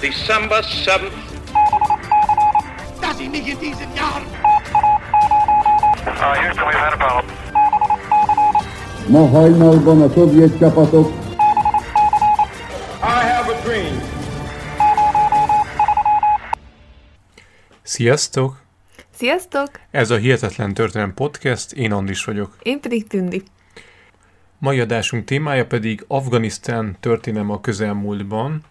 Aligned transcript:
December 0.00 0.62
7th. 0.62 1.12
dass 3.00 3.20
ich 3.20 3.30
mich 3.30 3.46
in 3.48 3.58
diesen 3.58 3.94
Jahren 3.96 4.24
Uh, 6.06 6.34
Houston, 6.42 6.64
we've 6.66 6.74
had 6.78 6.92
a 6.92 6.96
problem. 6.96 7.34
Ma 9.08 9.28
hajnalban 9.28 10.02
a 10.02 10.08
szovjet 10.08 10.58
csapatok 10.58 11.12
I 13.02 13.26
have 13.26 13.52
a 13.52 13.60
dream. 13.64 14.00
Sziasztok! 17.82 18.62
Sziasztok! 19.16 19.68
Ez 19.90 20.10
a 20.10 20.16
Hihetetlen 20.16 20.74
Történelem 20.74 21.14
Podcast, 21.14 21.72
én 21.72 21.92
Andis 21.92 22.24
vagyok. 22.24 22.56
Én 22.62 22.80
pedig 22.80 23.06
Tündi. 23.06 23.42
Mai 24.58 24.80
adásunk 24.80 25.24
témája 25.24 25.66
pedig 25.66 26.04
Afganisztán 26.08 26.96
történelme 27.00 27.52
a 27.52 27.60
közelmúltban, 27.60 28.62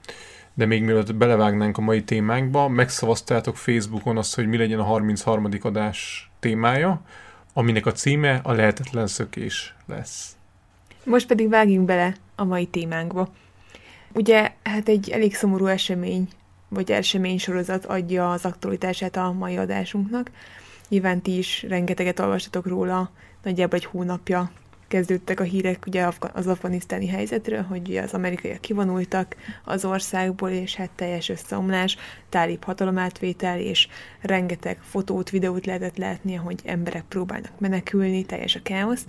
de 0.54 0.66
még 0.66 0.84
mielőtt 0.84 1.16
belevágnánk 1.16 1.78
a 1.78 1.82
mai 1.82 2.04
témánkba, 2.04 2.68
megszavaztátok 2.68 3.58
Facebookon 3.58 4.18
azt, 4.18 4.36
hogy 4.36 4.48
mi 4.48 4.58
legyen 4.58 4.80
a 4.80 4.84
33. 4.84 5.50
adás 5.62 6.30
témája, 6.40 7.02
aminek 7.54 7.86
a 7.86 7.92
címe 7.92 8.40
a 8.44 8.52
lehetetlen 8.52 9.08
szökés 9.08 9.76
lesz. 9.86 10.36
Most 11.04 11.28
pedig 11.28 11.50
vágjunk 11.50 11.86
bele 11.86 12.16
a 12.36 12.44
mai 12.44 12.66
témánkba. 12.66 13.30
Ugye, 14.14 14.52
hát 14.64 14.88
egy 14.88 15.10
elég 15.10 15.36
szomorú 15.36 15.66
esemény, 15.66 16.28
vagy 16.68 16.92
esemény 16.92 17.40
sorozat 17.40 17.86
adja 17.86 18.32
az 18.32 18.46
aktualitását 18.46 19.16
a 19.16 19.32
mai 19.32 19.58
adásunknak. 19.58 20.32
Nyilván 20.90 21.22
ti 21.22 21.38
is 21.38 21.66
rengeteget 21.68 22.20
olvastatok 22.20 22.68
róla, 22.68 23.12
nagyjából 23.44 23.78
egy 23.78 23.86
hónapja 23.86 24.52
kezdődtek 24.94 25.40
a 25.40 25.44
hírek 25.44 25.84
ugye 25.88 26.10
az 26.34 26.48
afganisztáni 26.48 27.08
helyzetről, 27.08 27.62
hogy 27.62 27.98
az 27.98 28.14
amerikaiak 28.14 28.62
kivonultak 28.62 29.36
az 29.64 29.86
országból, 29.86 30.50
és 30.50 30.76
hát 30.76 30.90
teljes 30.96 31.30
összeomlás, 31.30 31.98
tálib 32.30 32.64
hatalomátvétel, 32.64 33.60
és 33.60 33.88
rengeteg 34.22 34.78
fotót, 34.82 35.30
videót 35.30 35.66
lehetett 35.66 35.98
látni, 35.98 36.34
hogy 36.34 36.62
emberek 36.66 37.04
próbálnak 37.04 37.60
menekülni, 37.60 38.26
teljes 38.26 38.56
a 38.56 38.62
káosz 38.64 39.06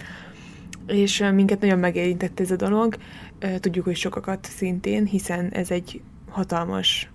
és 0.86 1.24
minket 1.34 1.60
nagyon 1.60 1.78
megérintett 1.78 2.40
ez 2.40 2.50
a 2.50 2.56
dolog. 2.56 2.96
Tudjuk, 3.60 3.84
hogy 3.84 3.96
sokakat 3.96 4.44
szintén, 4.56 5.06
hiszen 5.06 5.48
ez 5.48 5.70
egy 5.70 6.00
hatalmas 6.30 7.10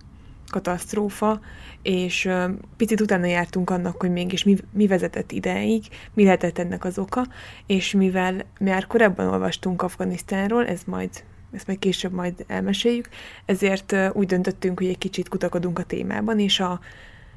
katasztrófa, 0.49 1.39
és 1.81 2.29
picit 2.77 3.01
utána 3.01 3.25
jártunk 3.25 3.69
annak, 3.69 4.01
hogy 4.01 4.11
mégis 4.11 4.43
mi, 4.43 4.57
mi 4.71 4.87
vezetett 4.87 5.31
ideig, 5.31 5.83
mi 6.13 6.23
lehetett 6.23 6.57
ennek 6.57 6.85
az 6.85 6.97
oka, 6.97 7.27
és 7.65 7.91
mivel 7.91 8.45
már 8.59 8.87
korábban 8.87 9.27
olvastunk 9.27 9.81
Afganisztánról, 9.81 10.67
ez 10.67 10.81
majd 10.85 11.09
ezt 11.51 11.67
majd 11.67 11.79
később 11.79 12.11
majd 12.11 12.33
elmeséljük, 12.47 13.09
ezért 13.45 13.95
úgy 14.13 14.27
döntöttünk, 14.27 14.79
hogy 14.79 14.87
egy 14.87 14.97
kicsit 14.97 15.29
kutakodunk 15.29 15.79
a 15.79 15.83
témában, 15.83 16.39
és 16.39 16.59
a, 16.59 16.79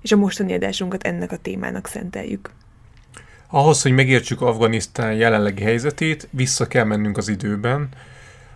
és 0.00 0.12
a 0.12 0.16
mostani 0.16 0.52
adásunkat 0.52 1.02
ennek 1.02 1.32
a 1.32 1.36
témának 1.36 1.86
szenteljük. 1.86 2.50
Ahhoz, 3.48 3.82
hogy 3.82 3.92
megértsük 3.92 4.40
Afganisztán 4.40 5.14
jelenlegi 5.14 5.62
helyzetét, 5.62 6.28
vissza 6.30 6.66
kell 6.66 6.84
mennünk 6.84 7.16
az 7.16 7.28
időben. 7.28 7.88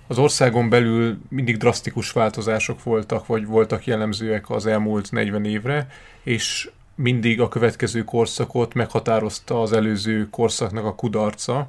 Az 0.07 0.19
országon 0.19 0.69
belül 0.69 1.19
mindig 1.29 1.57
drasztikus 1.57 2.11
változások 2.11 2.83
voltak, 2.83 3.27
vagy 3.27 3.47
voltak 3.47 3.87
jellemzőek 3.87 4.51
az 4.51 4.67
elmúlt 4.67 5.13
40 5.13 5.45
évre, 5.45 5.87
és 6.23 6.71
mindig 6.95 7.41
a 7.41 7.49
következő 7.49 8.05
korszakot 8.05 8.75
meghatározta 8.75 9.61
az 9.61 9.73
előző 9.73 10.29
korszaknak 10.31 10.85
a 10.85 10.95
kudarca, 10.95 11.69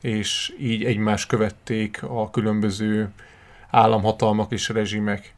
és 0.00 0.54
így 0.60 0.84
egymást 0.84 1.28
követték 1.28 2.02
a 2.02 2.30
különböző 2.30 3.08
államhatalmak 3.70 4.52
és 4.52 4.68
rezsimek. 4.68 5.34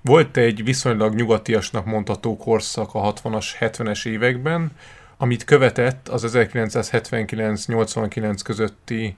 Volt 0.00 0.36
egy 0.36 0.64
viszonylag 0.64 1.14
nyugatiasnak 1.14 1.84
mondható 1.84 2.36
korszak 2.36 2.94
a 2.94 3.12
60-as, 3.12 3.46
70-es 3.60 4.06
években, 4.06 4.72
amit 5.16 5.44
követett 5.44 6.08
az 6.08 6.32
1979-89 6.36 8.40
közötti 8.44 9.16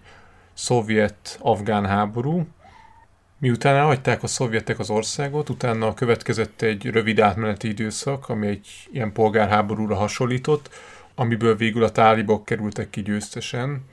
szovjet-afgán 0.53 1.87
háború. 1.87 2.47
Miután 3.45 3.77
elhagyták 3.77 4.23
a 4.23 4.27
szovjetek 4.27 4.79
az 4.79 4.91
országot, 4.91 5.49
utána 5.49 5.95
következett 5.95 6.63
egy 6.63 6.85
rövid 6.85 7.21
átmeneti 7.21 7.69
időszak, 7.69 8.29
ami 8.29 8.47
egy 8.47 8.69
ilyen 8.93 9.13
polgárháborúra 9.13 9.95
hasonlított, 9.95 10.69
amiből 11.15 11.57
végül 11.57 11.83
a 11.83 11.91
tálibok 11.91 12.45
kerültek 12.45 12.91
ki 12.91 13.03
győztesen. 13.03 13.85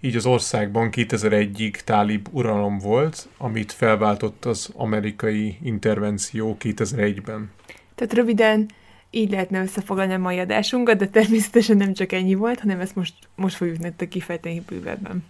Így 0.00 0.16
az 0.16 0.26
országban 0.26 0.88
2001-ig 0.92 1.74
tálib 1.74 2.28
uralom 2.30 2.78
volt, 2.78 3.28
amit 3.36 3.72
felváltott 3.72 4.44
az 4.44 4.70
amerikai 4.76 5.58
intervenció 5.62 6.56
2001-ben. 6.60 7.50
Tehát 7.94 8.14
röviden 8.14 8.68
így 9.10 9.30
lehetne 9.30 9.60
összefoglalni 9.62 10.12
a 10.12 10.18
mai 10.18 10.38
adásunkat, 10.38 10.98
de 10.98 11.08
természetesen 11.08 11.76
nem 11.76 11.92
csak 11.92 12.12
ennyi 12.12 12.34
volt, 12.34 12.60
hanem 12.60 12.80
ezt 12.80 12.96
most, 12.96 13.14
most 13.34 13.56
fogjuk 13.56 13.78
nektek 13.78 14.08
kifejteni 14.08 14.62
bővebben. 14.68 15.24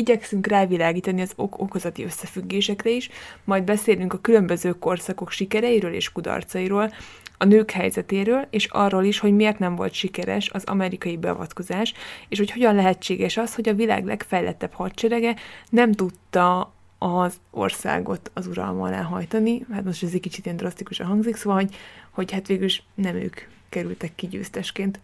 Igyekszünk 0.00 0.46
rávilágítani 0.46 1.20
az 1.20 1.32
ok-okozati 1.36 2.04
összefüggésekre 2.04 2.90
is, 2.90 3.08
majd 3.44 3.64
beszélünk 3.64 4.12
a 4.12 4.18
különböző 4.18 4.72
korszakok 4.72 5.30
sikereiről 5.30 5.92
és 5.92 6.12
kudarcairól, 6.12 6.92
a 7.38 7.44
nők 7.44 7.70
helyzetéről, 7.70 8.46
és 8.50 8.66
arról 8.66 9.04
is, 9.04 9.18
hogy 9.18 9.34
miért 9.34 9.58
nem 9.58 9.76
volt 9.76 9.92
sikeres 9.92 10.50
az 10.50 10.64
amerikai 10.64 11.16
beavatkozás, 11.16 11.94
és 12.28 12.38
hogy 12.38 12.50
hogyan 12.50 12.74
lehetséges 12.74 13.36
az, 13.36 13.54
hogy 13.54 13.68
a 13.68 13.74
világ 13.74 14.04
legfejlettebb 14.04 14.72
hadserege 14.72 15.36
nem 15.70 15.92
tudta 15.92 16.72
az 16.98 17.40
országot 17.50 18.30
az 18.34 18.46
uralma 18.46 18.86
alá 18.86 19.02
hajtani. 19.02 19.66
Hát 19.72 19.84
most 19.84 20.02
ez 20.02 20.14
egy 20.14 20.20
kicsit 20.20 20.44
ilyen 20.44 20.56
drasztikusan 20.56 21.06
hangzik, 21.06 21.36
szóval, 21.36 21.58
hogy, 21.58 21.74
hogy 22.10 22.32
hát 22.32 22.46
végül 22.46 22.64
is 22.64 22.82
nem 22.94 23.14
ők 23.14 23.40
kerültek 23.68 24.14
ki 24.14 24.26
győztesként. 24.26 25.00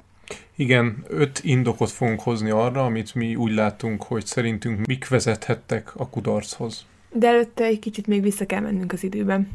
Igen, 0.57 1.05
öt 1.09 1.41
indokot 1.43 1.91
fogunk 1.91 2.21
hozni 2.21 2.51
arra, 2.51 2.85
amit 2.85 3.15
mi 3.15 3.35
úgy 3.35 3.53
látunk, 3.53 4.03
hogy 4.03 4.27
szerintünk 4.27 4.87
mik 4.87 5.09
vezethettek 5.09 5.93
a 5.97 6.09
kudarchoz. 6.09 6.87
De 7.13 7.27
előtte 7.27 7.65
egy 7.65 7.79
kicsit 7.79 8.07
még 8.07 8.23
vissza 8.23 8.47
kell 8.47 8.61
mennünk 8.61 8.93
az 8.93 9.05
időben. 9.05 9.49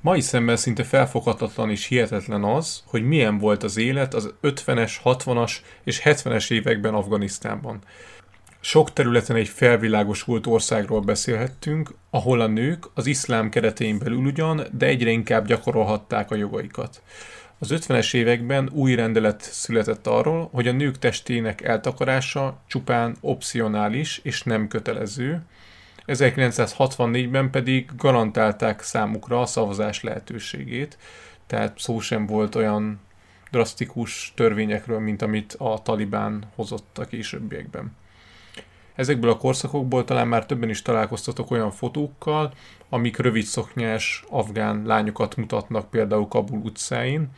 Mai 0.00 0.20
szemmel 0.20 0.56
szinte 0.56 0.84
felfoghatatlan 0.84 1.70
és 1.70 1.86
hihetetlen 1.86 2.44
az, 2.44 2.82
hogy 2.86 3.02
milyen 3.02 3.38
volt 3.38 3.62
az 3.62 3.76
élet 3.76 4.14
az 4.14 4.34
50-es, 4.42 4.92
60-as 5.04 5.52
és 5.84 6.00
70-es 6.04 6.50
években 6.50 6.94
Afganisztánban. 6.94 7.78
Sok 8.60 8.92
területen 8.92 9.36
egy 9.36 9.48
felvilágosult 9.48 10.46
országról 10.46 11.00
beszélhettünk, 11.00 11.94
ahol 12.10 12.40
a 12.40 12.46
nők 12.46 12.84
az 12.94 13.06
iszlám 13.06 13.48
keretein 13.48 13.98
belül 13.98 14.24
ugyan, 14.24 14.66
de 14.78 14.86
egyre 14.86 15.10
inkább 15.10 15.46
gyakorolhatták 15.46 16.30
a 16.30 16.34
jogaikat. 16.34 17.02
Az 17.58 17.68
50-es 17.72 18.14
években 18.14 18.70
új 18.72 18.94
rendelet 18.94 19.40
született 19.40 20.06
arról, 20.06 20.48
hogy 20.52 20.68
a 20.68 20.72
nők 20.72 20.98
testének 20.98 21.62
eltakarása 21.62 22.58
csupán 22.66 23.16
opcionális 23.20 24.20
és 24.22 24.42
nem 24.42 24.68
kötelező, 24.68 25.42
1964-ben 26.06 27.50
pedig 27.50 27.90
garantálták 27.96 28.80
számukra 28.80 29.40
a 29.40 29.46
szavazás 29.46 30.02
lehetőségét, 30.02 30.98
tehát 31.46 31.78
szó 31.78 32.00
sem 32.00 32.26
volt 32.26 32.54
olyan 32.54 33.00
drasztikus 33.50 34.32
törvényekről, 34.36 34.98
mint 34.98 35.22
amit 35.22 35.54
a 35.58 35.80
Talibán 35.82 36.44
hozott 36.54 36.98
a 36.98 37.04
későbbiekben. 37.04 37.96
Ezekből 38.96 39.30
a 39.30 39.36
korszakokból 39.36 40.04
talán 40.04 40.28
már 40.28 40.46
többen 40.46 40.68
is 40.68 40.82
találkoztatok 40.82 41.50
olyan 41.50 41.70
fotókkal, 41.70 42.52
amik 42.88 43.16
rövid 43.16 43.44
szoknyás 43.44 44.24
afgán 44.28 44.82
lányokat 44.86 45.36
mutatnak 45.36 45.90
például 45.90 46.28
Kabul 46.28 46.58
utcáin, 46.58 47.28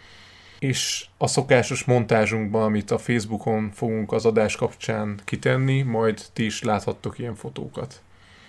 és 0.58 1.06
a 1.16 1.26
szokásos 1.26 1.84
montázsunkban, 1.84 2.62
amit 2.62 2.90
a 2.90 2.98
Facebookon 2.98 3.70
fogunk 3.74 4.12
az 4.12 4.26
adás 4.26 4.56
kapcsán 4.56 5.20
kitenni, 5.24 5.82
majd 5.82 6.22
ti 6.32 6.44
is 6.44 6.62
láthattok 6.62 7.18
ilyen 7.18 7.34
fotókat. 7.34 8.02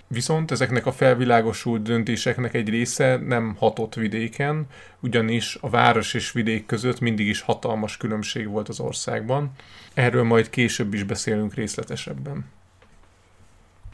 Viszont 0.08 0.52
ezeknek 0.52 0.86
a 0.86 0.92
felvilágosult 0.92 1.82
döntéseknek 1.82 2.54
egy 2.54 2.70
része 2.70 3.18
nem 3.18 3.56
hatott 3.58 3.96
vidéken, 3.96 4.66
ugyanis 5.00 5.58
a 5.62 5.70
város 5.70 6.14
és 6.14 6.32
vidék 6.32 6.66
között 6.66 7.00
mindig 7.00 7.28
is 7.28 7.42
hatalmas 7.42 7.98
különbség 7.98 8.48
volt 8.48 8.70
az 8.70 8.80
országban. 8.80 9.52
Erről 9.94 10.24
majd 10.24 10.50
később 10.50 10.94
is 10.94 11.04
beszélünk 11.04 11.54
részletesebben. 11.54 12.46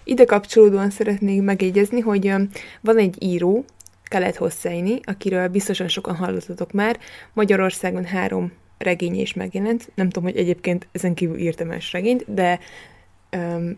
Ide 0.08 0.26
kapcsolódóan 0.26 0.90
szeretnék 0.90 1.42
megjegyezni, 1.42 2.00
hogy 2.00 2.34
van 2.82 2.98
egy 2.98 3.24
író, 3.24 3.66
Khaled 4.04 4.36
Hosseini, 4.36 5.00
akiről 5.04 5.48
biztosan 5.48 5.88
sokan 5.88 6.16
hallottatok 6.16 6.72
már, 6.72 7.00
Magyarországon 7.34 8.06
három 8.06 8.52
regénye 8.78 9.22
is 9.22 9.34
megjelent. 9.34 9.92
Nem 9.96 10.10
tudom, 10.10 10.30
hogy 10.30 10.38
egyébként 10.38 10.88
ezen 10.92 11.14
kívül 11.14 11.38
írtam 11.38 11.68
más 11.68 11.92
regényt, 11.92 12.34
de 12.34 12.60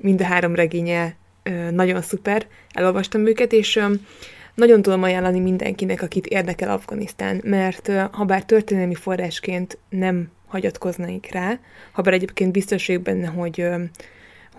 mind 0.02 0.22
a 0.22 0.26
három 0.26 0.56
regénye 0.56 1.16
nagyon 1.72 2.02
szuper, 2.02 2.48
elolvastam 2.74 3.26
őket, 3.26 3.54
és 3.54 3.80
nagyon 4.56 4.82
tudom 4.82 5.04
ajánlani 5.04 5.40
mindenkinek, 5.40 6.02
akit 6.02 6.26
érdekel 6.26 6.70
Afganisztán, 6.70 7.42
mert 7.44 7.92
ha 8.12 8.26
bár 8.26 8.44
történelmi 8.44 8.96
forrásként 8.96 9.78
nem 9.90 10.32
hagyatkoznaik 10.48 11.32
rá, 11.32 11.60
ha 11.92 12.02
bár 12.02 12.14
egyébként 12.14 12.52
biztos 12.52 12.92
benne, 13.04 13.28
hogy 13.28 13.66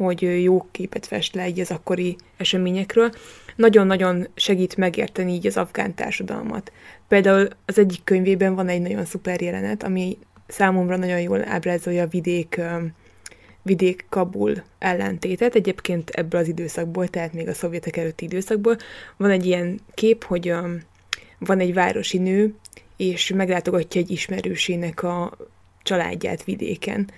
hogy 0.07 0.43
jó 0.43 0.67
képet 0.71 1.07
fest 1.07 1.35
le 1.35 1.49
így 1.49 1.61
az 1.61 1.71
akkori 1.71 2.17
eseményekről. 2.37 3.13
Nagyon-nagyon 3.57 4.29
segít 4.35 4.77
megérteni 4.77 5.33
így 5.33 5.47
az 5.47 5.57
afgán 5.57 5.95
társadalmat. 5.95 6.73
Például 7.09 7.49
az 7.65 7.79
egyik 7.79 8.05
könyvében 8.05 8.55
van 8.55 8.69
egy 8.69 8.81
nagyon 8.81 9.05
szuper 9.05 9.41
jelenet, 9.41 9.83
ami 9.83 10.19
számomra 10.47 10.97
nagyon 10.97 11.21
jól 11.21 11.49
ábrázolja 11.49 12.03
a 12.03 12.07
vidék, 12.07 12.61
vidék 13.63 14.07
Kabul 14.09 14.63
ellentétet. 14.79 15.55
Egyébként 15.55 16.11
ebből 16.11 16.41
az 16.41 16.49
időszakból, 16.49 17.09
tehát 17.09 17.33
még 17.33 17.49
a 17.49 17.55
szovjetek 17.55 17.97
előtti 17.97 18.25
időszakból 18.25 18.77
van 19.17 19.31
egy 19.31 19.47
ilyen 19.47 19.81
kép, 19.95 20.25
hogy 20.25 20.55
van 21.39 21.61
egy 21.61 21.75
városi 21.75 22.19
nő, 22.19 22.55
és 22.97 23.33
meglátogatja 23.33 24.01
egy 24.01 24.11
ismerősének 24.11 25.03
a 25.03 25.37
családját 25.83 26.45
vidéken, 26.45 27.11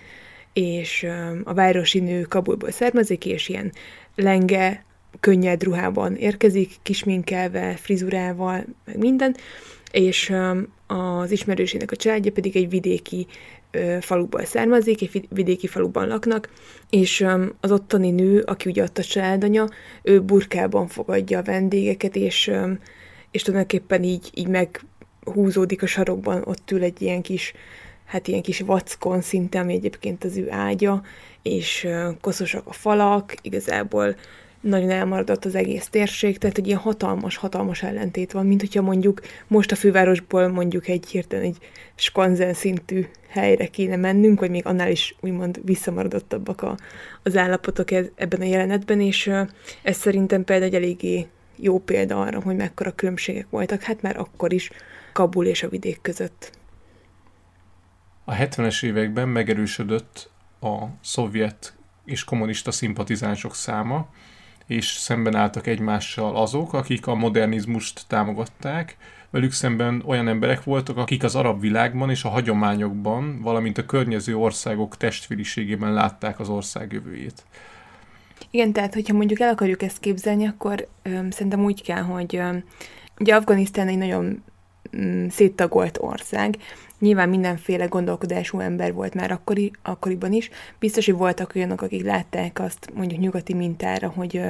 és 0.53 1.07
a 1.45 1.55
városi 1.55 2.01
nő 2.01 2.23
Kabulból 2.23 2.71
származik, 2.71 3.27
és 3.27 3.49
ilyen 3.49 3.73
lenge, 4.15 4.85
könnyed 5.21 5.63
ruhában 5.63 6.17
érkezik, 6.17 6.77
kisminkelve, 6.83 7.77
frizurával, 7.77 8.65
meg 8.85 8.99
minden, 8.99 9.37
és 9.93 10.33
az 10.87 11.31
ismerősének 11.31 11.91
a 11.91 11.97
családja 11.97 12.33
pedig 12.33 12.57
egy 12.57 12.69
vidéki 12.69 13.27
faluból 14.01 14.45
származik, 14.45 15.03
egy 15.03 15.27
vidéki 15.29 15.67
faluban 15.67 16.09
laknak, 16.09 16.49
és 16.91 17.27
az 17.61 17.73
ottani 17.73 18.11
nő, 18.11 18.41
aki 18.41 18.69
ugye 18.69 18.83
ott 18.83 18.99
a 18.99 19.03
családanya, 19.03 19.69
ő 20.03 20.21
burkában 20.21 20.87
fogadja 20.87 21.39
a 21.39 21.43
vendégeket, 21.43 22.17
és, 22.17 22.51
és 23.31 23.43
tulajdonképpen 23.43 24.03
így, 24.03 24.31
így 24.35 24.49
meghúzódik 24.49 25.83
a 25.83 25.87
sarokban, 25.87 26.43
ott 26.45 26.71
ül 26.71 26.83
egy 26.83 27.03
ilyen 27.03 27.23
kis 27.23 27.53
hát 28.11 28.29
ilyen 28.29 28.43
kis 28.43 28.61
vackon 28.61 29.21
szinte, 29.21 29.59
ami 29.59 29.75
egyébként 29.75 30.25
az 30.25 30.37
ő 30.37 30.51
ágya, 30.51 31.03
és 31.43 31.89
koszosak 32.21 32.67
a 32.67 32.73
falak, 32.73 33.35
igazából 33.43 34.17
nagyon 34.61 34.91
elmaradott 34.91 35.45
az 35.45 35.55
egész 35.55 35.89
térség, 35.89 36.39
tehát 36.39 36.59
egy 36.59 36.67
ilyen 36.67 36.79
hatalmas, 36.79 37.37
hatalmas 37.37 37.83
ellentét 37.83 38.33
van, 38.33 38.47
mint 38.47 38.61
hogyha 38.61 38.83
mondjuk 38.83 39.21
most 39.47 39.73
a 39.73 39.77
fővárosból 39.77 40.49
mondjuk 40.49 40.89
egy 40.89 41.07
hirtelen 41.07 41.45
egy 41.45 41.57
skanzen 41.95 42.55
szintű 42.55 43.07
helyre 43.29 43.67
kéne 43.67 43.97
mennünk, 43.97 44.41
vagy 44.41 44.51
még 44.51 44.67
annál 44.67 44.91
is 44.91 45.15
úgymond 45.21 45.61
visszamaradottabbak 45.65 46.63
a, 46.63 46.77
az 47.23 47.37
állapotok 47.37 47.91
ez, 47.91 48.07
ebben 48.15 48.41
a 48.41 48.45
jelenetben, 48.45 49.01
és 49.01 49.31
ez 49.83 49.97
szerintem 49.97 50.45
például 50.45 50.69
egy 50.69 50.83
eléggé 50.83 51.27
jó 51.57 51.79
példa 51.79 52.21
arra, 52.21 52.41
hogy 52.43 52.57
mekkora 52.57 52.91
különbségek 52.91 53.47
voltak, 53.51 53.83
hát 53.83 54.03
már 54.03 54.19
akkor 54.19 54.53
is 54.53 54.71
Kabul 55.13 55.47
és 55.47 55.63
a 55.63 55.69
vidék 55.69 55.99
között. 56.03 56.59
A 58.31 58.35
70-es 58.35 58.85
években 58.85 59.29
megerősödött 59.29 60.31
a 60.61 60.85
szovjet 61.01 61.75
és 62.05 62.25
kommunista 62.25 62.71
szimpatizánsok 62.71 63.55
száma, 63.55 64.09
és 64.67 64.87
szemben 64.87 65.35
álltak 65.35 65.67
egymással 65.67 66.37
azok, 66.37 66.73
akik 66.73 67.07
a 67.07 67.15
modernizmust 67.15 68.05
támogatták, 68.07 68.97
velük 69.31 69.53
szemben 69.53 70.03
olyan 70.07 70.29
emberek 70.29 70.65
voltak, 70.65 70.97
akik 70.97 71.23
az 71.23 71.35
arab 71.35 71.61
világban 71.61 72.11
és 72.11 72.25
a 72.25 72.29
hagyományokban, 72.29 73.41
valamint 73.43 73.79
a 73.79 73.87
környező 73.87 74.37
országok 74.37 74.97
testvériségében 74.97 75.93
látták 75.93 76.41
az 76.41 76.49
ország 76.49 76.93
jövőjét. 76.93 77.45
Igen, 78.51 78.73
tehát 78.73 78.95
hogyha 78.95 79.15
mondjuk 79.15 79.41
el 79.41 79.53
akarjuk 79.53 79.83
ezt 79.83 80.01
képzelni, 80.01 80.47
akkor 80.47 80.89
öm, 81.03 81.31
szerintem 81.31 81.65
úgy 81.65 81.83
kell, 81.83 82.03
hogy 82.03 82.37
öm, 82.37 82.65
ugye 83.19 83.35
Afganisztán 83.35 83.89
egy 83.89 83.99
nagyon 83.99 84.43
mm, 84.97 85.27
széttagolt 85.29 85.99
ország, 86.01 86.57
Nyilván 87.01 87.29
mindenféle 87.29 87.87
gondolkodású 87.87 88.61
ember 88.61 88.93
volt 88.93 89.15
már 89.15 89.31
akkori, 89.31 89.71
akkoriban 89.83 90.33
is. 90.33 90.51
Biztos, 90.79 91.07
hogy 91.07 91.15
voltak 91.15 91.53
olyanok, 91.55 91.83
akik 91.83 92.05
látták 92.05 92.61
azt 92.61 92.91
mondjuk 92.95 93.21
nyugati 93.21 93.55
mintára, 93.55 94.09
hogy, 94.09 94.43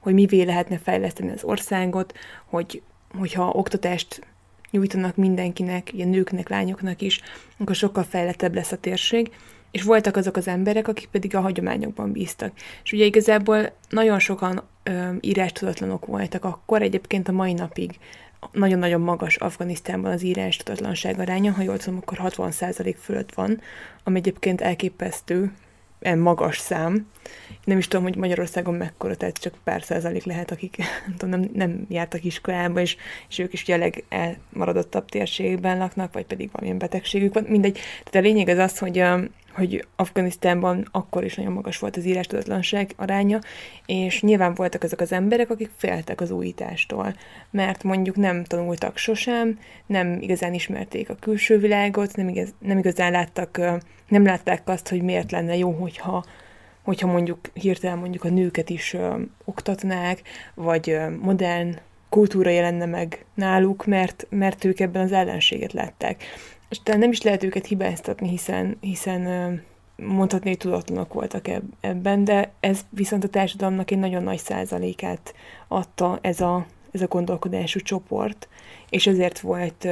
hogy 0.00 0.14
mivé 0.14 0.42
lehetne 0.42 0.78
fejleszteni 0.78 1.30
az 1.30 1.44
országot, 1.44 2.14
hogy, 2.44 2.82
hogyha 3.18 3.48
oktatást 3.48 4.26
nyújtanak 4.70 5.16
mindenkinek, 5.16 5.90
ugye 5.94 6.04
nőknek, 6.04 6.48
lányoknak 6.48 7.02
is, 7.02 7.20
akkor 7.58 7.74
sokkal 7.74 8.02
fejlettebb 8.02 8.54
lesz 8.54 8.72
a 8.72 8.76
térség, 8.76 9.30
és 9.70 9.82
voltak 9.82 10.16
azok 10.16 10.36
az 10.36 10.48
emberek, 10.48 10.88
akik 10.88 11.08
pedig 11.08 11.34
a 11.36 11.40
hagyományokban 11.40 12.12
bíztak. 12.12 12.52
És 12.84 12.92
ugye 12.92 13.04
igazából 13.04 13.72
nagyon 13.88 14.18
sokan 14.18 14.62
ö, 14.82 15.10
írástudatlanok 15.20 16.06
voltak 16.06 16.44
akkor, 16.44 16.82
egyébként 16.82 17.28
a 17.28 17.32
mai 17.32 17.52
napig 17.52 17.98
nagyon-nagyon 18.52 19.00
magas 19.00 19.36
Afganisztánban 19.36 20.12
az 20.12 20.22
írás 20.22 20.56
tudatlanság 20.56 21.18
aránya, 21.18 21.52
ha 21.52 21.62
jól 21.62 21.76
tudom, 21.76 21.98
akkor 22.02 22.18
60% 22.22 22.94
fölött 23.00 23.34
van, 23.34 23.60
ami 24.04 24.18
egyébként 24.18 24.60
elképesztő, 24.60 25.52
magas 26.14 26.58
szám. 26.58 27.06
Nem 27.64 27.78
is 27.78 27.88
tudom, 27.88 28.04
hogy 28.04 28.16
Magyarországon 28.16 28.74
mekkora, 28.74 29.16
tehát 29.16 29.38
csak 29.38 29.54
pár 29.64 29.82
százalék 29.82 30.24
lehet, 30.24 30.50
akik 30.50 30.76
nem, 31.20 31.30
nem, 31.30 31.50
nem 31.54 31.86
jártak 31.88 32.24
iskolába, 32.24 32.80
és, 32.80 32.96
és 33.28 33.38
ők 33.38 33.52
is 33.52 33.62
ugye 33.62 33.74
a 33.74 33.78
legelmaradottabb 33.78 35.08
térségben 35.08 35.78
laknak, 35.78 36.12
vagy 36.12 36.26
pedig 36.26 36.48
valamilyen 36.52 36.78
betegségük 36.78 37.34
van. 37.34 37.44
Mindegy. 37.48 37.78
Tehát 38.04 38.26
a 38.26 38.30
lényeg 38.30 38.48
az 38.48 38.58
az, 38.58 38.78
hogy 38.78 38.98
hogy 39.56 39.86
Afganisztánban 39.96 40.88
akkor 40.90 41.24
is 41.24 41.34
nagyon 41.34 41.52
magas 41.52 41.78
volt 41.78 41.96
az 41.96 42.04
írástudatlanság 42.04 42.92
aránya, 42.96 43.38
és 43.86 44.22
nyilván 44.22 44.54
voltak 44.54 44.82
azok 44.82 45.00
az 45.00 45.12
emberek, 45.12 45.50
akik 45.50 45.70
féltek 45.76 46.20
az 46.20 46.30
újítástól, 46.30 47.14
mert 47.50 47.82
mondjuk 47.82 48.16
nem 48.16 48.44
tanultak 48.44 48.96
sosem, 48.96 49.58
nem 49.86 50.18
igazán 50.20 50.54
ismerték 50.54 51.10
a 51.10 51.14
külső 51.14 51.58
világot, 51.58 52.16
nem, 52.16 52.28
igaz, 52.28 52.54
nem 52.58 52.78
igazán 52.78 53.12
láttak, 53.12 53.60
nem 54.08 54.24
látták 54.24 54.68
azt, 54.68 54.88
hogy 54.88 55.02
miért 55.02 55.30
lenne 55.30 55.56
jó, 55.56 55.70
hogyha 55.70 56.24
hogyha 56.82 57.06
mondjuk 57.06 57.38
hirtelen 57.52 57.98
mondjuk 57.98 58.24
a 58.24 58.28
nőket 58.28 58.70
is 58.70 58.94
ö, 58.94 59.16
oktatnák, 59.44 60.22
vagy 60.54 60.90
ö, 60.90 61.10
modern 61.10 61.78
kultúra 62.08 62.50
jelenne 62.50 62.86
meg 62.86 63.24
náluk, 63.34 63.86
mert, 63.86 64.26
mert 64.30 64.64
ők 64.64 64.80
ebben 64.80 65.02
az 65.02 65.12
ellenséget 65.12 65.72
látták 65.72 66.22
és 66.68 66.82
talán 66.82 67.00
nem 67.00 67.10
is 67.10 67.22
lehet 67.22 67.42
őket 67.42 67.66
hibáztatni, 67.66 68.28
hiszen, 68.28 68.76
hiszen 68.80 69.22
mondhatni, 69.96 70.48
hogy 70.48 70.58
tudatlanok 70.58 71.12
voltak 71.12 71.48
ebben, 71.80 72.24
de 72.24 72.52
ez 72.60 72.80
viszont 72.90 73.24
a 73.24 73.28
társadalomnak 73.28 73.90
egy 73.90 73.98
nagyon 73.98 74.22
nagy 74.22 74.38
százalékát 74.38 75.34
adta 75.68 76.18
ez 76.22 76.40
a, 76.40 76.66
ez 76.90 77.02
a 77.02 77.06
gondolkodású 77.06 77.80
csoport, 77.80 78.48
és 78.90 79.06
ezért 79.06 79.40
volt, 79.40 79.86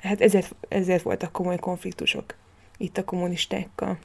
hát 0.00 0.20
ezért, 0.20 0.54
ezért 0.68 1.02
voltak 1.02 1.32
komoly 1.32 1.58
konfliktusok 1.58 2.34
itt 2.76 2.98
a 2.98 3.04
kommunistákkal. 3.04 3.98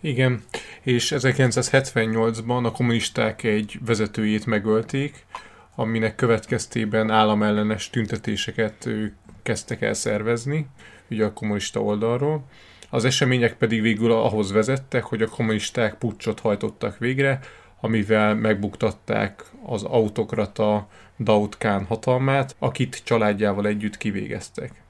Igen, 0.00 0.42
és 0.82 1.12
1978-ban 1.16 2.64
a 2.64 2.72
kommunisták 2.72 3.42
egy 3.42 3.78
vezetőjét 3.84 4.46
megölték, 4.46 5.26
aminek 5.74 6.14
következtében 6.14 7.10
államellenes 7.10 7.90
tüntetéseket 7.90 8.88
kezdtek 9.50 9.82
el 9.82 9.94
szervezni, 9.94 10.66
ugye 11.10 11.24
a 11.24 11.32
kommunista 11.32 11.82
oldalról. 11.82 12.44
Az 12.90 13.04
események 13.04 13.56
pedig 13.56 13.82
végül 13.82 14.12
ahhoz 14.12 14.52
vezettek, 14.52 15.04
hogy 15.04 15.22
a 15.22 15.28
kommunisták 15.28 15.94
pucsot 15.94 16.40
hajtottak 16.40 16.98
végre, 16.98 17.40
amivel 17.80 18.34
megbuktatták 18.34 19.44
az 19.64 19.82
autokrata 19.82 20.88
Daud 21.18 21.56
Khan 21.56 21.84
hatalmát, 21.84 22.56
akit 22.58 23.00
családjával 23.04 23.66
együtt 23.66 23.96
kivégeztek. 23.96 24.82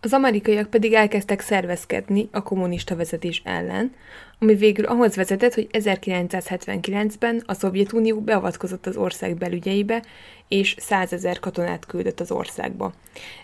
Az 0.00 0.12
amerikaiak 0.12 0.70
pedig 0.70 0.92
elkezdtek 0.92 1.40
szervezkedni 1.40 2.28
a 2.32 2.42
kommunista 2.42 2.96
vezetés 2.96 3.42
ellen, 3.44 3.94
ami 4.38 4.54
végül 4.54 4.84
ahhoz 4.84 5.16
vezetett, 5.16 5.54
hogy 5.54 5.68
1979-ben 5.72 7.42
a 7.46 7.54
Szovjetunió 7.54 8.20
beavatkozott 8.20 8.86
az 8.86 8.96
ország 8.96 9.36
belügyeibe, 9.36 10.02
és 10.48 10.74
százezer 10.78 11.38
katonát 11.38 11.86
küldött 11.86 12.20
az 12.20 12.30
országba. 12.30 12.92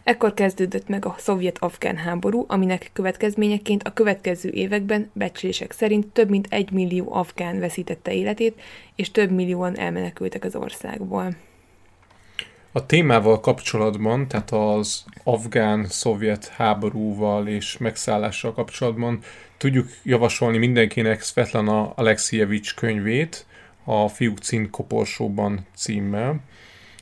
Ekkor 0.05 0.35
kezdődött 0.35 0.89
meg 0.89 1.05
a 1.07 1.15
szovjet-afgán 1.19 1.97
háború, 1.97 2.45
aminek 2.49 2.91
következményeként 2.93 3.83
a 3.83 3.93
következő 3.93 4.51
években 4.51 5.11
becslések 5.13 5.73
szerint 5.73 6.07
több 6.07 6.29
mint 6.29 6.47
egy 6.51 6.71
millió 6.71 7.13
afgán 7.13 7.59
veszítette 7.59 8.13
életét, 8.13 8.61
és 8.95 9.11
több 9.11 9.31
millióan 9.31 9.79
elmenekültek 9.79 10.45
az 10.45 10.57
országból. 10.57 11.37
A 12.77 12.87
témával 12.87 13.41
kapcsolatban, 13.41 14.29
tehát 14.29 14.51
az 14.51 15.05
afgán-szovjet 15.25 16.49
háborúval 16.49 17.49
és 17.49 17.79
megszállással 17.79 18.53
kapcsolatban 18.53 19.19
tudjuk 19.57 19.89
javasolni 20.03 20.59
mindenkinek 20.59 21.23
Svetlana 21.23 21.93
Alexievics 21.95 22.75
könyvét, 22.75 23.47
a 23.85 24.09
Fiúk 24.09 24.39
cín 24.39 24.71
koporsóban 24.71 25.67
címmel, 25.75 26.41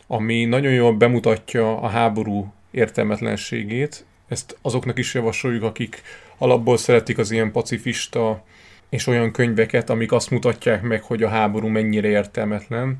ami 0.06 0.44
nagyon 0.44 0.72
jól 0.72 0.96
bemutatja 0.96 1.80
a 1.80 1.88
háború 1.88 2.52
értelmetlenségét. 2.70 4.04
Ezt 4.28 4.58
azoknak 4.62 4.98
is 4.98 5.14
javasoljuk, 5.14 5.62
akik 5.62 6.02
alapból 6.38 6.76
szeretik 6.76 7.18
az 7.18 7.30
ilyen 7.30 7.52
pacifista 7.52 8.44
és 8.88 9.06
olyan 9.06 9.32
könyveket, 9.32 9.90
amik 9.90 10.12
azt 10.12 10.30
mutatják 10.30 10.82
meg, 10.82 11.02
hogy 11.02 11.22
a 11.22 11.28
háború 11.28 11.66
mennyire 11.66 12.08
értelmetlen. 12.08 12.98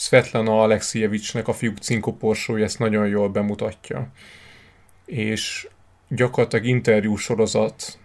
Svetlana 0.00 0.62
Alexievicsnek 0.62 1.48
a 1.48 1.52
fiúk 1.52 1.78
cinkoporsója 1.78 2.64
ezt 2.64 2.78
nagyon 2.78 3.06
jól 3.06 3.28
bemutatja. 3.28 4.08
És 5.04 5.68
gyakorlatilag 6.08 6.64
interjú 6.64 7.16
sorozat, 7.16 7.98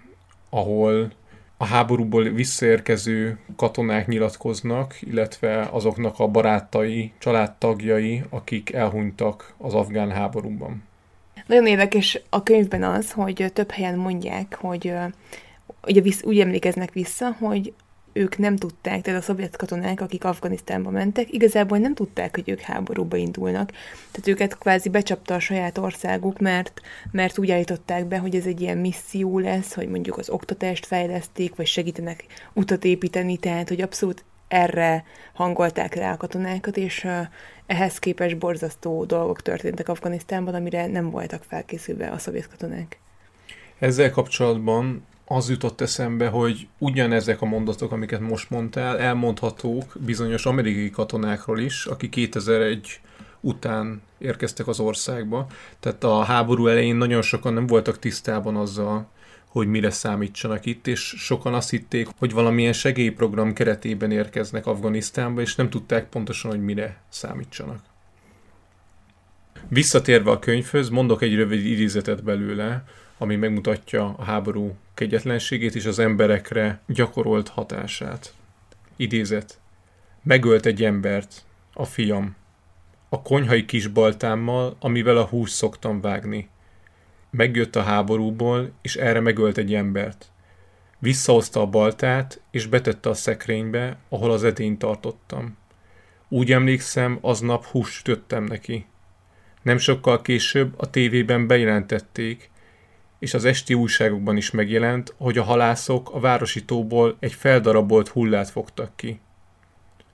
ahol 0.49 1.11
a 1.57 1.65
háborúból 1.65 2.23
visszaérkező 2.23 3.39
katonák 3.55 4.07
nyilatkoznak, 4.07 5.01
illetve 5.01 5.67
azoknak 5.71 6.19
a 6.19 6.27
barátai, 6.27 7.11
családtagjai, 7.17 8.23
akik 8.29 8.73
elhunytak 8.73 9.53
az 9.57 9.73
afgán 9.73 10.11
háborúban. 10.11 10.83
Nagyon 11.47 11.67
érdekes 11.67 12.21
a 12.29 12.43
könyvben 12.43 12.83
az, 12.83 13.11
hogy 13.11 13.45
több 13.53 13.71
helyen 13.71 13.97
mondják, 13.97 14.55
hogy 14.55 14.93
ugye 15.87 16.01
visz, 16.01 16.23
úgy 16.23 16.39
emlékeznek 16.39 16.91
vissza, 16.91 17.35
hogy 17.39 17.73
ők 18.13 18.37
nem 18.37 18.55
tudták, 18.55 19.01
tehát 19.01 19.19
a 19.19 19.23
szovjet 19.23 19.55
katonák, 19.55 20.01
akik 20.01 20.23
Afganisztánba 20.23 20.89
mentek, 20.89 21.33
igazából 21.33 21.77
nem 21.77 21.93
tudták, 21.93 22.35
hogy 22.35 22.49
ők 22.49 22.59
háborúba 22.59 23.17
indulnak. 23.17 23.71
Tehát 24.11 24.27
őket 24.27 24.57
kvázi 24.57 24.89
becsapta 24.89 25.33
a 25.33 25.39
saját 25.39 25.77
országuk, 25.77 26.39
mert, 26.39 26.81
mert 27.11 27.37
úgy 27.37 27.51
állították 27.51 28.05
be, 28.05 28.17
hogy 28.17 28.35
ez 28.35 28.45
egy 28.45 28.61
ilyen 28.61 28.77
misszió 28.77 29.39
lesz, 29.39 29.73
hogy 29.73 29.87
mondjuk 29.87 30.17
az 30.17 30.29
oktatást 30.29 30.85
fejleszték, 30.85 31.55
vagy 31.55 31.67
segítenek 31.67 32.25
utat 32.53 32.83
építeni, 32.83 33.37
tehát 33.37 33.69
hogy 33.69 33.81
abszolút 33.81 34.23
erre 34.47 35.03
hangolták 35.33 35.93
rá 35.93 36.11
a 36.11 36.17
katonákat, 36.17 36.77
és 36.77 37.07
ehhez 37.65 37.99
képest 37.99 38.37
borzasztó 38.37 39.05
dolgok 39.05 39.41
történtek 39.41 39.89
Afganisztánban, 39.89 40.53
amire 40.53 40.87
nem 40.87 41.09
voltak 41.09 41.43
felkészülve 41.43 42.09
a 42.09 42.17
szovjet 42.17 42.49
katonák. 42.49 42.99
Ezzel 43.79 44.11
kapcsolatban 44.11 45.05
az 45.33 45.49
jutott 45.49 45.81
eszembe, 45.81 46.27
hogy 46.27 46.67
ugyanezek 46.77 47.41
a 47.41 47.45
mondatok, 47.45 47.91
amiket 47.91 48.19
most 48.19 48.49
mondtál, 48.49 48.99
elmondhatók 48.99 49.95
bizonyos 49.99 50.45
amerikai 50.45 50.89
katonákról 50.89 51.59
is, 51.59 51.85
akik 51.85 52.09
2001 52.09 52.99
után 53.39 54.01
érkeztek 54.17 54.67
az 54.67 54.79
országba. 54.79 55.47
Tehát 55.79 56.03
a 56.03 56.23
háború 56.23 56.67
elején 56.67 56.95
nagyon 56.95 57.21
sokan 57.21 57.53
nem 57.53 57.67
voltak 57.67 57.99
tisztában 57.99 58.55
azzal, 58.55 59.07
hogy 59.47 59.67
mire 59.67 59.89
számítsanak 59.89 60.65
itt, 60.65 60.87
és 60.87 60.99
sokan 61.17 61.53
azt 61.53 61.69
hitték, 61.69 62.07
hogy 62.17 62.31
valamilyen 62.31 62.73
segélyprogram 62.73 63.53
keretében 63.53 64.11
érkeznek 64.11 64.65
Afganisztánba, 64.65 65.41
és 65.41 65.55
nem 65.55 65.69
tudták 65.69 66.09
pontosan, 66.09 66.51
hogy 66.51 66.63
mire 66.63 67.01
számítsanak. 67.09 67.79
Visszatérve 69.67 70.31
a 70.31 70.39
könyvhöz, 70.39 70.89
mondok 70.89 71.21
egy 71.21 71.35
rövid 71.35 71.65
idézetet 71.65 72.23
belőle, 72.23 72.83
ami 73.23 73.35
megmutatja 73.35 74.15
a 74.17 74.23
háború 74.23 74.75
kegyetlenségét 74.93 75.75
és 75.75 75.85
az 75.85 75.99
emberekre 75.99 76.81
gyakorolt 76.87 77.47
hatását. 77.47 78.33
Idézet. 78.95 79.59
Megölt 80.23 80.65
egy 80.65 80.83
embert, 80.83 81.45
a 81.73 81.85
fiam, 81.85 82.35
a 83.09 83.21
konyhai 83.21 83.65
kisbaltámmal, 83.65 84.75
amivel 84.79 85.17
a 85.17 85.25
hús 85.25 85.49
szoktam 85.49 86.01
vágni. 86.01 86.49
Megjött 87.29 87.75
a 87.75 87.81
háborúból, 87.81 88.71
és 88.81 88.95
erre 88.95 89.19
megölt 89.19 89.57
egy 89.57 89.73
embert. 89.73 90.31
Visszahozta 90.99 91.61
a 91.61 91.67
baltát, 91.67 92.41
és 92.51 92.65
betette 92.65 93.09
a 93.09 93.13
szekrénybe, 93.13 93.97
ahol 94.09 94.31
az 94.31 94.43
edényt 94.43 94.79
tartottam. 94.79 95.57
Úgy 96.27 96.51
emlékszem, 96.51 97.17
aznap 97.21 97.65
húst 97.65 97.93
sütöttem 97.93 98.43
neki. 98.43 98.85
Nem 99.61 99.77
sokkal 99.77 100.21
később 100.21 100.73
a 100.77 100.89
tévében 100.89 101.47
bejelentették, 101.47 102.51
és 103.23 103.33
az 103.33 103.45
esti 103.45 103.73
újságokban 103.73 104.37
is 104.37 104.51
megjelent, 104.51 105.13
hogy 105.17 105.37
a 105.37 105.43
halászok 105.43 106.13
a 106.13 106.19
városi 106.19 106.65
tóból 106.65 107.17
egy 107.19 107.33
feldarabolt 107.33 108.07
hullát 108.07 108.49
fogtak 108.49 108.95
ki. 108.95 109.19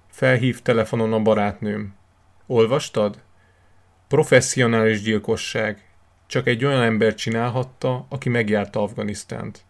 Felhív 0.07 0.61
telefonon 0.61 1.13
a 1.13 1.19
barátnőm. 1.19 1.95
Olvastad? 2.47 3.23
Professzionális 4.07 5.01
gyilkosság. 5.01 5.89
Csak 6.27 6.47
egy 6.47 6.65
olyan 6.65 6.81
ember 6.81 7.15
csinálhatta, 7.15 8.05
aki 8.09 8.29
megjárta 8.29 8.81
Afganisztánt. 8.81 9.63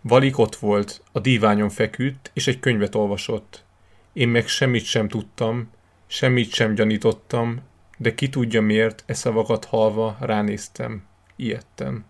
Valik 0.00 0.38
ott 0.38 0.56
volt, 0.56 1.02
a 1.12 1.18
díványon 1.18 1.68
feküdt, 1.68 2.30
és 2.34 2.46
egy 2.46 2.60
könyvet 2.60 2.94
olvasott. 2.94 3.64
Én 4.12 4.28
meg 4.28 4.46
semmit 4.46 4.84
sem 4.84 5.08
tudtam, 5.08 5.70
semmit 6.06 6.52
sem 6.52 6.74
gyanítottam, 6.74 7.60
de 7.96 8.14
ki 8.14 8.28
tudja 8.28 8.62
miért, 8.62 9.02
e 9.06 9.14
szavakat 9.14 9.64
halva 9.64 10.16
ránéztem. 10.20 11.02
Ijedtem. 11.36 12.09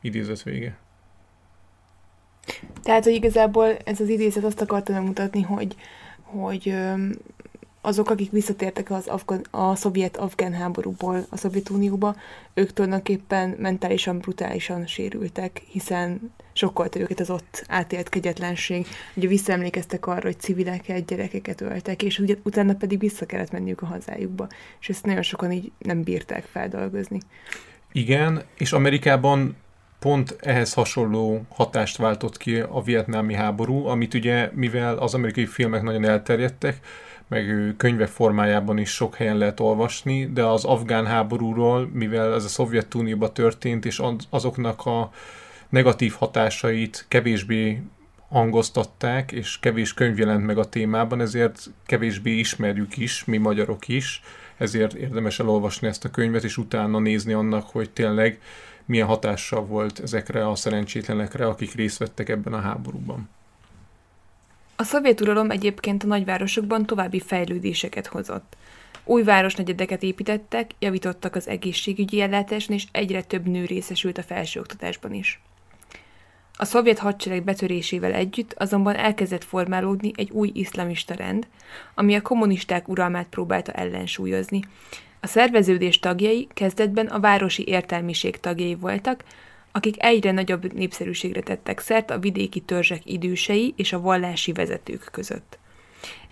Idézet 0.00 0.42
vége. 0.42 0.76
Tehát, 2.82 3.04
hogy 3.04 3.14
igazából 3.14 3.76
ez 3.84 4.00
az 4.00 4.08
idézet 4.08 4.44
azt 4.44 4.60
akarta 4.60 4.92
megmutatni, 4.92 5.42
hogy, 5.42 5.76
hogy 6.22 6.74
azok, 7.80 8.10
akik 8.10 8.30
visszatértek 8.30 8.90
az 8.90 9.06
Afgan, 9.06 9.40
a 9.50 9.74
szovjet-afgán 9.74 10.52
háborúból 10.52 11.26
a 11.30 11.36
Szovjetunióba, 11.36 12.16
ők 12.54 12.72
tulajdonképpen 12.72 13.56
mentálisan, 13.58 14.18
brutálisan 14.18 14.86
sérültek, 14.86 15.62
hiszen 15.66 16.32
sokkolta 16.52 16.98
őket 17.00 17.20
az 17.20 17.30
ott 17.30 17.64
átélt 17.68 18.08
kegyetlenség. 18.08 18.86
Ugye 19.14 19.28
visszaemlékeztek 19.28 20.06
arra, 20.06 20.22
hogy 20.22 20.38
civileket, 20.38 21.06
gyerekeket 21.06 21.60
öltek, 21.60 22.02
és 22.02 22.18
ugye 22.18 22.34
utána 22.42 22.74
pedig 22.74 22.98
vissza 22.98 23.26
kellett 23.26 23.52
menniük 23.52 23.82
a 23.82 23.86
hazájukba. 23.86 24.48
És 24.80 24.88
ezt 24.88 25.04
nagyon 25.04 25.22
sokan 25.22 25.52
így 25.52 25.72
nem 25.78 26.02
bírták 26.02 26.44
feldolgozni. 26.44 27.20
Igen, 27.92 28.42
és 28.56 28.72
Amerikában 28.72 29.56
pont 29.98 30.36
ehhez 30.40 30.74
hasonló 30.74 31.46
hatást 31.48 31.96
váltott 31.96 32.36
ki 32.36 32.58
a 32.58 32.82
vietnámi 32.82 33.34
háború, 33.34 33.86
amit 33.86 34.14
ugye, 34.14 34.50
mivel 34.54 34.96
az 34.96 35.14
amerikai 35.14 35.46
filmek 35.46 35.82
nagyon 35.82 36.04
elterjedtek, 36.04 36.78
meg 37.28 37.74
könyvek 37.76 38.08
formájában 38.08 38.78
is 38.78 38.90
sok 38.90 39.14
helyen 39.14 39.36
lehet 39.36 39.60
olvasni, 39.60 40.26
de 40.26 40.44
az 40.44 40.64
afgán 40.64 41.06
háborúról, 41.06 41.90
mivel 41.92 42.34
ez 42.34 42.44
a 42.44 42.48
Szovjetunióban 42.48 43.32
történt, 43.32 43.84
és 43.84 44.02
azoknak 44.30 44.86
a 44.86 45.10
negatív 45.68 46.12
hatásait 46.12 47.04
kevésbé 47.08 47.82
hangoztatták, 48.28 49.32
és 49.32 49.58
kevés 49.60 49.94
könyv 49.94 50.18
jelent 50.18 50.46
meg 50.46 50.58
a 50.58 50.68
témában, 50.68 51.20
ezért 51.20 51.70
kevésbé 51.86 52.30
ismerjük 52.30 52.96
is, 52.96 53.24
mi 53.24 53.36
magyarok 53.36 53.88
is, 53.88 54.22
ezért 54.56 54.94
érdemes 54.94 55.38
elolvasni 55.38 55.88
ezt 55.88 56.04
a 56.04 56.10
könyvet, 56.10 56.44
és 56.44 56.56
utána 56.56 56.98
nézni 56.98 57.32
annak, 57.32 57.66
hogy 57.70 57.90
tényleg 57.90 58.40
milyen 58.88 59.06
hatással 59.06 59.64
volt 59.64 60.00
ezekre 60.00 60.48
a 60.48 60.54
szerencsétlenekre, 60.54 61.46
akik 61.46 61.74
részt 61.74 61.98
vettek 61.98 62.28
ebben 62.28 62.52
a 62.52 62.60
háborúban. 62.60 63.28
A 64.76 64.82
szovjet 64.82 65.20
uralom 65.20 65.50
egyébként 65.50 66.02
a 66.02 66.06
nagyvárosokban 66.06 66.86
további 66.86 67.20
fejlődéseket 67.20 68.06
hozott. 68.06 68.56
Új 69.04 69.22
városnegyedeket 69.22 70.02
építettek, 70.02 70.70
javítottak 70.78 71.34
az 71.34 71.48
egészségügyi 71.48 72.20
ellátáson, 72.20 72.76
és 72.76 72.84
egyre 72.92 73.22
több 73.22 73.46
nő 73.46 73.64
részesült 73.64 74.18
a 74.18 74.22
felsőoktatásban 74.22 75.14
is. 75.14 75.40
A 76.56 76.64
szovjet 76.64 76.98
hadsereg 76.98 77.44
betörésével 77.44 78.12
együtt 78.12 78.54
azonban 78.56 78.96
elkezdett 78.96 79.44
formálódni 79.44 80.12
egy 80.16 80.30
új 80.30 80.50
iszlamista 80.54 81.14
rend, 81.14 81.46
ami 81.94 82.14
a 82.14 82.22
kommunisták 82.22 82.88
uralmát 82.88 83.28
próbálta 83.28 83.72
ellensúlyozni, 83.72 84.60
a 85.20 85.26
szerveződés 85.26 85.98
tagjai 85.98 86.48
kezdetben 86.54 87.06
a 87.06 87.20
városi 87.20 87.64
értelmiség 87.66 88.40
tagjai 88.40 88.74
voltak, 88.74 89.24
akik 89.72 90.02
egyre 90.02 90.32
nagyobb 90.32 90.72
népszerűségre 90.72 91.40
tettek 91.40 91.80
szert 91.80 92.10
a 92.10 92.18
vidéki 92.18 92.60
törzsek 92.60 93.00
idősei 93.04 93.74
és 93.76 93.92
a 93.92 94.00
vallási 94.00 94.52
vezetők 94.52 95.08
között. 95.12 95.58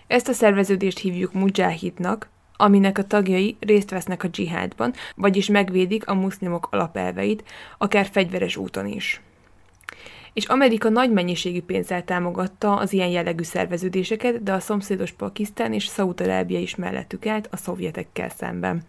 Ezt 0.06 0.28
a 0.28 0.32
szerveződést 0.32 0.98
hívjuk 0.98 1.32
mujahidnak, 1.32 2.28
aminek 2.56 2.98
a 2.98 3.06
tagjai 3.06 3.56
részt 3.60 3.90
vesznek 3.90 4.22
a 4.22 4.28
dzsihádban, 4.28 4.92
vagyis 5.14 5.48
megvédik 5.48 6.08
a 6.08 6.14
muszlimok 6.14 6.68
alapelveit, 6.70 7.44
akár 7.78 8.08
fegyveres 8.12 8.56
úton 8.56 8.86
is 8.86 9.20
és 10.36 10.44
Amerika 10.44 10.88
nagy 10.88 11.12
mennyiségű 11.12 11.62
pénzzel 11.62 12.04
támogatta 12.04 12.76
az 12.76 12.92
ilyen 12.92 13.08
jellegű 13.08 13.42
szerveződéseket, 13.42 14.42
de 14.42 14.52
a 14.52 14.60
szomszédos 14.60 15.12
Pakisztán 15.12 15.72
és 15.72 15.86
Szaúd-Arábia 15.86 16.58
is 16.58 16.74
mellettük 16.74 17.26
állt 17.26 17.48
a 17.50 17.56
szovjetekkel 17.56 18.28
szemben. 18.28 18.82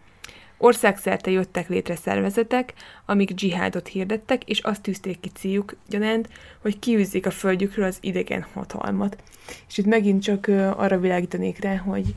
Országszerte 0.58 1.32
jöttek 1.32 1.70
létre 1.70 1.96
szervezetek, 1.96 2.74
amik 3.06 3.34
dzsihádot 3.34 3.88
hirdettek, 3.88 4.44
és 4.44 4.60
azt 4.60 4.82
tűzték 4.82 5.20
ki 5.20 5.30
céljuk 5.30 5.76
gyanánt, 5.90 6.30
hogy 6.62 6.80
kiűzzék 6.80 7.26
a 7.26 7.32
földjükről 7.32 7.86
az 7.86 7.98
idegen 8.02 8.46
hatalmat. 8.54 9.18
És 9.68 9.78
itt 9.78 9.86
megint 9.86 10.24
csak 10.24 10.48
arra 10.76 11.00
világítanék 11.00 11.60
rá, 11.60 11.76
hogy 11.76 12.16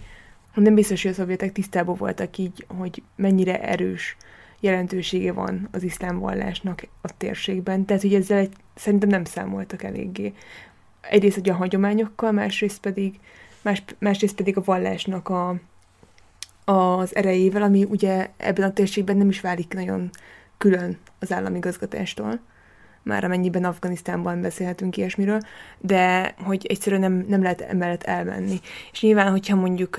nem 0.54 0.74
biztos, 0.74 1.02
hogy 1.02 1.10
a 1.10 1.14
szovjetek 1.14 1.52
tisztában 1.52 1.96
voltak 1.96 2.38
így, 2.38 2.64
hogy 2.78 3.02
mennyire 3.16 3.62
erős 3.62 4.16
jelentősége 4.60 5.32
van 5.32 5.68
az 5.72 5.82
iszlám 5.82 6.18
vallásnak 6.18 6.86
a 7.00 7.16
térségben. 7.16 7.84
Tehát, 7.84 8.02
hogy 8.02 8.14
ezzel 8.14 8.38
egy, 8.38 8.52
szerintem 8.74 9.08
nem 9.08 9.24
számoltak 9.24 9.82
eléggé. 9.82 10.32
Egyrészt 11.00 11.34
hogy 11.34 11.50
a 11.50 11.54
hagyományokkal, 11.54 12.32
másrészt 12.32 12.80
pedig, 12.80 13.18
más, 13.62 13.84
másrészt 13.98 14.34
pedig 14.34 14.56
a 14.56 14.62
vallásnak 14.64 15.28
a, 15.28 15.54
az 16.64 17.16
erejével, 17.16 17.62
ami 17.62 17.84
ugye 17.84 18.30
ebben 18.36 18.68
a 18.68 18.72
térségben 18.72 19.16
nem 19.16 19.28
is 19.28 19.40
válik 19.40 19.74
nagyon 19.74 20.10
külön 20.58 20.98
az 21.18 21.32
államigazgatástól, 21.32 22.40
már 23.02 23.24
amennyiben 23.24 23.64
Afganisztánban 23.64 24.40
beszélhetünk 24.40 24.96
ilyesmiről, 24.96 25.40
de 25.78 26.34
hogy 26.38 26.66
egyszerűen 26.66 27.00
nem, 27.00 27.24
nem 27.28 27.42
lehet 27.42 27.60
emellett 27.60 28.02
elmenni. 28.02 28.60
És 28.92 29.00
nyilván, 29.00 29.30
hogyha 29.30 29.56
mondjuk 29.56 29.96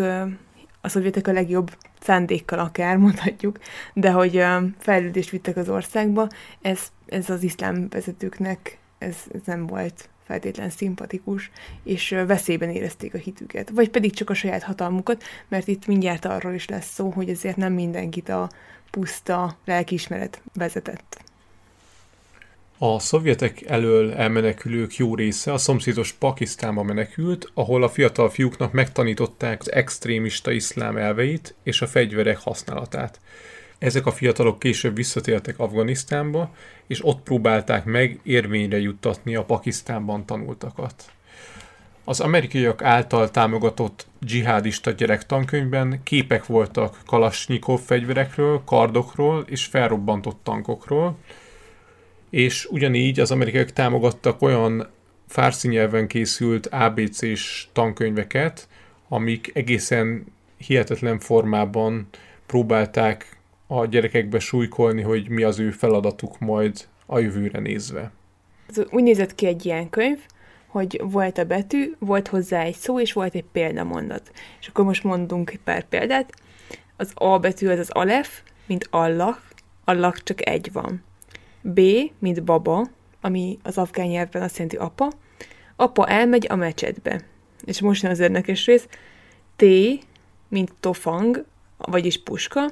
a 0.82 0.90
szovjetek 0.90 1.28
a 1.28 1.32
legjobb 1.32 1.72
szándékkal 2.02 2.60
akár, 2.60 2.98
mondhatjuk, 3.08 3.60
de 3.94 4.12
hogy 4.12 4.44
fejlődést 4.78 5.30
vittek 5.30 5.58
az 5.58 5.70
országba, 5.70 6.28
ez, 6.62 6.80
ez 7.06 7.30
az 7.30 7.44
iszlám 7.44 7.88
vezetőknek 7.90 8.78
ez, 8.98 9.16
ez 9.34 9.42
nem 9.46 9.68
volt 9.68 10.10
feltétlen 10.24 10.70
szimpatikus, 10.70 11.52
és 11.84 12.16
veszélyben 12.28 12.70
érezték 12.70 13.14
a 13.14 13.18
hitüket. 13.18 13.70
Vagy 13.70 13.90
pedig 13.90 14.14
csak 14.14 14.30
a 14.30 14.34
saját 14.34 14.64
hatalmukat, 14.64 15.24
mert 15.48 15.68
itt 15.68 15.88
mindjárt 15.88 16.26
arról 16.26 16.54
is 16.54 16.68
lesz 16.68 16.94
szó, 16.94 17.10
hogy 17.10 17.30
ezért 17.30 17.56
nem 17.56 17.74
mindenkit 17.74 18.30
a 18.30 18.50
puszta 18.92 19.58
lelkiismeret 19.66 20.42
vezetett. 20.54 21.31
A 22.84 23.00
szovjetek 23.00 23.62
elől 23.62 24.14
elmenekülők 24.14 24.96
jó 24.96 25.16
része 25.16 25.54
a 25.54 25.58
szomszédos 25.58 26.12
Pakisztánba 26.12 26.84
menekült, 26.84 27.52
ahol 27.54 27.84
a 27.84 27.90
fiatal 27.90 28.30
fiúknak 28.30 28.72
megtanították 28.72 29.60
az 29.60 29.72
extrémista 29.72 30.52
iszlám 30.52 30.98
elveit 30.98 31.56
és 31.64 31.82
a 31.82 31.88
fegyverek 31.88 32.38
használatát. 32.38 33.20
Ezek 33.78 34.06
a 34.06 34.12
fiatalok 34.12 34.60
később 34.60 34.96
visszatértek 34.96 35.60
Afganisztánba, 35.60 36.54
és 36.88 37.06
ott 37.06 37.22
próbálták 37.24 37.86
meg 37.86 38.20
érvényre 38.24 38.80
juttatni 38.80 39.36
a 39.36 39.44
Pakisztánban 39.44 40.26
tanultakat. 40.26 41.12
Az 42.04 42.20
amerikaiak 42.20 42.84
által 42.84 43.32
támogatott 43.32 44.08
dzsihádista 44.20 44.92
gyerektankönyvben 44.92 46.04
képek 46.04 46.46
voltak 46.46 46.98
Kalasnyikov 47.06 47.80
fegyverekről, 47.80 48.62
kardokról 48.66 49.46
és 49.48 49.66
felrobbantott 49.66 50.40
tankokról, 50.44 51.18
és 52.32 52.68
ugyanígy 52.72 53.20
az 53.20 53.32
amerikaiak 53.32 53.72
támogattak 53.72 54.42
olyan 54.42 54.88
fárszi 55.28 55.68
nyelven 55.68 56.08
készült 56.08 56.68
ABC-s 56.68 57.68
tankönyveket, 57.74 58.68
amik 59.08 59.52
egészen 59.54 60.26
hihetetlen 60.58 61.20
formában 61.20 62.08
próbálták 62.46 63.38
a 63.68 63.86
gyerekekbe 63.86 64.40
súlykolni, 64.40 65.02
hogy 65.02 65.30
mi 65.30 65.44
az 65.44 65.60
ő 65.60 65.72
feladatuk 65.72 66.40
majd 66.40 66.88
a 67.06 67.20
jövőre 67.20 67.60
nézve. 67.60 68.12
Úgy 68.90 69.04
nézett 69.04 69.36
ki 69.36 69.46
egy 69.46 69.66
ilyen 69.66 69.90
könyv, 69.90 70.20
hogy 70.68 71.02
volt 71.04 71.38
a 71.38 71.44
betű, 71.44 71.94
volt 72.00 72.28
hozzá 72.28 72.64
egy 72.64 72.76
szó, 72.76 73.00
és 73.00 73.14
volt 73.14 73.36
egy 73.36 73.46
példamondat. 73.52 74.32
És 74.60 74.68
akkor 74.68 74.86
most 74.86 75.04
mondunk 75.04 75.50
egy 75.50 75.60
pár 75.64 75.84
példát. 75.84 76.34
Az 76.98 77.12
A 77.14 77.40
betű 77.40 77.68
az 77.68 77.80
az 77.80 77.90
alef, 77.90 78.42
mint 78.66 78.88
Allah, 78.90 79.38
Allah 79.84 80.14
csak 80.24 80.48
egy 80.48 80.72
van. 80.72 81.04
B, 81.62 81.82
mint 82.20 82.44
baba, 82.44 82.90
ami 83.22 83.58
az 83.64 83.78
afgán 83.78 84.08
nyelvben 84.08 84.42
azt 84.42 84.56
jelenti 84.58 84.78
apa. 84.78 85.12
Apa 85.76 86.08
elmegy 86.08 86.48
a 86.50 86.56
mecsetbe. 86.56 87.22
És 87.66 87.82
most 87.82 88.02
jön 88.02 88.12
az 88.12 88.20
érdekes 88.20 88.66
rész. 88.66 88.88
T, 89.56 89.64
mint 90.48 90.74
tofang, 90.80 91.46
vagyis 91.78 92.24
puska. 92.24 92.66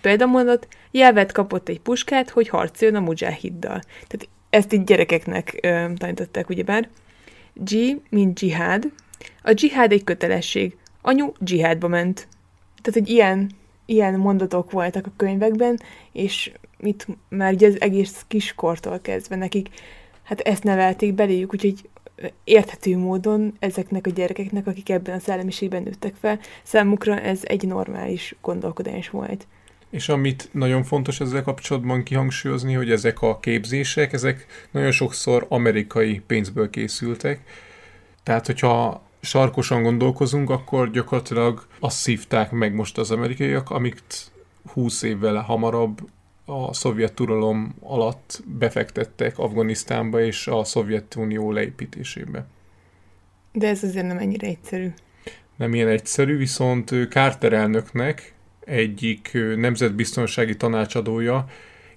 Példamondat, 0.00 0.68
jelvet 0.90 1.32
kapott 1.32 1.68
egy 1.68 1.80
puskát, 1.80 2.30
hogy 2.30 2.48
harcoljon 2.48 3.02
a 3.02 3.04
mujahhiddal. 3.04 3.80
Tehát 4.06 4.28
ezt 4.50 4.72
így 4.72 4.84
gyerekeknek 4.84 5.58
ö, 5.62 5.92
tanították, 5.96 6.48
ugyebár. 6.48 6.88
G, 7.54 7.74
mint 8.08 8.34
dzsihád. 8.34 8.92
A 9.42 9.52
dzsihád 9.52 9.92
egy 9.92 10.04
kötelesség. 10.04 10.76
Anyu 11.02 11.32
dzsihádba 11.38 11.88
ment. 11.88 12.28
Tehát, 12.82 13.00
egy 13.00 13.08
ilyen, 13.08 13.50
ilyen 13.90 14.14
mondatok 14.14 14.70
voltak 14.70 15.06
a 15.06 15.12
könyvekben, 15.16 15.78
és 16.12 16.52
mit 16.78 17.06
már 17.28 17.52
ugye 17.52 17.66
az 17.66 17.80
egész 17.80 18.24
kiskortól 18.28 18.98
kezdve 18.98 19.36
nekik, 19.36 19.68
hát 20.22 20.40
ezt 20.40 20.62
nevelték 20.62 21.14
beléjük, 21.14 21.54
úgyhogy 21.54 21.88
érthető 22.44 22.96
módon 22.96 23.54
ezeknek 23.58 24.06
a 24.06 24.10
gyerekeknek, 24.10 24.66
akik 24.66 24.88
ebben 24.88 25.16
a 25.16 25.20
szellemiségben 25.20 25.82
nőttek 25.82 26.14
fel, 26.20 26.38
számukra 26.62 27.20
ez 27.20 27.40
egy 27.42 27.66
normális 27.66 28.34
gondolkodás 28.40 29.10
volt. 29.10 29.46
És 29.90 30.08
amit 30.08 30.48
nagyon 30.52 30.82
fontos 30.82 31.20
ezzel 31.20 31.42
kapcsolatban 31.42 32.02
kihangsúlyozni, 32.02 32.72
hogy 32.72 32.90
ezek 32.90 33.22
a 33.22 33.38
képzések, 33.38 34.12
ezek 34.12 34.46
nagyon 34.70 34.90
sokszor 34.90 35.46
amerikai 35.48 36.20
pénzből 36.26 36.70
készültek. 36.70 37.40
Tehát, 38.22 38.46
hogyha 38.46 39.02
sarkosan 39.20 39.82
gondolkozunk, 39.82 40.50
akkor 40.50 40.90
gyakorlatilag 40.90 41.66
azt 41.78 41.98
szívták 41.98 42.50
meg 42.50 42.74
most 42.74 42.98
az 42.98 43.10
amerikaiak, 43.10 43.70
amit 43.70 44.30
20 44.72 45.02
évvel 45.02 45.34
hamarabb 45.34 45.98
a 46.44 46.72
szovjet 46.72 47.20
uralom 47.20 47.74
alatt 47.80 48.42
befektettek 48.58 49.38
Afganisztánba 49.38 50.20
és 50.20 50.46
a 50.46 50.64
Szovjetunió 50.64 51.52
leépítésébe. 51.52 52.46
De 53.52 53.68
ez 53.68 53.82
azért 53.82 54.06
nem 54.06 54.18
ennyire 54.18 54.46
egyszerű. 54.46 54.92
Nem 55.56 55.74
ilyen 55.74 55.88
egyszerű, 55.88 56.36
viszont 56.36 56.94
Carter 57.08 57.52
elnöknek 57.52 58.34
egyik 58.64 59.30
nemzetbiztonsági 59.56 60.56
tanácsadója 60.56 61.46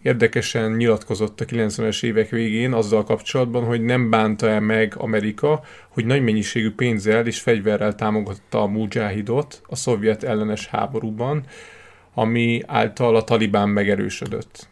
érdekesen 0.04 0.72
nyilatkozott 0.72 1.42
a 1.42 1.46
90-es 1.46 2.04
évek 2.04 2.30
végén 2.30 2.74
azzal 2.74 3.04
kapcsolatban, 3.04 3.63
hogy 3.63 3.82
nem 3.82 4.10
bánta 4.10 4.50
el 4.50 4.60
meg 4.60 4.94
Amerika, 4.98 5.63
hogy 5.89 6.06
nagy 6.06 6.24
mennyiségű 6.24 6.72
pénzzel 6.72 7.28
és 7.28 7.39
fegyverrel 7.39 7.96
támogatta 7.96 8.62
a 8.62 8.68
Mujahidot 8.68 9.62
a 9.68 9.76
szovjet 9.76 10.24
ellenes 10.24 10.68
háborúban, 10.68 11.44
ami 12.13 12.62
által 12.68 13.16
a 13.16 13.24
talibán 13.24 13.70
megerősödött. 13.70 14.68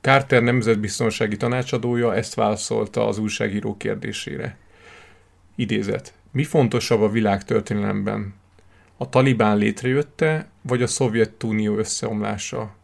Carter 0.00 0.42
nemzetbiztonsági 0.42 1.36
tanácsadója 1.36 2.14
ezt 2.14 2.34
válaszolta 2.34 3.06
az 3.06 3.18
újságíró 3.18 3.76
kérdésére. 3.76 4.56
Idézet. 5.54 6.12
Mi 6.32 6.44
fontosabb 6.44 7.00
a 7.00 7.10
világtörténelemben? 7.10 8.34
A 8.96 9.08
talibán 9.08 9.56
létrejötte, 9.56 10.48
vagy 10.62 10.82
a 10.82 10.86
Szovjetunió 10.86 11.76
összeomlása? 11.76 12.76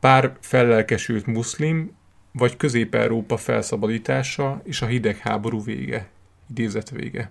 Pár 0.00 0.36
fellelkesült 0.40 1.26
muszlim, 1.26 1.96
vagy 2.32 2.56
Közép-Európa 2.56 3.36
felszabadítása 3.36 4.60
és 4.64 4.82
a 4.82 4.86
hidegháború 4.86 5.62
vége? 5.62 6.08
Idézet 6.50 6.90
vége. 6.90 7.30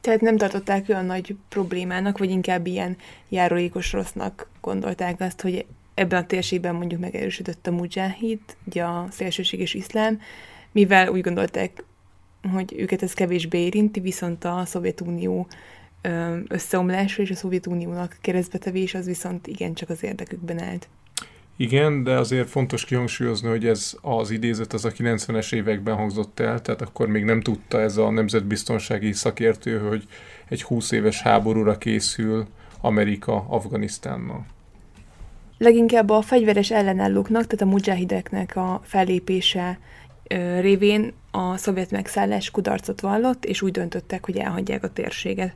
Tehát 0.00 0.20
nem 0.20 0.36
tartották 0.36 0.88
olyan 0.88 1.04
nagy 1.04 1.36
problémának, 1.48 2.18
vagy 2.18 2.30
inkább 2.30 2.66
ilyen 2.66 2.96
járulékos 3.28 3.92
rossznak 3.92 4.48
gondolták 4.60 5.20
azt, 5.20 5.40
hogy 5.40 5.66
ebben 5.94 6.22
a 6.22 6.26
térségben 6.26 6.74
mondjuk 6.74 7.00
megerősödött 7.00 7.66
a 7.66 7.70
mujahid, 7.70 8.40
ugye 8.64 8.84
a 8.84 9.06
szélsőséges 9.10 9.74
iszlám, 9.74 10.20
mivel 10.72 11.08
úgy 11.08 11.20
gondolták, 11.20 11.84
hogy 12.52 12.74
őket 12.76 13.02
ez 13.02 13.12
kevésbé 13.12 13.58
érinti, 13.58 14.00
viszont 14.00 14.44
a 14.44 14.62
Szovjetunió 14.64 15.46
összeomlása 16.48 17.22
és 17.22 17.30
a 17.30 17.34
Szovjetuniónak 17.34 18.16
keresztbetevés 18.20 18.94
az 18.94 19.06
viszont 19.06 19.46
igencsak 19.46 19.90
az 19.90 20.02
érdekükben 20.02 20.62
állt. 20.62 20.88
Igen, 21.62 22.02
de 22.02 22.14
azért 22.14 22.48
fontos 22.48 22.84
kihangsúlyozni, 22.84 23.48
hogy 23.48 23.66
ez 23.66 23.96
az 24.00 24.30
idézet 24.30 24.72
az 24.72 24.84
a 24.84 24.90
90-es 24.90 25.54
években 25.54 25.94
hangzott 25.94 26.40
el, 26.40 26.60
tehát 26.60 26.82
akkor 26.82 27.08
még 27.08 27.24
nem 27.24 27.40
tudta 27.40 27.80
ez 27.80 27.96
a 27.96 28.10
nemzetbiztonsági 28.10 29.12
szakértő, 29.12 29.78
hogy 29.78 30.04
egy 30.48 30.62
20 30.62 30.90
éves 30.90 31.20
háborúra 31.20 31.78
készül 31.78 32.46
Amerika 32.80 33.46
Afganisztánnal. 33.48 34.46
Leginkább 35.58 36.10
a 36.10 36.22
fegyveres 36.22 36.70
ellenállóknak, 36.70 37.46
tehát 37.46 37.60
a 37.60 37.78
mujahideknek 37.78 38.56
a 38.56 38.80
fellépése 38.84 39.78
révén 40.60 41.12
a 41.30 41.56
szovjet 41.56 41.90
megszállás 41.90 42.50
kudarcot 42.50 43.00
vallott, 43.00 43.44
és 43.44 43.62
úgy 43.62 43.72
döntöttek, 43.72 44.24
hogy 44.24 44.36
elhagyják 44.36 44.84
a 44.84 44.92
térséget. 44.92 45.54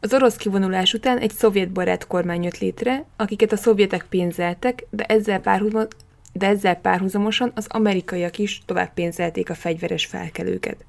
Az 0.00 0.12
orosz 0.14 0.36
kivonulás 0.36 0.94
után 0.94 1.18
egy 1.18 1.30
szovjet 1.30 1.70
barát 1.70 2.06
kormány 2.06 2.42
jött 2.42 2.58
létre, 2.58 3.04
akiket 3.16 3.52
a 3.52 3.56
szovjetek 3.56 4.06
pénzeltek, 4.08 4.86
de 4.90 5.04
ezzel, 5.04 5.40
párhuzam, 5.40 5.86
de 6.32 6.46
ezzel 6.46 6.76
párhuzamosan 6.76 7.52
az 7.54 7.66
amerikaiak 7.68 8.38
is 8.38 8.62
tovább 8.66 8.94
pénzelték 8.94 9.50
a 9.50 9.54
fegyveres 9.54 10.06
felkelőket. 10.06 10.84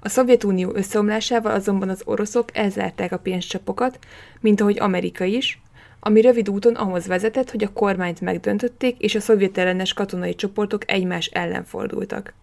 A 0.00 0.08
Szovjetunió 0.08 0.74
összeomlásával 0.74 1.52
azonban 1.52 1.88
az 1.88 2.02
oroszok 2.04 2.56
elzárták 2.56 3.12
a 3.12 3.18
pénzcsapokat, 3.18 3.98
mint 4.40 4.60
ahogy 4.60 4.78
Amerika 4.78 5.24
is, 5.24 5.60
ami 6.00 6.20
rövid 6.20 6.48
úton 6.48 6.74
ahhoz 6.74 7.06
vezetett, 7.06 7.50
hogy 7.50 7.64
a 7.64 7.72
kormányt 7.72 8.20
megdöntötték, 8.20 8.98
és 8.98 9.14
a 9.14 9.20
szovjet 9.20 9.58
ellenes 9.58 9.92
katonai 9.92 10.34
csoportok 10.34 10.90
egymás 10.90 11.26
ellen 11.26 11.64
fordultak. 11.64 12.34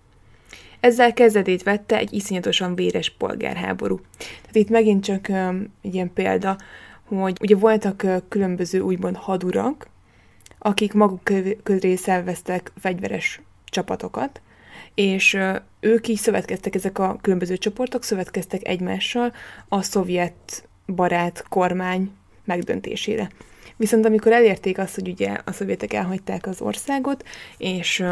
Ezzel 0.86 1.14
kezdetét 1.14 1.64
vette 1.64 1.98
egy 1.98 2.14
iszonyatosan 2.14 2.76
véres 2.76 3.10
polgárháború. 3.10 4.00
Tehát 4.18 4.56
itt 4.56 4.70
megint 4.70 5.04
csak 5.04 5.30
egy 5.82 5.94
ilyen 5.94 6.14
példa, 6.14 6.58
hogy 7.04 7.38
ugye 7.42 7.56
voltak 7.56 8.06
különböző 8.30 8.80
úgymond 8.80 9.16
hadurak, 9.16 9.88
akik 10.60 10.94
maguk 10.94 11.32
közé 11.64 11.96
szerveztek 11.96 12.72
fegyveres 12.78 13.42
csapatokat, 13.66 14.42
és 14.94 15.38
ők 15.80 16.08
így 16.08 16.18
szövetkeztek, 16.18 16.76
ezek 16.76 17.00
a 17.00 17.18
különböző 17.22 17.58
csoportok 17.58 18.04
szövetkeztek 18.04 18.68
egymással 18.68 19.34
a 19.68 19.82
szovjet 19.82 20.68
barát 20.86 21.46
kormány 21.50 22.12
megdöntésére. 22.44 23.30
Viszont 23.78 24.06
amikor 24.06 24.32
elérték 24.32 24.78
azt, 24.78 24.96
hogy 24.96 25.08
ugye 25.08 25.38
a 25.46 25.52
szovjetek 25.52 25.94
elhagyták 25.94 26.48
az 26.48 26.62
országot, 26.62 27.24
és, 27.58 28.04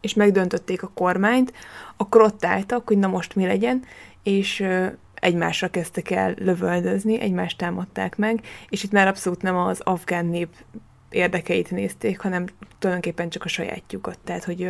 és 0.00 0.14
megdöntötték 0.14 0.82
a 0.82 0.90
kormányt, 0.94 1.52
akkor 1.96 2.20
ott 2.20 2.44
álltak, 2.44 2.86
hogy 2.86 2.98
na 2.98 3.06
most 3.08 3.34
mi 3.34 3.46
legyen, 3.46 3.84
és 4.22 4.66
egymásra 5.14 5.68
kezdtek 5.68 6.10
el 6.10 6.34
lövöldözni, 6.38 7.20
egymást 7.20 7.58
támadták 7.58 8.16
meg, 8.16 8.40
és 8.68 8.82
itt 8.82 8.92
már 8.92 9.06
abszolút 9.06 9.42
nem 9.42 9.56
az 9.56 9.80
afgán 9.80 10.26
nép 10.26 10.48
érdekeit 11.10 11.70
nézték, 11.70 12.20
hanem 12.20 12.46
tulajdonképpen 12.78 13.28
csak 13.28 13.44
a 13.44 13.48
sajátjukat. 13.48 14.18
Tehát, 14.24 14.44
hogy, 14.44 14.68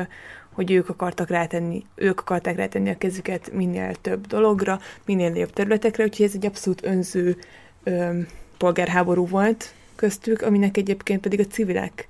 hogy 0.52 0.70
ők 0.70 0.88
akartak 0.88 1.28
rátenni, 1.28 1.86
ők 1.94 2.20
akarták 2.20 2.56
rátenni 2.56 2.90
a 2.90 2.98
kezüket 2.98 3.52
minél 3.52 3.94
több 3.94 4.26
dologra, 4.26 4.80
minél 5.04 5.30
nagyobb 5.30 5.52
területekre, 5.52 6.04
úgyhogy 6.04 6.26
ez 6.26 6.34
egy 6.34 6.46
abszolút 6.46 6.84
önző 6.84 7.36
ö, 7.82 8.18
polgárháború 8.58 9.26
volt 9.26 9.74
köztük, 10.02 10.42
aminek 10.42 10.76
egyébként 10.76 11.20
pedig 11.20 11.40
a 11.40 11.44
civilek 11.44 12.08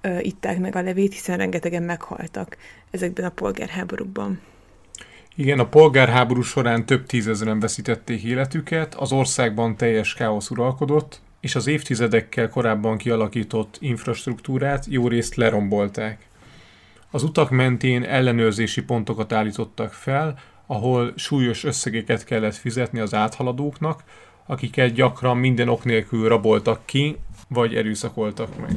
ö, 0.00 0.18
itták 0.18 0.58
meg 0.58 0.76
a 0.76 0.82
levét, 0.82 1.12
hiszen 1.12 1.36
rengetegen 1.36 1.82
meghaltak 1.82 2.56
ezekben 2.90 3.24
a 3.24 3.30
polgárháborúkban. 3.30 4.40
Igen, 5.34 5.58
a 5.58 5.66
polgárháború 5.66 6.42
során 6.42 6.86
több 6.86 7.06
tízezeren 7.06 7.60
veszítették 7.60 8.22
életüket, 8.22 8.94
az 8.94 9.12
országban 9.12 9.76
teljes 9.76 10.14
káosz 10.14 10.50
uralkodott, 10.50 11.20
és 11.40 11.54
az 11.54 11.66
évtizedekkel 11.66 12.48
korábban 12.48 12.96
kialakított 12.96 13.76
infrastruktúrát 13.80 14.86
jó 14.88 15.08
részt 15.08 15.34
lerombolták. 15.34 16.18
Az 17.10 17.22
utak 17.22 17.50
mentén 17.50 18.02
ellenőrzési 18.02 18.82
pontokat 18.82 19.32
állítottak 19.32 19.92
fel, 19.92 20.38
ahol 20.66 21.12
súlyos 21.16 21.64
összegeket 21.64 22.24
kellett 22.24 22.54
fizetni 22.54 23.00
az 23.00 23.14
áthaladóknak, 23.14 24.02
akiket 24.46 24.92
gyakran 24.92 25.36
minden 25.36 25.68
ok 25.68 25.84
nélkül 25.84 26.28
raboltak 26.28 26.80
ki, 26.84 27.16
vagy 27.54 27.74
erőszakoltak 27.74 28.60
meg. 28.60 28.70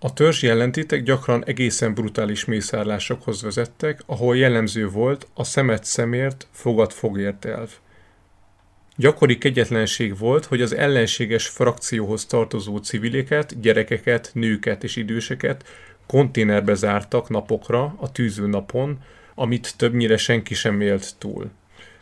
A 0.00 0.12
törzsi 0.12 0.48
ellentétek 0.48 1.02
gyakran 1.02 1.44
egészen 1.44 1.94
brutális 1.94 2.44
mészárlásokhoz 2.44 3.42
vezettek, 3.42 4.02
ahol 4.06 4.36
jellemző 4.36 4.88
volt 4.88 5.26
a 5.34 5.44
szemet 5.44 5.84
szemért, 5.84 6.46
fogad 6.50 6.92
fogért 6.92 7.44
elv. 7.44 7.70
Gyakori 8.96 9.38
kegyetlenség 9.38 10.18
volt, 10.18 10.44
hogy 10.44 10.62
az 10.62 10.74
ellenséges 10.74 11.48
frakcióhoz 11.48 12.26
tartozó 12.26 12.76
civileket, 12.76 13.60
gyerekeket, 13.60 14.30
nőket 14.32 14.84
és 14.84 14.96
időseket 14.96 15.64
konténerbe 16.06 16.74
zártak 16.74 17.28
napokra 17.28 17.94
a 17.98 18.12
tűző 18.12 18.46
napon, 18.46 18.98
amit 19.34 19.74
többnyire 19.76 20.16
senki 20.16 20.54
sem 20.54 20.80
élt 20.80 21.14
túl. 21.18 21.50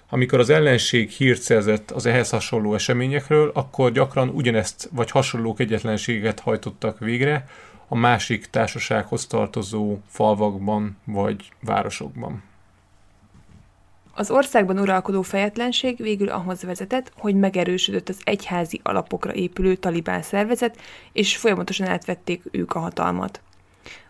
Amikor 0.08 0.38
az 0.38 0.50
ellenség 0.50 1.10
hírt 1.10 1.40
szerzett 1.40 1.90
az 1.90 2.06
ehhez 2.06 2.30
hasonló 2.30 2.74
eseményekről, 2.74 3.50
akkor 3.54 3.92
gyakran 3.92 4.28
ugyanezt 4.28 4.88
vagy 4.92 5.10
hasonló 5.10 5.54
kegyetlenséget 5.54 6.40
hajtottak 6.40 6.98
végre 6.98 7.46
a 7.88 7.94
másik 7.94 8.46
társasághoz 8.46 9.26
tartozó 9.26 9.98
falvakban 10.08 10.96
vagy 11.04 11.48
városokban. 11.60 12.42
Az 14.14 14.30
országban 14.30 14.78
uralkodó 14.78 15.22
fejetlenség 15.22 15.96
végül 15.96 16.28
ahhoz 16.28 16.62
vezetett, 16.62 17.12
hogy 17.16 17.34
megerősödött 17.34 18.08
az 18.08 18.18
egyházi 18.24 18.80
alapokra 18.82 19.34
épülő 19.34 19.74
talibán 19.74 20.22
szervezet, 20.22 20.80
és 21.12 21.36
folyamatosan 21.36 21.86
átvették 21.86 22.42
ők 22.50 22.74
a 22.74 22.78
hatalmat. 22.78 23.40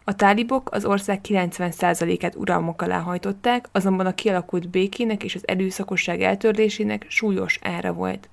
A 0.05 0.15
tálibok 0.15 0.71
az 0.73 0.85
ország 0.85 1.21
90%-át 1.29 2.37
uralmok 2.37 2.83
alá 2.83 2.99
hajtották, 2.99 3.69
azonban 3.73 4.07
a 4.07 4.15
kialakult 4.15 4.69
békének 4.69 5.25
és 5.25 5.35
az 5.35 5.49
erőszakosság 5.49 6.23
eltörlésének 6.23 7.05
súlyos 7.09 7.59
ára 7.63 7.93
volt. 7.93 8.29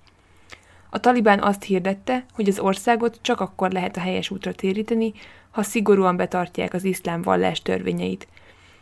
A 0.89 0.99
talibán 0.99 1.39
azt 1.39 1.63
hirdette, 1.63 2.25
hogy 2.33 2.49
az 2.49 2.59
országot 2.59 3.19
csak 3.21 3.39
akkor 3.39 3.71
lehet 3.71 3.97
a 3.97 3.99
helyes 3.99 4.29
útra 4.29 4.53
téríteni, 4.53 5.13
ha 5.51 5.63
szigorúan 5.63 6.15
betartják 6.15 6.73
az 6.73 6.83
iszlám 6.83 7.21
vallás 7.21 7.61
törvényeit. 7.61 8.27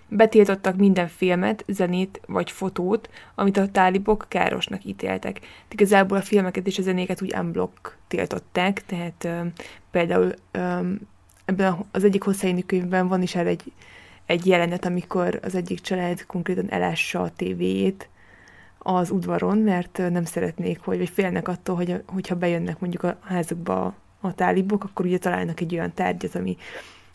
Betiltottak 0.08 0.76
minden 0.76 1.08
filmet, 1.08 1.64
zenét 1.68 2.22
vagy 2.28 2.52
fotót, 2.52 3.10
amit 3.36 3.58
a 3.58 3.68
tálibok 3.68 4.26
károsnak 4.28 4.86
ítéltek. 4.86 5.40
Igazából 5.70 6.18
a 6.18 6.22
filmeket 6.22 6.68
és 6.68 6.78
a 6.78 6.82
zenéket 6.82 7.22
úgy 7.22 7.36
unblock 7.38 7.98
tiltották, 8.08 8.86
tehát 8.86 9.24
ö, 9.24 9.42
például 9.92 10.34
ö, 10.52 10.80
ebben 11.46 11.86
az 11.92 12.04
egyik 12.04 12.24
Hosseini 12.24 12.66
könyvben 12.66 13.08
van 13.08 13.22
is 13.22 13.36
erre 13.36 13.50
egy, 13.50 13.72
egy 14.26 14.46
jelenet, 14.46 14.86
amikor 14.86 15.40
az 15.44 15.56
egyik 15.56 15.80
család 15.80 16.26
konkrétan 16.26 16.70
elássa 16.70 17.22
a 17.22 17.32
tévéjét 17.36 18.10
az 18.78 19.12
udvaron, 19.12 19.58
mert 19.58 19.98
nem 19.98 20.26
szeretnék, 20.26 20.80
hogy, 20.80 20.98
vagy 20.98 21.10
félnek 21.10 21.48
attól, 21.48 21.76
hogy, 21.76 22.04
hogyha 22.06 22.36
bejönnek 22.36 22.80
mondjuk 22.80 23.04
a 23.04 23.18
házukba 23.22 23.96
a 24.20 24.34
tálibok, 24.34 24.84
akkor 24.84 25.06
ugye 25.06 25.18
találnak 25.18 25.60
egy 25.60 25.74
olyan 25.74 25.94
tárgyat, 25.94 26.36
ami, 26.36 26.58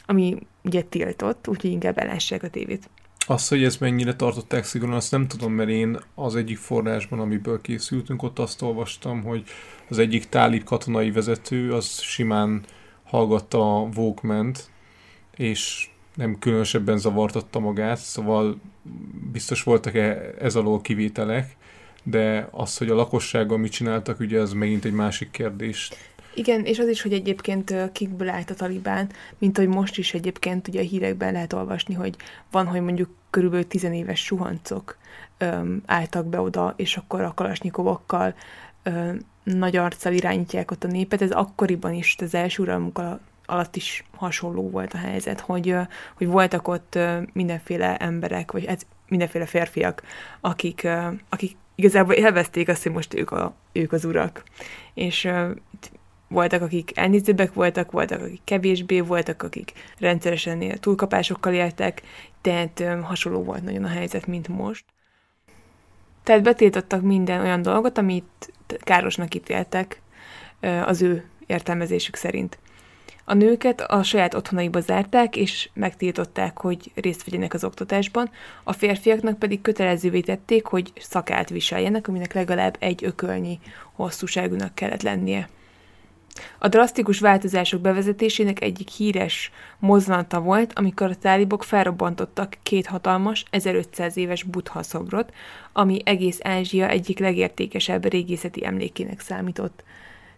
ami 0.07 0.37
ugye 0.65 0.83
tiltott, 0.83 1.49
úgyhogy 1.49 1.71
inkább 1.71 1.99
elássák 1.99 2.43
a 2.43 2.49
tévét. 2.49 2.89
Azt, 3.27 3.49
hogy 3.49 3.65
ezt 3.65 3.81
mennyire 3.81 4.15
tartották 4.15 4.65
szigorúan, 4.65 4.97
azt 4.97 5.11
nem 5.11 5.27
tudom, 5.27 5.53
mert 5.53 5.69
én 5.69 5.99
az 6.15 6.37
egyik 6.37 6.59
forrásban, 6.59 7.21
amiből 7.21 7.61
készültünk, 7.61 8.23
ott 8.23 8.39
azt 8.39 8.63
olvastam, 8.63 9.23
hogy 9.23 9.45
az 9.89 9.99
egyik 9.99 10.29
tálib 10.29 10.65
katonai 10.65 11.11
vezető 11.11 11.73
az 11.73 12.01
simán 12.01 12.65
hallgatta 13.07 13.77
a 13.77 13.89
walkman 13.97 14.55
és 15.37 15.89
nem 16.15 16.39
különösebben 16.39 16.99
zavartatta 16.99 17.59
magát, 17.59 17.99
szóval 17.99 18.61
biztos 19.33 19.63
voltak 19.63 19.95
-e 19.95 20.35
ez 20.41 20.57
alól 20.57 20.81
kivételek, 20.81 21.57
de 22.03 22.49
az, 22.51 22.77
hogy 22.77 22.91
a 22.91 22.95
lakossággal 22.95 23.59
mit 23.59 23.73
csináltak, 23.73 24.21
ugye 24.21 24.41
ez 24.41 24.53
megint 24.53 24.85
egy 24.85 24.93
másik 24.93 25.31
kérdés. 25.31 25.91
Igen, 26.35 26.65
és 26.65 26.79
az 26.79 26.89
is, 26.89 27.03
hogy 27.03 27.13
egyébként 27.13 27.93
kikből 27.93 28.29
állt 28.29 28.51
a 28.51 28.55
talibán, 28.55 29.11
mint 29.39 29.57
hogy 29.57 29.69
most 29.69 29.99
is 29.99 30.15
egyébként 30.15 30.69
ugye 30.69 30.81
a 30.81 30.85
hírekben 30.85 31.33
lehet 31.33 31.53
olvasni, 31.53 31.95
hogy 31.95 32.17
van, 32.51 32.67
hogy 32.67 32.81
mondjuk 32.81 33.09
körülbelül 33.31 33.67
tizenéves 33.67 34.25
suhancok 34.25 34.99
öm, 35.39 35.83
álltak 35.87 36.27
be 36.27 36.41
oda, 36.41 36.75
és 36.77 36.97
akkor 36.97 37.21
a 37.21 37.35
kalasnyikovokkal 37.35 38.35
öm, 38.83 39.21
nagy 39.55 39.77
arccal 39.77 40.13
irányítják 40.13 40.71
ott 40.71 40.85
a 40.85 40.89
népet. 40.89 41.23
Ez 41.23 41.31
akkoriban 41.31 41.93
is, 41.93 42.17
az 42.19 42.35
első 42.35 42.63
uralmuk 42.63 43.01
alatt 43.47 43.77
is 43.77 44.05
hasonló 44.17 44.71
volt 44.71 44.93
a 44.93 44.99
helyzet, 44.99 45.41
hogy, 45.41 45.75
hogy 46.17 46.27
voltak 46.27 46.69
ott 46.69 46.99
mindenféle 47.33 47.97
emberek, 47.97 48.53
vagy 48.53 48.67
hát 48.67 48.87
mindenféle 49.09 49.47
férfiak, 49.47 50.03
akik, 50.41 50.89
akik 51.29 51.57
igazából 51.75 52.15
élvezték 52.15 52.69
azt, 52.69 52.83
hogy 52.83 52.93
most 52.93 53.15
ők, 53.15 53.31
a, 53.31 53.55
ők 53.73 53.93
az 53.93 54.05
urak. 54.05 54.43
És 54.95 55.29
voltak, 56.29 56.63
akik 56.63 56.99
elnézőbbek 56.99 57.53
voltak, 57.53 57.91
voltak, 57.91 58.23
akik 58.23 58.41
kevésbé, 58.45 59.01
voltak, 59.01 59.43
akik 59.43 59.73
rendszeresen 59.99 60.79
túlkapásokkal 60.81 61.53
éltek, 61.53 62.03
tehát 62.41 62.85
hasonló 63.03 63.43
volt 63.43 63.63
nagyon 63.63 63.85
a 63.85 63.89
helyzet, 63.89 64.27
mint 64.27 64.49
most. 64.49 64.85
Tehát 66.27 66.43
betiltottak 66.43 67.03
minden 67.03 67.41
olyan 67.41 67.63
dolgot, 67.63 67.99
amit 67.99 68.53
károsnak 68.79 69.35
ítéltek 69.35 70.01
az 70.85 71.03
ő 71.03 71.25
értelmezésük 71.47 72.17
szerint. 72.17 72.59
A 73.25 73.35
nőket 73.35 73.81
a 73.81 74.03
saját 74.03 74.35
otthonaiba 74.35 74.81
zárták, 74.81 75.37
és 75.37 75.69
megtiltották, 75.75 76.59
hogy 76.59 76.91
részt 76.95 77.25
vegyenek 77.25 77.55
az 77.55 77.65
oktatásban, 77.65 78.31
a 78.65 78.73
férfiaknak 78.73 79.39
pedig 79.39 79.61
kötelezővé 79.61 80.21
tették, 80.21 80.67
hogy 80.67 80.93
szakát 81.01 81.49
viseljenek, 81.49 82.09
aminek 82.09 82.33
legalább 82.33 82.77
egy 82.79 83.05
ökölnyi 83.05 83.59
hosszúságúnak 83.93 84.75
kellett 84.75 85.03
lennie. 85.03 85.49
A 86.59 86.69
drasztikus 86.69 87.21
változások 87.21 87.81
bevezetésének 87.81 88.63
egyik 88.63 88.89
híres 88.89 89.51
mozzanata 89.79 90.41
volt, 90.41 90.73
amikor 90.75 91.11
a 91.11 91.15
tálibok 91.15 91.65
felrobbantottak 91.65 92.57
két 92.63 92.87
hatalmas, 92.87 93.45
1500 93.51 94.17
éves 94.17 94.43
buddha 94.43 94.83
szobrot, 94.83 95.33
ami 95.73 96.01
egész 96.05 96.39
Ázsia 96.43 96.89
egyik 96.89 97.19
legértékesebb 97.19 98.05
régészeti 98.05 98.65
emlékének 98.67 99.21
számított. 99.21 99.85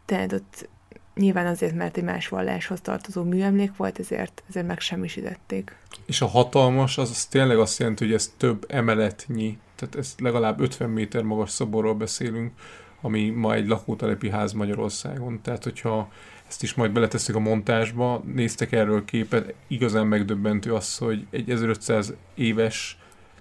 Tehát 0.05 0.33
ott 0.33 0.69
nyilván 1.15 1.47
azért, 1.47 1.75
mert 1.75 1.97
egy 1.97 2.05
más 2.05 2.29
valláshoz 2.29 2.81
tartozó 2.81 3.23
műemlék 3.23 3.77
volt, 3.77 3.99
ezért, 3.99 4.43
ezért 4.49 4.67
megsemmisítették. 4.67 5.77
És 6.07 6.21
a 6.21 6.27
hatalmas, 6.27 6.99
az, 6.99 7.11
az 7.11 7.27
tényleg 7.27 7.59
azt 7.59 7.79
jelenti, 7.79 8.05
hogy 8.05 8.15
ez 8.15 8.33
több 8.37 8.65
emeletnyi, 8.69 9.59
tehát 9.75 9.97
ez 9.97 10.15
legalább 10.19 10.61
50 10.61 10.91
méter 10.91 11.23
magas 11.23 11.51
szoborról 11.51 11.95
beszélünk, 11.95 12.53
ami 13.01 13.31
ma 13.31 13.55
egy 13.55 13.67
lakótelepi 13.67 14.31
ház 14.31 14.53
Magyarországon. 14.53 15.41
Tehát, 15.43 15.65
hogyha 15.65 16.09
ezt 16.49 16.63
is 16.63 16.75
majd 16.75 16.93
beleteszik 16.93 17.35
a 17.35 17.39
montásba, 17.39 18.23
néztek 18.35 18.73
erről 18.73 19.05
képet, 19.05 19.55
igazán 19.67 20.07
megdöbbentő 20.07 20.75
az, 20.75 20.99
hogy 20.99 21.27
egy 21.31 21.51
1500 21.51 22.15
éves 22.35 22.99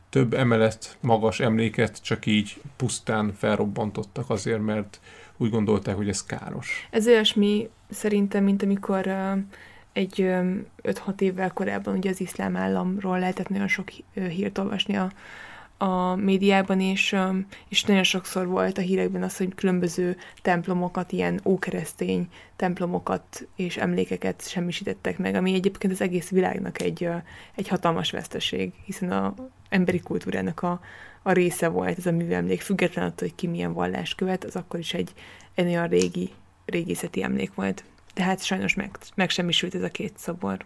több 0.09 0.33
emelet 0.33 0.97
magas 1.01 1.39
emléket 1.39 2.03
csak 2.03 2.25
így 2.25 2.61
pusztán 2.75 3.33
felrobbantottak 3.33 4.29
azért, 4.29 4.61
mert 4.61 4.99
úgy 5.37 5.49
gondolták, 5.49 5.95
hogy 5.95 6.09
ez 6.09 6.23
káros. 6.23 6.87
Ez 6.89 7.07
olyasmi 7.07 7.69
szerintem, 7.89 8.43
mint 8.43 8.63
amikor 8.63 9.07
egy 9.93 10.21
um, 10.21 10.65
5-6 10.83 11.21
évvel 11.21 11.51
korábban 11.53 11.97
ugye 11.97 12.09
az 12.09 12.21
iszlám 12.21 12.55
államról 12.55 13.19
lehetett 13.19 13.49
nagyon 13.49 13.67
sok 13.67 13.89
hírt 14.13 14.57
olvasni 14.57 14.95
a, 14.95 15.11
a 15.77 16.15
médiában, 16.15 16.79
és, 16.79 17.15
és 17.69 17.83
nagyon 17.83 18.03
sokszor 18.03 18.47
volt 18.47 18.77
a 18.77 18.81
hírekben 18.81 19.23
az, 19.23 19.37
hogy 19.37 19.55
különböző 19.55 20.17
templomokat, 20.41 21.11
ilyen 21.11 21.39
ókeresztény 21.45 22.27
templomokat 22.55 23.47
és 23.55 23.77
emlékeket 23.77 24.49
semmisítettek 24.49 25.17
meg, 25.17 25.35
ami 25.35 25.53
egyébként 25.53 25.93
az 25.93 26.01
egész 26.01 26.29
világnak 26.29 26.81
egy, 26.81 27.09
egy 27.55 27.67
hatalmas 27.67 28.11
veszteség, 28.11 28.71
hiszen 28.85 29.11
a 29.11 29.33
emberi 29.69 29.99
kultúrának 29.99 30.61
a, 30.61 30.79
a 31.21 31.31
része 31.31 31.67
volt 31.67 31.97
ez 31.97 32.05
a 32.05 32.11
műemlék, 32.11 32.61
független 32.61 33.05
attól, 33.05 33.27
hogy 33.27 33.35
ki 33.35 33.47
milyen 33.47 33.73
vallást 33.73 34.15
követ, 34.15 34.43
az 34.43 34.55
akkor 34.55 34.79
is 34.79 34.93
egy, 34.93 35.13
egy 35.55 35.67
olyan 35.67 35.87
régi, 35.87 36.29
régészeti 36.65 37.23
emlék 37.23 37.53
volt. 37.53 37.83
tehát 38.13 38.43
sajnos 38.43 38.73
meg, 38.73 38.97
megsemmisült 39.15 39.75
ez 39.75 39.83
a 39.83 39.89
két 39.89 40.17
szobor. 40.17 40.65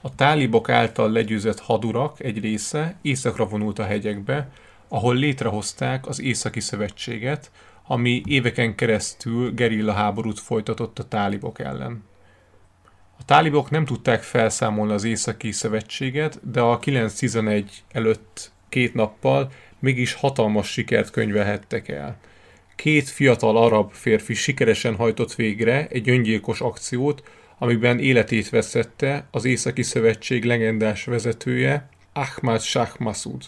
A 0.00 0.14
tálibok 0.14 0.68
által 0.68 1.10
legyőzött 1.10 1.60
hadurak 1.60 2.20
egy 2.20 2.40
része 2.40 2.96
északra 3.02 3.46
vonult 3.46 3.78
a 3.78 3.84
hegyekbe, 3.84 4.50
ahol 4.88 5.14
létrehozták 5.14 6.06
az 6.06 6.20
Északi 6.20 6.60
Szövetséget, 6.60 7.50
ami 7.86 8.22
éveken 8.24 8.74
keresztül 8.74 9.52
gerilla 9.54 9.92
háborút 9.92 10.38
folytatott 10.38 10.98
a 10.98 11.08
tálibok 11.08 11.58
ellen. 11.58 12.04
A 13.18 13.24
tálibok 13.24 13.70
nem 13.70 13.84
tudták 13.84 14.22
felszámolni 14.22 14.92
az 14.92 15.04
Északi 15.04 15.52
Szövetséget, 15.52 16.50
de 16.50 16.60
a 16.60 16.78
911 16.78 17.82
előtt 17.92 18.52
két 18.68 18.94
nappal 18.94 19.52
mégis 19.78 20.12
hatalmas 20.12 20.70
sikert 20.70 21.10
könyvelhettek 21.10 21.88
el. 21.88 22.16
Két 22.76 23.08
fiatal 23.08 23.56
arab 23.56 23.92
férfi 23.92 24.34
sikeresen 24.34 24.96
hajtott 24.96 25.34
végre 25.34 25.86
egy 25.88 26.08
öngyilkos 26.08 26.60
akciót, 26.60 27.22
amiben 27.58 27.98
életét 27.98 28.48
veszette 28.50 29.26
az 29.30 29.44
Északi 29.44 29.82
Szövetség 29.82 30.44
legendás 30.44 31.04
vezetője, 31.04 31.88
Ahmad 32.12 32.60
Shah 32.60 32.98
Masud. 32.98 33.42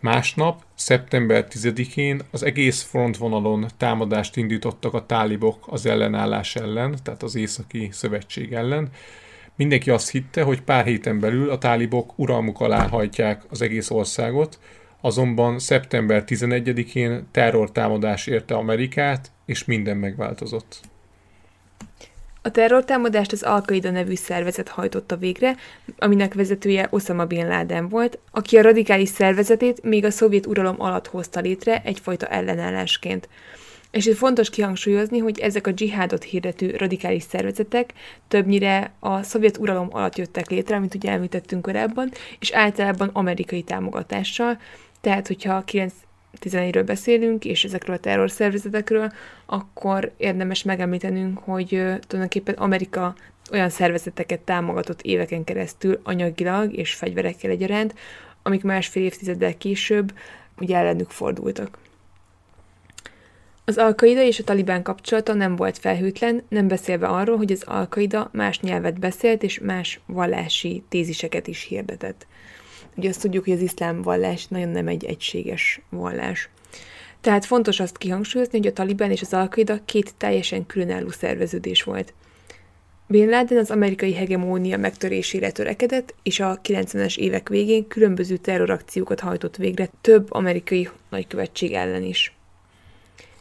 Másnap, 0.00 0.62
szeptember 0.74 1.46
10-én 1.50 2.20
az 2.30 2.42
egész 2.42 2.82
frontvonalon 2.82 3.66
támadást 3.76 4.36
indítottak 4.36 4.94
a 4.94 5.06
tálibok 5.06 5.64
az 5.66 5.86
ellenállás 5.86 6.56
ellen, 6.56 6.96
tehát 7.02 7.22
az 7.22 7.34
Északi 7.34 7.88
Szövetség 7.92 8.52
ellen. 8.52 8.88
Mindenki 9.56 9.90
azt 9.90 10.10
hitte, 10.10 10.42
hogy 10.42 10.62
pár 10.62 10.84
héten 10.84 11.20
belül 11.20 11.50
a 11.50 11.58
tálibok 11.58 12.18
uralmuk 12.18 12.60
alá 12.60 12.88
hajtják 12.88 13.42
az 13.48 13.62
egész 13.62 13.90
országot, 13.90 14.58
azonban 15.00 15.58
szeptember 15.58 16.24
11-én 16.26 17.28
terrortámadás 17.30 18.26
érte 18.26 18.54
Amerikát, 18.54 19.30
és 19.46 19.64
minden 19.64 19.96
megváltozott. 19.96 20.80
A 22.46 22.50
terrortámadást 22.50 23.32
az 23.32 23.42
al 23.42 23.64
nevű 23.80 24.14
szervezet 24.14 24.68
hajtotta 24.68 25.16
végre, 25.16 25.56
aminek 25.98 26.34
vezetője 26.34 26.86
Osama 26.90 27.24
Bin 27.24 27.48
Laden 27.48 27.88
volt, 27.88 28.18
aki 28.30 28.56
a 28.56 28.62
radikális 28.62 29.08
szervezetét 29.08 29.82
még 29.82 30.04
a 30.04 30.10
szovjet 30.10 30.46
uralom 30.46 30.74
alatt 30.78 31.06
hozta 31.06 31.40
létre 31.40 31.82
egyfajta 31.84 32.26
ellenállásként. 32.26 33.28
És 33.90 34.06
itt 34.06 34.16
fontos 34.16 34.50
kihangsúlyozni, 34.50 35.18
hogy 35.18 35.38
ezek 35.38 35.66
a 35.66 35.72
dzsihádot 35.72 36.22
hirdető 36.22 36.76
radikális 36.76 37.22
szervezetek 37.22 37.92
többnyire 38.28 38.92
a 38.98 39.22
szovjet 39.22 39.56
uralom 39.56 39.88
alatt 39.90 40.16
jöttek 40.16 40.50
létre, 40.50 40.76
amit 40.76 40.94
ugye 40.94 41.10
említettünk 41.10 41.62
korábban, 41.62 42.10
és 42.38 42.52
általában 42.52 43.10
amerikai 43.12 43.62
támogatással, 43.62 44.58
tehát 45.00 45.26
hogyha 45.26 45.64
11-ről 46.40 46.82
beszélünk, 46.86 47.44
és 47.44 47.64
ezekről 47.64 47.96
a 47.96 47.98
terrorszervezetekről, 47.98 49.12
akkor 49.46 50.12
érdemes 50.16 50.62
megemlítenünk, 50.62 51.38
hogy 51.38 51.68
tulajdonképpen 52.06 52.54
Amerika 52.54 53.14
olyan 53.52 53.68
szervezeteket 53.68 54.40
támogatott 54.40 55.02
éveken 55.02 55.44
keresztül 55.44 56.00
anyagilag 56.02 56.72
és 56.72 56.94
fegyverekkel 56.94 57.50
egyaránt, 57.50 57.94
amik 58.42 58.62
másfél 58.62 59.02
évtizeddel 59.02 59.56
később 59.56 60.12
ugye 60.58 60.76
ellenük 60.76 61.10
fordultak. 61.10 61.78
Az 63.68 63.78
Alkaida 63.78 64.22
és 64.22 64.38
a 64.38 64.44
Talibán 64.44 64.82
kapcsolata 64.82 65.34
nem 65.34 65.56
volt 65.56 65.78
felhőtlen, 65.78 66.42
nem 66.48 66.68
beszélve 66.68 67.06
arról, 67.06 67.36
hogy 67.36 67.52
az 67.52 67.62
Alkaida 67.66 68.30
más 68.32 68.60
nyelvet 68.60 68.98
beszélt 68.98 69.42
és 69.42 69.58
más 69.58 70.00
vallási 70.06 70.82
téziseket 70.88 71.46
is 71.46 71.62
hirdetett. 71.62 72.26
Ugye 72.96 73.08
azt 73.08 73.20
tudjuk, 73.20 73.44
hogy 73.44 73.52
az 73.52 73.60
iszlám 73.60 74.02
vallás 74.02 74.46
nagyon 74.46 74.68
nem 74.68 74.88
egy 74.88 75.04
egységes 75.04 75.80
vallás. 75.90 76.48
Tehát 77.20 77.44
fontos 77.44 77.80
azt 77.80 77.98
kihangsúlyozni, 77.98 78.58
hogy 78.58 78.66
a 78.66 78.72
Taliban 78.72 79.10
és 79.10 79.20
az 79.20 79.32
al 79.32 79.48
két 79.84 80.14
teljesen 80.16 80.66
különálló 80.66 81.10
szerveződés 81.10 81.82
volt. 81.82 82.14
Bin 83.06 83.28
Laden 83.28 83.58
az 83.58 83.70
amerikai 83.70 84.14
hegemónia 84.14 84.78
megtörésére 84.78 85.50
törekedett, 85.50 86.14
és 86.22 86.40
a 86.40 86.60
90-es 86.60 87.16
évek 87.16 87.48
végén 87.48 87.88
különböző 87.88 88.36
terrorakciókat 88.36 89.20
hajtott 89.20 89.56
végre 89.56 89.88
több 90.00 90.32
amerikai 90.32 90.88
nagykövetség 91.10 91.72
ellen 91.72 92.02
is. 92.02 92.36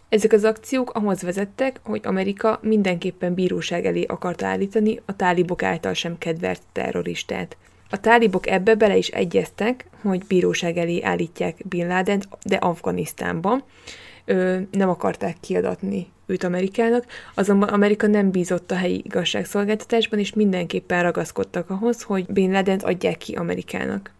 Ezek 0.09 0.33
az 0.33 0.43
akciók 0.43 0.91
ahhoz 0.91 1.21
vezettek, 1.21 1.79
hogy 1.83 2.01
Amerika 2.03 2.59
mindenképpen 2.61 3.33
bíróság 3.33 3.85
elé 3.85 4.03
akarta 4.03 4.45
állítani 4.45 5.01
a 5.05 5.15
tálibok 5.15 5.63
által 5.63 5.93
sem 5.93 6.17
kedvelt 6.17 6.61
terroristát– 6.71 7.57
a 7.89 7.99
tálibok 7.99 8.47
ebbe 8.47 8.75
bele 8.75 8.97
is 8.97 9.07
egyeztek, 9.07 9.85
hogy 10.01 10.25
bíróság 10.27 10.77
elé 10.77 11.01
állítják 11.01 11.67
Bin 11.67 11.87
laden 11.87 12.23
de 12.43 12.55
Afganisztánban. 12.55 13.63
Ö, 14.25 14.59
nem 14.71 14.89
akarták 14.89 15.37
kiadatni 15.39 16.07
őt 16.25 16.43
Amerikának, 16.43 17.05
azonban 17.33 17.69
Amerika 17.69 18.07
nem 18.07 18.31
bízott 18.31 18.71
a 18.71 18.75
helyi 18.75 19.01
igazságszolgáltatásban, 19.03 20.19
és 20.19 20.33
mindenképpen 20.33 21.03
ragaszkodtak 21.03 21.69
ahhoz, 21.69 22.01
hogy 22.01 22.25
Bin 22.25 22.51
laden 22.51 22.79
adják 22.79 23.17
ki 23.17 23.35
Amerikának. 23.35 24.13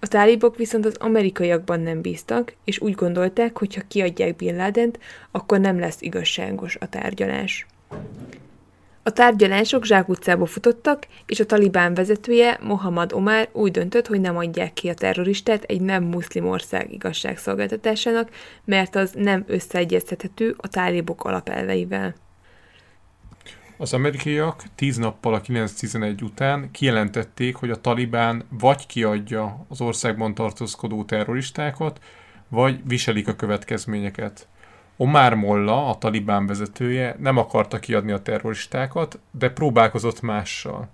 A 0.00 0.08
tálibok 0.08 0.56
viszont 0.56 0.86
az 0.86 0.96
amerikaiakban 0.96 1.80
nem 1.80 2.00
bíztak, 2.00 2.54
és 2.64 2.80
úgy 2.80 2.94
gondolták, 2.94 3.58
hogy 3.58 3.74
ha 3.74 3.82
kiadják 3.88 4.36
Bin 4.36 4.56
laden 4.56 4.94
akkor 5.30 5.60
nem 5.60 5.78
lesz 5.78 6.00
igazságos 6.00 6.76
a 6.80 6.88
tárgyalás. 6.88 7.66
A 9.08 9.12
tárgyalások 9.12 9.84
zsákutcába 9.84 10.46
futottak, 10.46 11.06
és 11.26 11.40
a 11.40 11.46
talibán 11.46 11.94
vezetője, 11.94 12.58
Mohammad 12.62 13.12
Omar 13.12 13.48
úgy 13.52 13.70
döntött, 13.70 14.06
hogy 14.06 14.20
nem 14.20 14.36
adják 14.36 14.72
ki 14.72 14.88
a 14.88 14.94
terroristát 14.94 15.62
egy 15.62 15.80
nem 15.80 16.04
muszlim 16.04 16.46
ország 16.46 16.92
igazságszolgáltatásának, 16.92 18.30
mert 18.64 18.94
az 18.94 19.12
nem 19.14 19.44
összeegyeztethető 19.46 20.54
a 20.58 20.68
tálibok 20.68 21.24
alapelveivel. 21.24 22.14
Az 23.76 23.92
amerikaiak 23.92 24.62
tíz 24.74 24.96
nappal 24.96 25.34
a 25.34 25.40
9-11 25.40 26.22
után 26.22 26.70
kijelentették, 26.70 27.56
hogy 27.56 27.70
a 27.70 27.80
talibán 27.80 28.44
vagy 28.50 28.86
kiadja 28.86 29.66
az 29.68 29.80
országban 29.80 30.34
tartózkodó 30.34 31.04
terroristákat, 31.04 32.00
vagy 32.48 32.80
viselik 32.84 33.28
a 33.28 33.36
következményeket. 33.36 34.48
Omar 35.00 35.34
Molla, 35.34 35.88
a 35.88 35.98
talibán 35.98 36.46
vezetője 36.46 37.16
nem 37.18 37.36
akarta 37.36 37.78
kiadni 37.78 38.12
a 38.12 38.22
terroristákat, 38.22 39.18
de 39.30 39.50
próbálkozott 39.50 40.20
mással. 40.20 40.88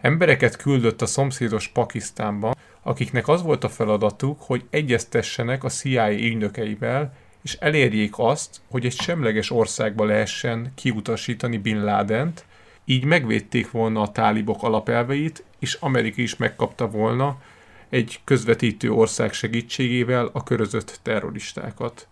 Embereket 0.00 0.56
küldött 0.56 1.02
a 1.02 1.06
szomszédos 1.06 1.68
Pakisztánba, 1.68 2.54
akiknek 2.82 3.28
az 3.28 3.42
volt 3.42 3.64
a 3.64 3.68
feladatuk, 3.68 4.40
hogy 4.40 4.64
egyeztessenek 4.70 5.64
a 5.64 5.68
CIA 5.68 6.12
ügynökeivel, 6.12 7.12
és 7.42 7.54
elérjék 7.54 8.12
azt, 8.16 8.60
hogy 8.70 8.84
egy 8.84 9.00
semleges 9.00 9.50
országba 9.50 10.04
lehessen 10.04 10.72
kiutasítani 10.74 11.56
Bin 11.58 11.84
Ladent, 11.84 12.44
így 12.84 13.04
megvédték 13.04 13.70
volna 13.70 14.00
a 14.00 14.12
tálibok 14.12 14.62
alapelveit, 14.62 15.44
és 15.58 15.74
Amerika 15.74 16.22
is 16.22 16.36
megkapta 16.36 16.88
volna 16.88 17.40
egy 17.88 18.20
közvetítő 18.24 18.92
ország 18.92 19.32
segítségével 19.32 20.30
a 20.32 20.42
körözött 20.42 20.98
terroristákat. 21.02 22.08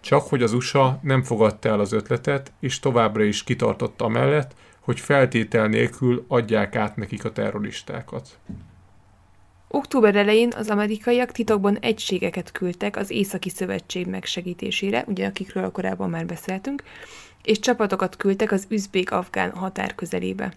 Csak 0.00 0.22
hogy 0.22 0.42
az 0.42 0.52
USA 0.52 0.98
nem 1.02 1.22
fogadta 1.22 1.68
el 1.68 1.80
az 1.80 1.92
ötletet, 1.92 2.52
és 2.60 2.80
továbbra 2.80 3.22
is 3.22 3.44
kitartotta 3.44 4.08
mellett, 4.08 4.54
hogy 4.80 5.00
feltétel 5.00 5.66
nélkül 5.66 6.24
adják 6.28 6.76
át 6.76 6.96
nekik 6.96 7.24
a 7.24 7.32
terroristákat. 7.32 8.38
Október 9.68 10.16
elején 10.16 10.52
az 10.56 10.68
amerikaiak 10.68 11.32
titokban 11.32 11.78
egységeket 11.78 12.52
küldtek 12.52 12.96
az 12.96 13.10
Északi 13.10 13.48
Szövetség 13.48 14.06
megsegítésére, 14.06 15.04
ugye 15.06 15.26
akikről 15.26 15.70
korábban 15.70 16.10
már 16.10 16.26
beszéltünk, 16.26 16.82
és 17.42 17.58
csapatokat 17.58 18.16
küldtek 18.16 18.52
az 18.52 18.66
üzbék-afgán 18.68 19.50
határ 19.50 19.94
közelébe. 19.94 20.52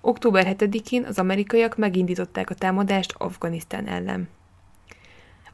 Október 0.00 0.56
7-én 0.58 1.04
az 1.04 1.18
amerikaiak 1.18 1.76
megindították 1.76 2.50
a 2.50 2.54
támadást 2.54 3.14
Afganisztán 3.18 3.86
ellen. 3.86 4.28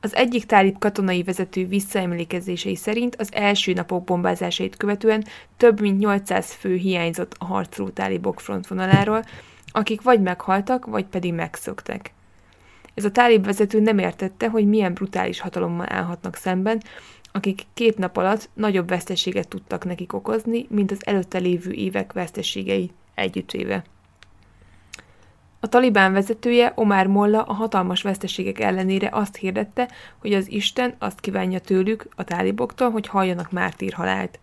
Az 0.01 0.15
egyik 0.15 0.45
tálib 0.45 0.79
katonai 0.79 1.23
vezető 1.23 1.67
visszaemlékezései 1.67 2.77
szerint 2.77 3.17
az 3.17 3.29
első 3.33 3.73
napok 3.73 4.05
bombázásait 4.05 4.77
követően 4.77 5.25
több 5.57 5.81
mint 5.81 5.99
800 5.99 6.53
fő 6.53 6.75
hiányzott 6.75 7.35
a 7.39 7.45
harcoló 7.45 7.89
tálibok 7.89 8.41
frontvonaláról, 8.41 9.25
akik 9.67 10.03
vagy 10.03 10.23
meghaltak, 10.23 10.87
vagy 10.87 11.05
pedig 11.05 11.35
megszöktek. 11.35 12.13
Ez 12.95 13.05
a 13.05 13.11
tálib 13.11 13.45
vezető 13.45 13.81
nem 13.81 13.99
értette, 13.99 14.49
hogy 14.49 14.67
milyen 14.67 14.95
brutális 14.95 15.41
hatalommal 15.41 15.87
állhatnak 15.89 16.37
szemben, 16.37 16.83
akik 17.33 17.63
két 17.75 17.99
nap 17.99 18.17
alatt 18.17 18.49
nagyobb 18.55 18.89
veszteséget 18.89 19.49
tudtak 19.49 19.85
nekik 19.85 20.13
okozni, 20.13 20.67
mint 20.69 20.91
az 20.91 21.07
előtte 21.07 21.39
lévő 21.39 21.71
évek 21.71 22.13
veszteségei 22.13 22.91
együttéve. 23.15 23.85
A 25.69 25.71
talibán 25.71 26.13
vezetője 26.13 26.73
Omar 26.75 27.07
Molla 27.07 27.43
a 27.43 27.53
hatalmas 27.53 28.03
veszteségek 28.03 28.61
ellenére 28.61 29.09
azt 29.13 29.37
hirdette, 29.37 29.89
hogy 30.19 30.33
az 30.33 30.51
Isten 30.51 30.95
azt 30.99 31.21
kívánja 31.21 31.59
tőlük, 31.59 32.09
a 32.17 32.25
táliboktól, 32.25 32.91
hogy 32.91 33.07
halljanak 33.07 33.51
mártírhalált. 33.51 34.39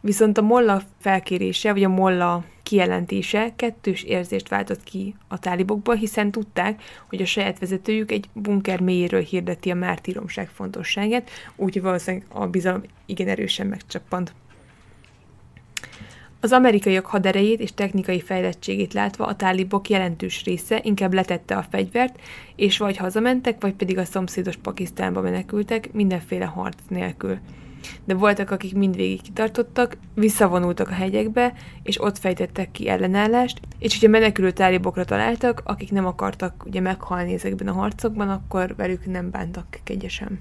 Viszont 0.00 0.38
a 0.38 0.42
Molla 0.42 0.82
felkérése, 1.00 1.72
vagy 1.72 1.84
a 1.84 1.88
Molla 1.88 2.44
kijelentése 2.62 3.52
kettős 3.56 4.02
érzést 4.02 4.48
váltott 4.48 4.82
ki 4.84 5.14
a 5.28 5.38
tálibokból, 5.38 5.94
hiszen 5.94 6.30
tudták, 6.30 6.82
hogy 7.08 7.22
a 7.22 7.26
saját 7.26 7.58
vezetőjük 7.58 8.12
egy 8.12 8.28
bunker 8.32 8.80
mélyéről 8.80 9.22
hirdeti 9.22 9.70
a 9.70 9.74
mártíromság 9.74 10.48
fontosságát, 10.48 11.30
úgyhogy 11.56 11.82
valószínűleg 11.82 12.26
a 12.28 12.46
bizalom 12.46 12.82
igen 13.06 13.28
erősen 13.28 13.66
megcsappant. 13.66 14.34
Az 16.44 16.52
amerikaiak 16.52 17.06
haderejét 17.06 17.60
és 17.60 17.74
technikai 17.74 18.20
fejlettségét 18.20 18.92
látva 18.92 19.26
a 19.26 19.36
tálibok 19.36 19.88
jelentős 19.88 20.44
része 20.44 20.80
inkább 20.82 21.12
letette 21.12 21.56
a 21.56 21.64
fegyvert, 21.70 22.20
és 22.56 22.78
vagy 22.78 22.96
hazamentek, 22.96 23.60
vagy 23.60 23.72
pedig 23.72 23.98
a 23.98 24.04
szomszédos 24.04 24.56
Pakisztánba 24.56 25.20
menekültek 25.20 25.92
mindenféle 25.92 26.44
harc 26.44 26.76
nélkül. 26.88 27.38
De 28.04 28.14
voltak, 28.14 28.50
akik 28.50 28.74
mindvégig 28.74 29.22
kitartottak, 29.22 29.96
visszavonultak 30.14 30.88
a 30.88 30.94
hegyekbe, 30.94 31.52
és 31.82 32.02
ott 32.02 32.18
fejtettek 32.18 32.70
ki 32.70 32.88
ellenállást, 32.88 33.60
és 33.78 33.92
hogyha 33.92 34.08
menekülő 34.08 34.50
tálibokra 34.50 35.04
találtak, 35.04 35.62
akik 35.64 35.90
nem 35.90 36.06
akartak 36.06 36.64
ugye 36.66 36.80
meghalni 36.80 37.32
ezekben 37.32 37.68
a 37.68 37.72
harcokban, 37.72 38.28
akkor 38.28 38.74
velük 38.76 39.06
nem 39.06 39.30
bántak 39.30 39.80
kegyesen. 39.84 40.40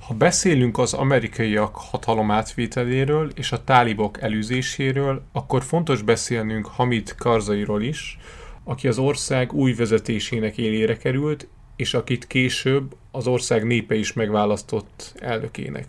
Ha 0.00 0.14
beszélünk 0.14 0.78
az 0.78 0.92
amerikaiak 0.92 1.76
hatalom 1.76 2.30
átvételéről 2.30 3.30
és 3.34 3.52
a 3.52 3.64
tálibok 3.64 4.22
elűzéséről, 4.22 5.22
akkor 5.32 5.62
fontos 5.62 6.02
beszélnünk 6.02 6.66
Hamid 6.66 7.14
Karzairól 7.14 7.82
is, 7.82 8.18
aki 8.64 8.88
az 8.88 8.98
ország 8.98 9.52
új 9.52 9.72
vezetésének 9.72 10.58
élére 10.58 10.96
került, 10.96 11.48
és 11.76 11.94
akit 11.94 12.26
később 12.26 12.96
az 13.10 13.26
ország 13.26 13.64
népe 13.64 13.94
is 13.94 14.12
megválasztott 14.12 15.14
elnökének. 15.18 15.86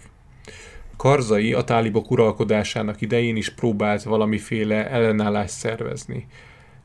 Karzai 0.97 1.53
a 1.53 1.63
tálibok 1.63 2.11
uralkodásának 2.11 3.01
idején 3.01 3.35
is 3.35 3.49
próbált 3.49 4.03
valamiféle 4.03 4.89
ellenállást 4.89 5.53
szervezni. 5.53 6.27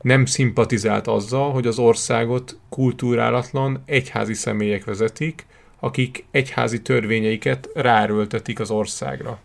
Nem 0.01 0.25
szimpatizált 0.25 1.07
azzal, 1.07 1.51
hogy 1.51 1.67
az 1.67 1.79
országot 1.79 2.59
kultúrálatlan 2.69 3.83
egyházi 3.85 4.33
személyek 4.33 4.85
vezetik, 4.85 5.45
akik 5.79 6.25
egyházi 6.31 6.81
törvényeiket 6.81 7.69
ráröltetik 7.73 8.59
az 8.59 8.71
országra. 8.71 9.39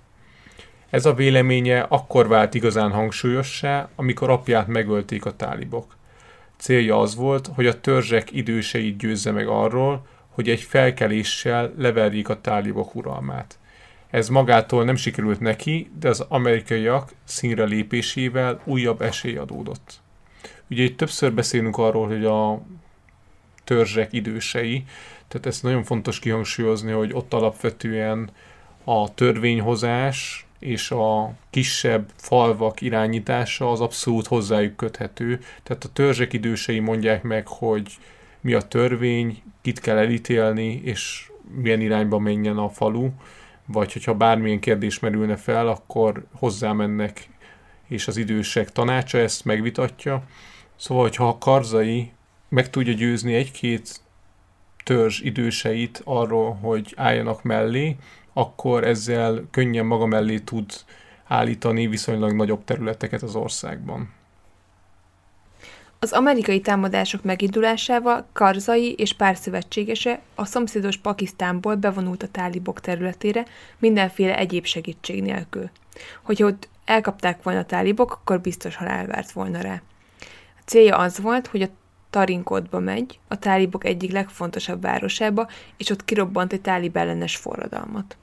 Ez 0.91 1.07
a 1.07 1.15
véleménye 1.15 1.81
akkor 1.81 2.29
vált 2.29 2.55
igazán 2.55 2.91
hangsúlyossá, 2.91 3.89
amikor 3.97 4.31
apját 4.31 4.67
megölték 4.67 5.25
a 5.25 5.37
tálibok. 5.37 5.97
Célja 6.57 7.01
az 7.01 7.15
volt, 7.15 7.47
hogy 7.55 7.67
a 7.67 7.81
törzsek 7.81 8.33
időseit 8.33 8.97
győzze 8.97 9.31
meg 9.31 9.49
arról, 9.49 10.07
hogy 10.29 10.49
egy 10.49 10.61
felkeléssel 10.61 11.73
leverjék 11.79 12.29
a 12.29 12.41
tálibok 12.41 12.95
uralmát. 12.95 13.59
Ez 14.11 14.29
magától 14.29 14.85
nem 14.85 14.97
sikerült 14.97 15.41
neki, 15.41 15.91
de 15.99 16.09
az 16.09 16.25
amerikaiak 16.29 17.13
színre 17.25 17.65
lépésével 17.65 18.61
újabb 18.65 19.03
esély 19.03 19.37
adódott. 19.37 20.01
Ugye 20.71 20.83
itt 20.83 20.97
többször 20.97 21.33
beszélünk 21.33 21.77
arról, 21.77 22.07
hogy 22.07 22.25
a 22.25 22.63
törzsek 23.65 24.13
idősei, 24.13 24.85
tehát 25.33 25.47
ezt 25.47 25.63
nagyon 25.63 25.83
fontos 25.83 26.19
kihangsúlyozni, 26.19 26.93
hogy 26.93 27.13
ott 27.13 27.33
alapvetően 27.33 28.31
a 28.85 29.15
törvényhozás 29.15 30.47
és 30.59 30.91
a 30.91 31.33
kisebb 31.51 32.11
falvak 32.17 32.81
irányítása 32.81 33.71
az 33.71 33.81
abszolút 33.81 34.27
hozzájuk 34.27 34.77
köthető. 34.77 35.41
Tehát 35.63 35.85
a 35.85 35.93
törzsek 35.93 36.33
idősei 36.33 36.79
mondják 36.79 37.23
meg, 37.23 37.47
hogy 37.47 37.97
mi 38.41 38.53
a 38.53 38.61
törvény, 38.61 39.43
kit 39.63 39.81
kell 39.81 39.97
elítélni, 39.97 40.81
és 40.85 41.31
milyen 41.55 41.81
irányba 41.81 42.19
menjen 42.19 42.59
a 42.59 42.69
falu, 42.69 43.11
vagy 43.67 43.93
hogyha 43.93 44.15
bármilyen 44.15 44.61
kérdés 44.61 44.99
merülne 44.99 45.37
fel, 45.37 45.69
akkor 45.69 46.25
hozzámennek, 46.33 47.29
és 47.89 48.09
az 48.09 48.17
idősek 48.17 48.73
tanácsa 48.73 49.19
ezt 49.19 49.45
megvitatja. 49.45 50.23
Szóval, 50.77 51.03
hogyha 51.03 51.29
a 51.29 51.39
karzai 51.39 52.13
meg 52.49 52.71
tudja 52.71 52.93
győzni 52.93 53.35
egy-két 53.35 54.01
törzs 54.85 55.21
időseit 55.21 56.01
arról, 56.05 56.55
hogy 56.55 56.93
álljanak 56.97 57.43
mellé, 57.43 57.97
akkor 58.33 58.85
ezzel 58.85 59.45
könnyen 59.51 59.87
maga 59.87 60.07
mellé 60.07 60.39
tud 60.39 60.71
állítani 61.25 61.87
viszonylag 61.87 62.33
nagyobb 62.33 62.65
területeket 62.65 63.23
az 63.23 63.35
országban. 63.35 64.13
Az 65.99 66.13
amerikai 66.13 66.61
támadások 66.61 67.23
megindulásával 67.23 68.27
Karzai 68.33 68.93
és 68.93 69.13
pár 69.13 69.37
szövetségese 69.37 70.21
a 70.35 70.45
szomszédos 70.45 70.97
Pakisztánból 70.97 71.75
bevonult 71.75 72.23
a 72.23 72.29
tálibok 72.29 72.81
területére 72.81 73.45
mindenféle 73.79 74.37
egyéb 74.37 74.65
segítség 74.65 75.23
nélkül. 75.23 75.71
Hogyha 76.23 76.47
ott 76.47 76.69
elkapták 76.85 77.43
volna 77.43 77.59
a 77.59 77.65
tálibok, 77.65 78.13
akkor 78.13 78.41
biztos 78.41 78.77
halál 78.77 79.07
várt 79.07 79.33
volna 79.33 79.61
rá. 79.61 79.83
A 80.59 80.63
célja 80.65 80.97
az 80.97 81.21
volt, 81.21 81.47
hogy 81.47 81.63
a 81.63 81.69
Tarinkodba 82.13 82.79
megy, 82.79 83.19
a 83.29 83.39
tálibok 83.39 83.85
egyik 83.85 84.13
legfontosabb 84.13 84.83
városába, 84.83 85.49
és 85.77 85.91
ott 85.91 86.05
kirobbant 86.05 86.53
egy 86.53 86.61
tálib 86.61 86.97
ellenes 86.97 87.37
forradalmat. 87.37 88.17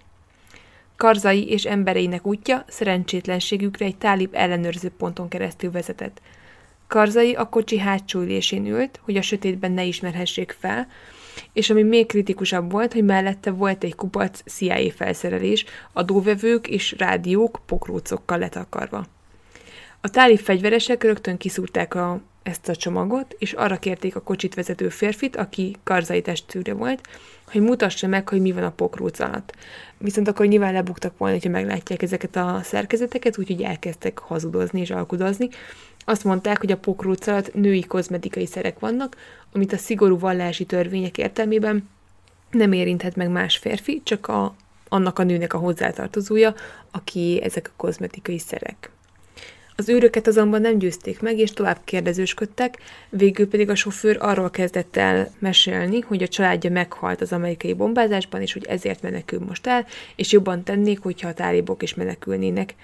Karzai 0.96 1.50
és 1.50 1.66
embereinek 1.66 2.26
útja 2.26 2.64
szerencsétlenségükre 2.68 3.86
egy 3.86 3.98
tálib 3.98 4.30
ellenőrző 4.36 4.90
ponton 4.98 5.28
keresztül 5.28 5.72
vezetett. 5.72 6.22
Karzai 6.88 7.34
a 7.34 7.50
kocsi 7.50 7.78
hátsó 7.78 8.20
ülésén 8.20 8.66
ült, 8.66 9.00
hogy 9.04 9.18
a 9.18 9.22
sötétben 9.22 9.72
ne 9.72 9.84
ismerhessék 9.84 10.56
fel, 10.60 10.88
és 11.54 11.70
ami 11.70 11.84
még 11.84 12.06
kritikusabb 12.06 12.72
volt, 12.72 12.94
hogy 12.94 13.04
mellette 13.04 13.52
volt 13.52 13.84
egy 13.84 13.96
kupac 13.96 14.42
CIA 14.46 14.92
felszerelés, 14.92 15.66
adóvevők 15.94 16.68
és 16.68 16.96
rádiók 16.98 17.60
pokrócokkal 17.66 18.38
letakarva. 18.38 19.06
A 20.02 20.10
tálib 20.10 20.40
fegyveresek 20.40 21.04
rögtön 21.04 21.38
kiszúrták 21.38 21.96
a 21.96 22.22
ezt 22.44 22.70
a 22.70 22.76
csomagot, 22.76 23.36
és 23.40 23.54
arra 23.54 23.78
kérték 23.78 24.16
a 24.16 24.22
kocsit 24.22 24.56
vezető 24.56 24.90
férfit, 24.90 25.36
aki 25.36 25.76
karzai 25.84 26.22
testűre 26.22 26.74
volt, 26.74 27.02
hogy 27.52 27.62
mutassa 27.62 28.08
meg, 28.08 28.30
hogy 28.30 28.42
mi 28.42 28.52
van 28.52 28.64
a 28.64 28.72
pokróc 28.72 29.20
alatt. 29.20 29.56
Viszont 29.98 30.28
akkor 30.28 30.46
nyilván 30.46 30.74
lebuktak 30.74 31.18
volna, 31.18 31.34
hogyha 31.34 31.50
meglátják 31.50 32.02
ezeket 32.02 32.36
a 32.36 32.60
szerkezeteket, 32.64 33.38
úgyhogy 33.38 33.62
elkezdtek 33.62 34.20
hazudozni 34.20 34.80
és 34.80 34.90
alkudozni. 34.90 35.50
Azt 36.06 36.24
mondták, 36.24 36.60
hogy 36.60 36.72
a 36.72 36.78
pokróc 36.78 37.28
alatt 37.28 37.54
női 37.54 37.86
kozmetikai 37.86 38.46
szerek 38.46 38.80
vannak, 38.80 39.18
amit 39.54 39.74
a 39.74 39.78
szigorú 39.78 40.20
vallási 40.20 40.66
törvények 40.66 41.18
értelmében 41.18 41.90
nem 42.52 42.72
érinthet 42.72 43.16
meg 43.16 43.30
más 43.30 43.58
férfi, 43.58 44.02
csak 44.04 44.28
a, 44.28 44.56
annak 44.88 45.20
a 45.20 45.24
nőnek 45.24 45.54
a 45.54 45.58
hozzátartozója, 45.58 46.54
aki 46.92 47.40
ezek 47.44 47.68
a 47.68 47.76
kozmetikai 47.78 48.40
szerek. 48.40 48.92
Az 49.80 49.90
őröket 49.90 50.28
azonban 50.28 50.62
nem 50.62 50.78
győzték 50.78 51.22
meg, 51.22 51.38
és 51.38 51.52
tovább 51.52 51.80
kérdezősködtek, 51.84 52.78
végül 53.10 53.48
pedig 53.48 53.70
a 53.70 53.76
sofőr 53.76 54.18
arról 54.20 54.50
kezdett 54.50 54.98
el 54.98 55.32
mesélni, 55.40 56.00
hogy 56.00 56.24
a 56.24 56.28
családja 56.28 56.72
meghalt 56.72 57.22
az 57.22 57.32
amerikai 57.32 57.74
bombázásban, 57.74 58.42
és 58.42 58.54
hogy 58.54 58.66
ezért 58.66 59.02
menekül 59.02 59.40
most 59.48 59.68
el, 59.68 59.86
és 60.16 60.32
jobban 60.32 60.64
tennék, 60.64 61.00
hogyha 61.00 61.28
a 61.28 61.34
tálibok 61.34 61.84
is 61.84 61.94
menekülnének. 61.94 62.76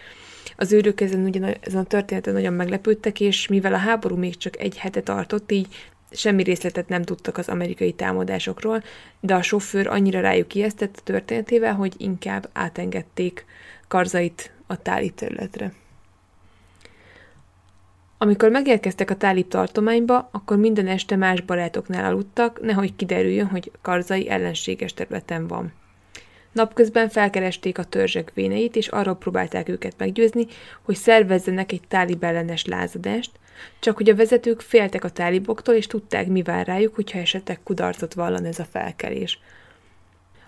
Az 0.55 0.71
őrök 0.71 1.01
ezen, 1.01 1.23
ugye, 1.23 1.55
ezen 1.59 1.81
a 1.81 1.85
történeten 1.85 2.33
nagyon 2.33 2.53
meglepődtek, 2.53 3.19
és 3.19 3.47
mivel 3.47 3.73
a 3.73 3.77
háború 3.77 4.15
még 4.15 4.37
csak 4.37 4.59
egy 4.59 4.77
hete 4.77 5.01
tartott, 5.01 5.51
így 5.51 5.67
semmi 6.11 6.43
részletet 6.43 6.89
nem 6.89 7.03
tudtak 7.03 7.37
az 7.37 7.49
amerikai 7.49 7.91
támadásokról, 7.93 8.83
de 9.19 9.35
a 9.35 9.41
sofőr 9.41 9.87
annyira 9.87 10.19
rájuk 10.19 10.55
ijesztett 10.55 10.95
a 10.97 11.03
történetével, 11.03 11.73
hogy 11.73 11.93
inkább 11.97 12.49
átengedték 12.53 13.45
karzait 13.87 14.51
a 14.67 14.81
táli 14.81 15.09
területre. 15.09 15.73
Amikor 18.25 18.49
megérkeztek 18.49 19.09
a 19.09 19.15
tálib 19.15 19.47
tartományba, 19.47 20.29
akkor 20.31 20.57
minden 20.57 20.87
este 20.87 21.15
más 21.15 21.41
barátoknál 21.41 22.05
aludtak, 22.05 22.61
nehogy 22.61 22.95
kiderüljön, 22.95 23.45
hogy 23.45 23.71
Karzai 23.81 24.29
ellenséges 24.29 24.93
területen 24.93 25.47
van. 25.47 25.73
Napközben 26.51 27.09
felkeresték 27.09 27.77
a 27.77 27.83
törzsek 27.83 28.31
véneit, 28.33 28.75
és 28.75 28.87
arról 28.87 29.15
próbálták 29.15 29.69
őket 29.69 29.93
meggyőzni, 29.97 30.45
hogy 30.81 30.95
szervezzenek 30.95 31.71
egy 31.71 31.81
tálib 31.87 32.23
ellenes 32.23 32.65
lázadást, 32.65 33.31
csak 33.79 33.97
hogy 33.97 34.09
a 34.09 34.15
vezetők 34.15 34.61
féltek 34.61 35.03
a 35.03 35.09
táliboktól, 35.09 35.75
és 35.75 35.87
tudták, 35.87 36.27
mi 36.27 36.41
vár 36.41 36.67
rájuk, 36.67 36.95
hogyha 36.95 37.19
esetleg 37.19 37.59
kudarcot 37.63 38.13
vallan 38.13 38.45
ez 38.45 38.59
a 38.59 38.67
felkelés. 38.71 39.39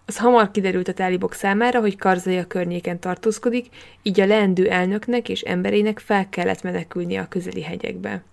Az 0.10 0.18
hamar 0.18 0.52
kiderült 0.52 0.88
a 0.88 0.94
tálibok 0.94 1.34
számára, 1.34 1.80
hogy 1.80 1.98
Karzai 1.98 2.38
a 2.38 2.48
környéken 2.48 3.00
tartózkodik, 3.00 3.68
így 4.02 4.20
a 4.20 4.26
leendő 4.26 4.70
elnöknek 4.70 5.30
és 5.30 5.42
emberének 5.42 6.00
fel 6.00 6.30
kellett 6.30 6.64
menekülnie 6.64 7.22
a 7.22 7.28
közeli 7.28 7.62
hegyekbe. 7.62 8.24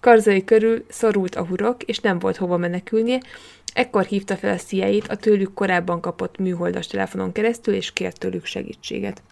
Karzai 0.00 0.44
körül 0.44 0.84
szorult 0.88 1.34
a 1.34 1.44
hurok, 1.44 1.82
és 1.82 1.98
nem 1.98 2.18
volt 2.18 2.36
hova 2.36 2.56
menekülnie, 2.56 3.20
ekkor 3.72 4.04
hívta 4.04 4.36
fel 4.36 4.52
a 4.52 4.56
cia 4.56 5.02
a 5.08 5.16
tőlük 5.16 5.54
korábban 5.54 6.00
kapott 6.00 6.38
műholdas 6.38 6.86
telefonon 6.86 7.32
keresztül, 7.32 7.74
és 7.74 7.92
kért 7.92 8.18
tőlük 8.18 8.44
segítséget. 8.44 9.22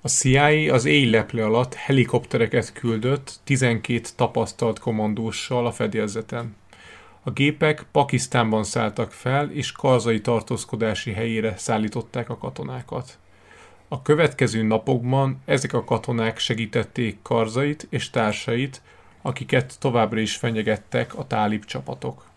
A 0.00 0.08
CIA 0.08 0.72
az 0.74 0.84
éjleple 0.84 1.44
alatt 1.44 1.74
helikoptereket 1.74 2.72
küldött 2.72 3.34
12 3.44 4.00
tapasztalt 4.16 4.78
komandóssal 4.78 5.66
a 5.66 5.72
fedélzeten. 5.72 6.56
A 7.22 7.30
gépek 7.30 7.86
Pakisztánban 7.92 8.64
szálltak 8.64 9.12
fel, 9.12 9.50
és 9.50 9.72
karzai 9.72 10.20
tartózkodási 10.20 11.12
helyére 11.12 11.56
szállították 11.56 12.28
a 12.28 12.38
katonákat. 12.38 13.18
A 13.88 14.02
következő 14.02 14.62
napokban 14.62 15.42
ezek 15.44 15.72
a 15.72 15.84
katonák 15.84 16.38
segítették 16.38 17.18
Karzait 17.22 17.86
és 17.90 18.10
társait, 18.10 18.82
akiket 19.22 19.78
továbbra 19.78 20.20
is 20.20 20.36
fenyegettek 20.36 21.18
a 21.18 21.26
tálib 21.26 21.64
csapatok. 21.64 22.28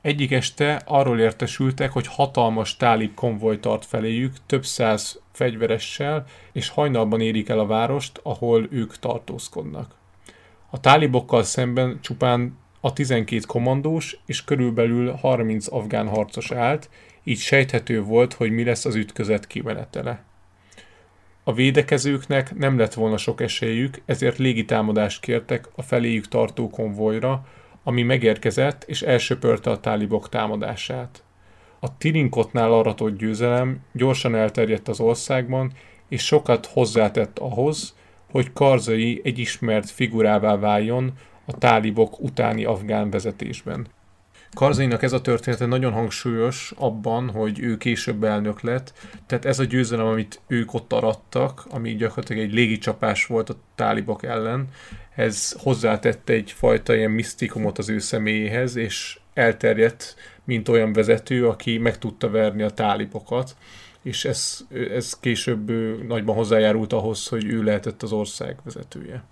Egyik 0.00 0.32
este 0.32 0.82
arról 0.84 1.20
értesültek, 1.20 1.92
hogy 1.92 2.06
hatalmas 2.06 2.76
tálib 2.76 3.14
konvoj 3.14 3.60
tart 3.60 3.84
feléjük 3.84 4.34
több 4.46 4.64
száz 4.64 5.20
fegyveressel, 5.32 6.24
és 6.52 6.68
hajnalban 6.68 7.20
érik 7.20 7.48
el 7.48 7.58
a 7.58 7.66
várost, 7.66 8.20
ahol 8.22 8.66
ők 8.70 8.98
tartózkodnak. 8.98 9.94
A 10.70 10.80
tálibokkal 10.80 11.42
szemben 11.42 11.98
csupán 12.00 12.58
a 12.86 12.92
12 12.92 13.42
kommandós 13.46 14.18
és 14.26 14.44
körülbelül 14.44 15.12
30 15.12 15.72
afgán 15.72 16.08
harcos 16.08 16.50
állt, 16.50 16.90
így 17.24 17.38
sejthető 17.38 18.02
volt, 18.02 18.32
hogy 18.32 18.50
mi 18.50 18.64
lesz 18.64 18.84
az 18.84 18.94
ütközet 18.94 19.46
kimenetele. 19.46 20.22
A 21.44 21.52
védekezőknek 21.52 22.54
nem 22.54 22.78
lett 22.78 22.94
volna 22.94 23.16
sok 23.16 23.40
esélyük, 23.40 24.02
ezért 24.04 24.38
légitámadást 24.38 25.20
kértek 25.20 25.68
a 25.74 25.82
feléjük 25.82 26.28
tartó 26.28 26.70
konvojra, 26.70 27.46
ami 27.82 28.02
megérkezett 28.02 28.84
és 28.84 29.02
elsöpörte 29.02 29.70
a 29.70 29.80
tálibok 29.80 30.28
támadását. 30.28 31.22
A 31.80 31.96
Tirinkotnál 31.96 32.72
aratott 32.72 33.18
győzelem 33.18 33.80
gyorsan 33.92 34.34
elterjedt 34.34 34.88
az 34.88 35.00
országban, 35.00 35.72
és 36.08 36.24
sokat 36.24 36.66
hozzátett 36.66 37.38
ahhoz, 37.38 37.96
hogy 38.30 38.52
Karzai 38.52 39.20
egy 39.24 39.38
ismert 39.38 39.90
figurává 39.90 40.56
váljon 40.56 41.12
a 41.46 41.58
tálibok 41.58 42.20
utáni 42.20 42.64
afgán 42.64 43.10
vezetésben. 43.10 43.86
Karzainak 44.54 45.02
ez 45.02 45.12
a 45.12 45.20
története 45.20 45.66
nagyon 45.66 45.92
hangsúlyos 45.92 46.72
abban, 46.76 47.30
hogy 47.30 47.60
ő 47.60 47.76
később 47.76 48.24
elnök 48.24 48.60
lett, 48.60 48.92
tehát 49.26 49.44
ez 49.44 49.58
a 49.58 49.64
győzelem, 49.64 50.06
amit 50.06 50.40
ők 50.46 50.74
ott 50.74 50.92
arattak, 50.92 51.66
ami 51.70 51.94
gyakorlatilag 51.94 52.42
egy 52.42 52.52
légicsapás 52.52 53.26
volt 53.26 53.50
a 53.50 53.56
tálibok 53.74 54.22
ellen, 54.22 54.68
ez 55.14 55.52
hozzátette 55.58 56.32
egyfajta 56.32 56.94
ilyen 56.94 57.10
misztikumot 57.10 57.78
az 57.78 57.88
ő 57.88 57.98
személyéhez, 57.98 58.76
és 58.76 59.18
elterjedt, 59.34 60.16
mint 60.44 60.68
olyan 60.68 60.92
vezető, 60.92 61.48
aki 61.48 61.78
meg 61.78 61.98
tudta 61.98 62.30
verni 62.30 62.62
a 62.62 62.70
tálibokat, 62.70 63.56
és 64.02 64.24
ez, 64.24 64.60
ez 64.92 65.18
később 65.20 65.70
nagyban 66.06 66.36
hozzájárult 66.36 66.92
ahhoz, 66.92 67.28
hogy 67.28 67.44
ő 67.44 67.62
lehetett 67.62 68.02
az 68.02 68.12
ország 68.12 68.56
vezetője. 68.64 69.24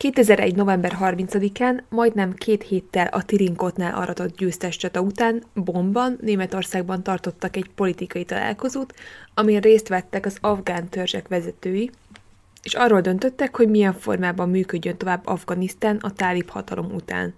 2001. 0.00 0.54
november 0.54 0.96
30-án, 1.00 1.82
majdnem 1.88 2.34
két 2.34 2.62
héttel 2.62 3.06
a 3.06 3.22
Tirinkotnál 3.22 3.94
aratott 3.94 4.36
győztes 4.36 4.76
csata 4.76 5.00
után 5.00 5.42
Bomban, 5.54 6.18
Németországban 6.20 7.02
tartottak 7.02 7.56
egy 7.56 7.70
politikai 7.74 8.24
találkozót, 8.24 8.94
amin 9.34 9.60
részt 9.60 9.88
vettek 9.88 10.26
az 10.26 10.38
afgán 10.40 10.88
törzsek 10.88 11.28
vezetői, 11.28 11.90
és 12.62 12.74
arról 12.74 13.00
döntöttek, 13.00 13.56
hogy 13.56 13.68
milyen 13.68 13.92
formában 13.92 14.50
működjön 14.50 14.96
tovább 14.96 15.26
Afganisztán 15.26 15.96
a 15.96 16.12
tálib 16.12 16.48
hatalom 16.48 16.94
után. 16.94 17.34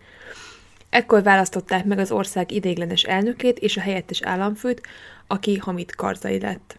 Ekkor 0.90 1.22
választották 1.22 1.84
meg 1.84 1.98
az 1.98 2.10
ország 2.12 2.52
ideiglenes 2.52 3.02
elnökét 3.02 3.58
és 3.58 3.76
a 3.76 3.80
helyettes 3.80 4.22
államfőt, 4.22 4.80
aki 5.26 5.56
Hamid 5.56 5.94
Karzai 5.94 6.40
lett. 6.40 6.78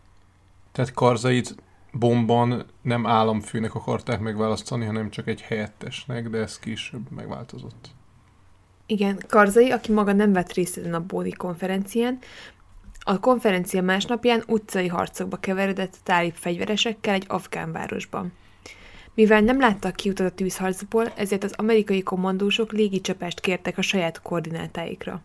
Tehát 0.72 0.94
Karzait 0.94 1.56
bomban 1.94 2.66
nem 2.82 3.08
államfőnek 3.08 3.76
akarták 3.76 4.20
megválasztani, 4.20 4.86
hanem 4.86 5.10
csak 5.10 5.28
egy 5.28 5.42
helyettesnek, 5.42 6.30
de 6.30 6.38
ez 6.38 6.60
később 6.60 7.12
megváltozott. 7.12 7.90
Igen, 8.86 9.24
Karzai, 9.28 9.72
aki 9.72 9.92
maga 9.92 10.14
nem 10.14 10.34
vett 10.34 10.54
részt 10.54 10.78
ezen 10.78 10.94
a 10.94 11.06
Bódi 11.06 11.32
konferencián, 11.32 12.20
a 13.06 13.20
konferencia 13.20 13.82
másnapján 13.82 14.44
utcai 14.48 14.88
harcokba 14.88 15.38
keveredett 15.38 15.98
tálib 16.04 16.34
fegyveresekkel 16.34 17.14
egy 17.14 17.26
afgán 17.28 17.72
városban. 17.72 18.34
Mivel 19.14 19.42
nem 19.42 19.60
láttak 19.60 19.96
kiutat 19.96 20.32
a 20.32 20.36
tűzharcból, 20.36 21.12
ezért 21.16 21.44
az 21.44 21.54
amerikai 21.56 22.04
kommandósok 22.04 22.72
légicsapást 22.72 23.40
kértek 23.40 23.78
a 23.78 23.82
saját 23.82 24.22
koordinátáikra. 24.22 25.22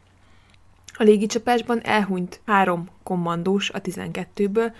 A 0.94 1.02
légicsapásban 1.02 1.80
elhunyt 1.82 2.40
három 2.44 2.88
kommandós 3.02 3.70
a 3.70 3.80
12-ből, 3.80 4.72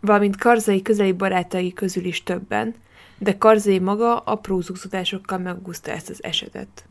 valamint 0.00 0.36
Karzai 0.36 0.82
közeli 0.82 1.12
barátai 1.12 1.72
közül 1.72 2.04
is 2.04 2.22
többen, 2.22 2.74
de 3.18 3.38
Karzai 3.38 3.78
maga 3.78 4.18
apró 4.18 4.60
zúzódásokkal 4.60 5.38
megúszta 5.38 5.90
ezt 5.90 6.08
az 6.08 6.24
esetet. 6.24 6.84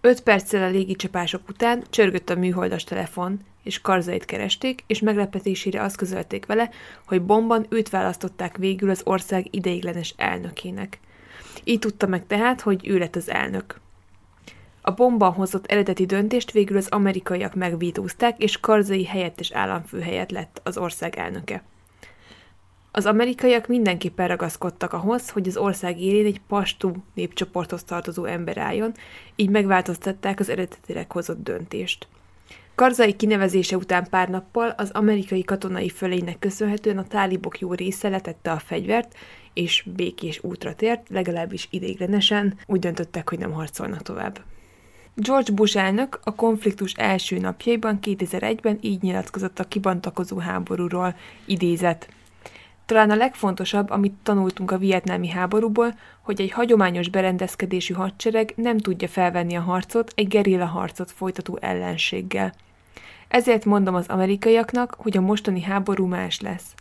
Öt 0.00 0.20
perccel 0.20 0.62
a 0.62 0.70
légicsapások 0.70 1.48
után 1.48 1.82
csörgött 1.90 2.30
a 2.30 2.34
műholdas 2.34 2.84
telefon, 2.84 3.40
és 3.62 3.80
Karzait 3.80 4.24
keresték, 4.24 4.84
és 4.86 5.00
meglepetésére 5.00 5.82
azt 5.82 5.96
közölték 5.96 6.46
vele, 6.46 6.70
hogy 7.06 7.22
bomban 7.22 7.66
őt 7.68 7.88
választották 7.88 8.56
végül 8.56 8.90
az 8.90 9.00
ország 9.04 9.46
ideiglenes 9.50 10.14
elnökének. 10.16 10.98
Így 11.64 11.78
tudta 11.78 12.06
meg 12.06 12.26
tehát, 12.26 12.60
hogy 12.60 12.88
ő 12.88 12.98
lett 12.98 13.16
az 13.16 13.30
elnök. 13.30 13.80
A 14.80 14.90
bomban 14.90 15.32
hozott 15.32 15.66
eredeti 15.66 16.06
döntést 16.06 16.50
végül 16.50 16.76
az 16.76 16.88
amerikaiak 16.88 17.54
megvítózták, 17.54 18.42
és 18.42 18.60
Karzai 18.60 19.04
helyettes 19.04 19.50
államfő 19.50 20.00
helyett 20.00 20.30
lett 20.30 20.60
az 20.64 20.78
ország 20.78 21.16
elnöke. 21.16 21.62
Az 22.94 23.06
amerikaiak 23.06 23.66
mindenképpen 23.66 24.28
ragaszkodtak 24.28 24.92
ahhoz, 24.92 25.30
hogy 25.30 25.48
az 25.48 25.56
ország 25.56 26.00
élén 26.00 26.26
egy 26.26 26.40
pastú 26.48 26.92
népcsoporthoz 27.14 27.84
tartozó 27.84 28.24
ember 28.24 28.58
álljon, 28.58 28.92
így 29.36 29.50
megváltoztatták 29.50 30.40
az 30.40 30.48
eredetileg 30.48 31.12
hozott 31.12 31.42
döntést. 31.42 32.06
Karzai 32.74 33.16
kinevezése 33.16 33.76
után 33.76 34.06
pár 34.10 34.28
nappal 34.28 34.74
az 34.76 34.90
amerikai 34.90 35.44
katonai 35.44 35.88
fölének 35.88 36.38
köszönhetően 36.38 36.98
a 36.98 37.06
tálibok 37.06 37.58
jó 37.58 37.72
része 37.72 38.08
letette 38.08 38.50
a 38.50 38.58
fegyvert, 38.58 39.14
és 39.52 39.84
békés 39.96 40.42
útra 40.42 40.74
tért, 40.74 41.08
legalábbis 41.08 41.68
ideiglenesen, 41.70 42.58
úgy 42.66 42.80
döntöttek, 42.80 43.28
hogy 43.28 43.38
nem 43.38 43.52
harcolnak 43.52 44.02
tovább. 44.02 44.40
George 45.14 45.52
Bush 45.52 45.76
elnök 45.76 46.20
a 46.24 46.34
konfliktus 46.34 46.92
első 46.92 47.38
napjaiban 47.38 47.98
2001-ben 48.02 48.78
így 48.80 49.02
nyilatkozott 49.02 49.58
a 49.58 49.64
kibantakozó 49.64 50.38
háborúról, 50.38 51.16
idézett. 51.44 52.08
Talán 52.92 53.10
a 53.10 53.16
legfontosabb, 53.16 53.90
amit 53.90 54.14
tanultunk 54.22 54.70
a 54.70 54.78
vietnámi 54.78 55.28
háborúból, 55.28 55.94
hogy 56.20 56.40
egy 56.40 56.50
hagyományos 56.50 57.08
berendezkedésű 57.08 57.94
hadsereg 57.94 58.52
nem 58.56 58.78
tudja 58.78 59.08
felvenni 59.08 59.56
a 59.56 59.60
harcot 59.60 60.12
egy 60.14 60.28
gerilla 60.28 60.64
harcot 60.64 61.10
folytató 61.10 61.58
ellenséggel. 61.60 62.52
Ezért 63.28 63.64
mondom 63.64 63.94
az 63.94 64.06
amerikaiaknak, 64.08 64.94
hogy 64.98 65.16
a 65.16 65.20
mostani 65.20 65.62
háború 65.62 66.06
más 66.06 66.40
lesz. 66.40 66.74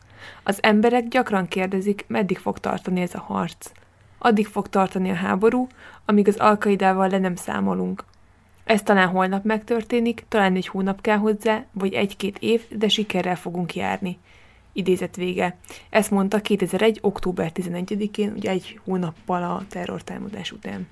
Az 0.44 0.60
emberek 0.62 1.08
gyakran 1.08 1.48
kérdezik, 1.48 2.06
meddig 2.08 2.38
fog 2.38 2.60
tartani 2.60 3.02
ez 3.02 3.16
a 3.16 3.22
harc. 3.22 3.72
Addig 4.18 4.48
fog 4.48 4.70
tartani 4.70 5.10
a 5.10 5.16
háború, 5.16 5.68
amíg 6.06 6.28
az 6.28 6.38
alkaidával 6.38 7.10
le 7.10 7.18
nem 7.18 7.36
számolunk. 7.36 8.04
Ez 8.64 8.82
talán 8.82 9.08
holnap 9.08 9.44
megtörténik, 9.44 10.24
talán 10.28 10.56
egy 10.56 10.68
hónap 10.68 11.02
kell 11.02 11.18
hozzá, 11.18 11.66
vagy 11.72 11.94
egy-két 11.94 12.38
év, 12.40 12.62
de 12.70 12.88
sikerrel 12.88 13.36
fogunk 13.36 13.76
járni. 13.76 14.18
Idézet 14.74 15.16
vége. 15.16 15.58
Ezt 15.90 16.12
mondta 16.12 16.42
2001. 16.42 17.00
október 17.02 17.52
11-én, 17.56 18.34
ugye 18.36 18.50
egy 18.50 18.80
hónappal 18.84 19.44
a 19.44 19.64
terrortámadás 19.70 20.52
után. 20.52 20.88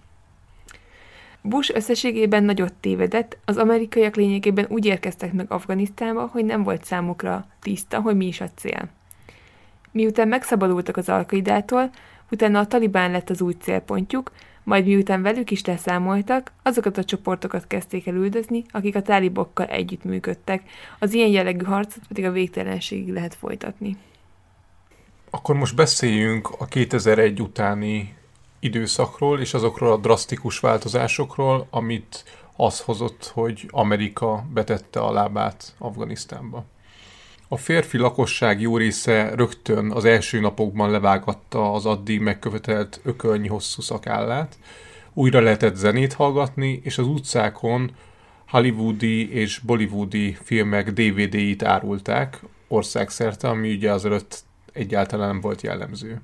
Bush 1.41 1.75
összességében 1.75 2.43
nagyot 2.43 2.73
tévedett, 2.73 3.37
az 3.45 3.57
amerikaiak 3.57 4.15
lényegében 4.15 4.65
úgy 4.69 4.85
érkeztek 4.85 5.33
meg 5.33 5.51
Afganisztánba, 5.51 6.29
hogy 6.31 6.45
nem 6.45 6.63
volt 6.63 6.83
számukra 6.83 7.47
tiszta, 7.61 8.01
hogy 8.01 8.15
mi 8.15 8.25
is 8.25 8.41
a 8.41 8.49
cél. 8.55 8.89
Miután 9.91 10.27
megszabadultak 10.27 10.97
az 10.97 11.09
alkaidától, 11.09 11.89
utána 12.31 12.59
a 12.59 12.67
talibán 12.67 13.11
lett 13.11 13.29
az 13.29 13.41
új 13.41 13.53
célpontjuk, 13.59 14.31
majd 14.69 14.85
miután 14.85 15.21
velük 15.21 15.51
is 15.51 15.65
leszámoltak, 15.65 16.51
azokat 16.63 16.97
a 16.97 17.03
csoportokat 17.03 17.67
kezdték 17.67 18.07
el 18.07 18.13
üldözni, 18.13 18.63
akik 18.71 18.95
a 18.95 19.01
tálibokkal 19.01 19.65
együttműködtek, 19.65 20.63
az 20.99 21.13
ilyen 21.13 21.29
jellegű 21.29 21.65
harcot 21.65 22.07
pedig 22.07 22.25
a 22.25 22.31
végtelenségig 22.31 23.13
lehet 23.13 23.35
folytatni. 23.35 23.97
Akkor 25.29 25.55
most 25.55 25.75
beszéljünk 25.75 26.49
a 26.57 26.65
2001 26.65 27.41
utáni 27.41 28.15
időszakról 28.59 29.39
és 29.39 29.53
azokról 29.53 29.91
a 29.91 29.97
drasztikus 29.97 30.59
változásokról, 30.59 31.67
amit 31.69 32.23
az 32.55 32.79
hozott, 32.79 33.31
hogy 33.33 33.67
Amerika 33.71 34.45
betette 34.53 34.99
a 34.99 35.11
lábát 35.11 35.75
Afganisztánba. 35.77 36.65
A 37.51 37.57
férfi 37.57 37.97
lakosság 37.97 38.61
jó 38.61 38.77
része 38.77 39.35
rögtön 39.35 39.91
az 39.91 40.05
első 40.05 40.39
napokban 40.39 40.91
levágatta 40.91 41.73
az 41.73 41.85
addig 41.85 42.19
megkövetelt 42.19 42.99
ökölnyi 43.03 43.47
hosszú 43.47 43.81
szakállát, 43.81 44.57
újra 45.13 45.39
lehetett 45.39 45.75
zenét 45.75 46.13
hallgatni, 46.13 46.81
és 46.83 46.97
az 46.97 47.07
utcákon 47.07 47.91
hollywoodi 48.47 49.33
és 49.33 49.59
bollywoodi 49.59 50.37
filmek 50.43 50.91
DVD-it 50.91 51.63
árulták 51.63 52.39
országszerte, 52.67 53.47
ami 53.47 53.73
ugye 53.73 53.91
azelőtt 53.91 54.39
egyáltalán 54.73 55.27
nem 55.27 55.41
volt 55.41 55.61
jellemző. 55.61 56.21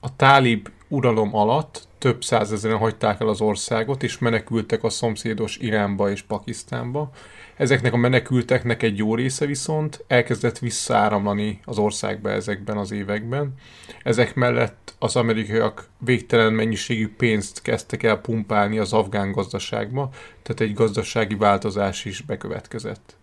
A 0.00 0.16
tálib 0.16 0.68
uralom 0.88 1.34
alatt 1.34 1.88
több 1.98 2.24
százezeren 2.24 2.78
hagyták 2.78 3.20
el 3.20 3.28
az 3.28 3.40
országot, 3.40 4.02
és 4.02 4.18
menekültek 4.18 4.84
a 4.84 4.90
szomszédos 4.90 5.56
Iránba 5.56 6.10
és 6.10 6.22
Pakisztánba, 6.22 7.10
Ezeknek 7.60 7.92
a 7.92 7.96
menekülteknek 7.96 8.82
egy 8.82 8.98
jó 8.98 9.14
része 9.14 9.46
viszont 9.46 10.04
elkezdett 10.06 10.58
visszaáramlani 10.58 11.60
az 11.64 11.78
országba 11.78 12.30
ezekben 12.30 12.76
az 12.76 12.90
években. 12.90 13.54
Ezek 14.02 14.34
mellett 14.34 14.94
az 14.98 15.16
amerikaiak 15.16 15.88
végtelen 15.98 16.52
mennyiségű 16.52 17.08
pénzt 17.16 17.62
kezdtek 17.62 18.02
el 18.02 18.20
pumpálni 18.20 18.78
az 18.78 18.92
afgán 18.92 19.32
gazdaságba, 19.32 20.10
tehát 20.42 20.60
egy 20.60 20.74
gazdasági 20.74 21.34
változás 21.34 22.04
is 22.04 22.20
bekövetkezett. 22.20 23.16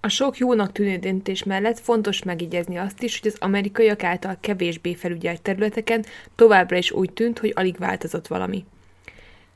A 0.00 0.08
sok 0.08 0.38
jónak 0.38 0.72
tűnő 0.72 0.96
döntés 0.96 1.44
mellett 1.44 1.78
fontos 1.78 2.22
megjegyezni 2.22 2.76
azt 2.76 3.02
is, 3.02 3.20
hogy 3.20 3.30
az 3.34 3.40
amerikaiak 3.40 4.02
által 4.02 4.36
kevésbé 4.40 4.94
felügyelt 4.94 5.42
területeken 5.42 6.04
továbbra 6.34 6.76
is 6.76 6.90
úgy 6.90 7.12
tűnt, 7.12 7.38
hogy 7.38 7.52
alig 7.54 7.76
változott 7.78 8.26
valami. 8.26 8.64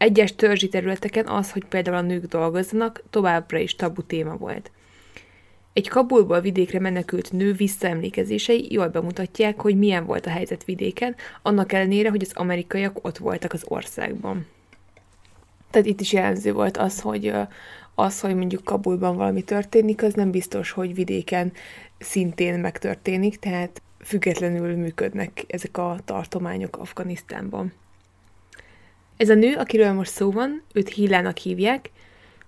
Egyes 0.04 0.34
törzsi 0.34 0.68
területeken 0.68 1.26
az, 1.26 1.52
hogy 1.52 1.64
például 1.64 1.96
a 1.96 2.00
nők 2.00 2.24
dolgozzanak, 2.24 3.02
továbbra 3.10 3.58
is 3.58 3.76
tabu 3.76 4.02
téma 4.02 4.36
volt. 4.36 4.70
Egy 5.72 5.88
Kabulból 5.88 6.40
vidékre 6.40 6.80
menekült 6.80 7.32
nő 7.32 7.52
visszaemlékezései 7.52 8.72
jól 8.72 8.88
bemutatják, 8.88 9.60
hogy 9.60 9.78
milyen 9.78 10.06
volt 10.06 10.26
a 10.26 10.30
helyzet 10.30 10.64
vidéken, 10.64 11.14
annak 11.42 11.72
ellenére, 11.72 12.10
hogy 12.10 12.22
az 12.22 12.32
amerikaiak 12.34 13.04
ott 13.04 13.18
voltak 13.18 13.52
az 13.52 13.64
országban. 13.68 14.46
Tehát 15.70 15.86
itt 15.86 16.00
is 16.00 16.12
jellemző 16.12 16.52
volt 16.52 16.76
az, 16.76 17.00
hogy 17.00 17.32
az, 17.94 18.20
hogy 18.20 18.34
mondjuk 18.34 18.64
Kabulban 18.64 19.16
valami 19.16 19.42
történik, 19.42 20.02
az 20.02 20.14
nem 20.14 20.30
biztos, 20.30 20.70
hogy 20.70 20.94
vidéken 20.94 21.52
szintén 21.98 22.58
megtörténik, 22.58 23.38
tehát 23.38 23.82
függetlenül 24.00 24.76
működnek 24.76 25.44
ezek 25.46 25.78
a 25.78 25.96
tartományok 26.04 26.76
Afganisztánban. 26.76 27.72
Ez 29.16 29.28
a 29.28 29.34
nő, 29.34 29.54
akiről 29.54 29.92
most 29.92 30.10
szó 30.10 30.30
van, 30.30 30.62
őt 30.72 30.88
Hillának 30.88 31.36
hívják, 31.36 31.90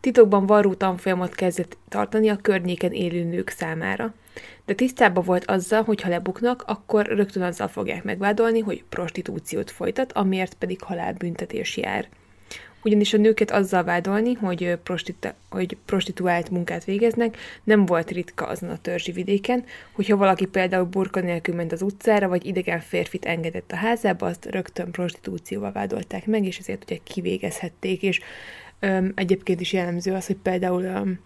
titokban 0.00 0.46
varró 0.46 0.74
tanfolyamat 0.74 1.34
kezdett 1.34 1.76
tartani 1.88 2.28
a 2.28 2.36
környéken 2.36 2.92
élő 2.92 3.24
nők 3.24 3.48
számára. 3.48 4.14
De 4.64 4.74
tisztában 4.74 5.24
volt 5.24 5.44
azzal, 5.44 5.82
hogy 5.82 6.00
ha 6.00 6.08
lebuknak, 6.08 6.64
akkor 6.66 7.06
rögtön 7.06 7.42
azzal 7.42 7.68
fogják 7.68 8.04
megvádolni, 8.04 8.60
hogy 8.60 8.84
prostitúciót 8.88 9.70
folytat, 9.70 10.12
amiért 10.12 10.54
pedig 10.54 10.82
halálbüntetés 10.82 11.76
jár 11.76 12.08
ugyanis 12.86 13.14
a 13.14 13.16
nőket 13.16 13.50
azzal 13.50 13.84
vádolni, 13.84 14.32
hogy, 14.32 14.78
prostitu- 14.82 15.34
hogy 15.50 15.76
prostituált 15.84 16.50
munkát 16.50 16.84
végeznek, 16.84 17.36
nem 17.64 17.86
volt 17.86 18.10
ritka 18.10 18.46
azon 18.46 18.70
a 18.70 18.78
törzsi 18.78 19.12
vidéken, 19.12 19.64
hogyha 19.92 20.16
valaki 20.16 20.46
például 20.46 20.84
burka 20.84 21.20
nélkül 21.20 21.54
ment 21.54 21.72
az 21.72 21.82
utcára, 21.82 22.28
vagy 22.28 22.46
idegen 22.46 22.80
férfit 22.80 23.24
engedett 23.24 23.72
a 23.72 23.76
házába, 23.76 24.26
azt 24.26 24.44
rögtön 24.44 24.90
prostitúcióval 24.90 25.72
vádolták 25.72 26.26
meg, 26.26 26.44
és 26.44 26.58
ezért 26.58 26.82
ugye 26.82 26.98
kivégezhették, 27.02 28.02
és 28.02 28.20
öm, 28.80 29.12
egyébként 29.14 29.60
is 29.60 29.72
jellemző 29.72 30.12
az, 30.12 30.26
hogy 30.26 30.36
például 30.42 30.82
öm, 30.82 31.18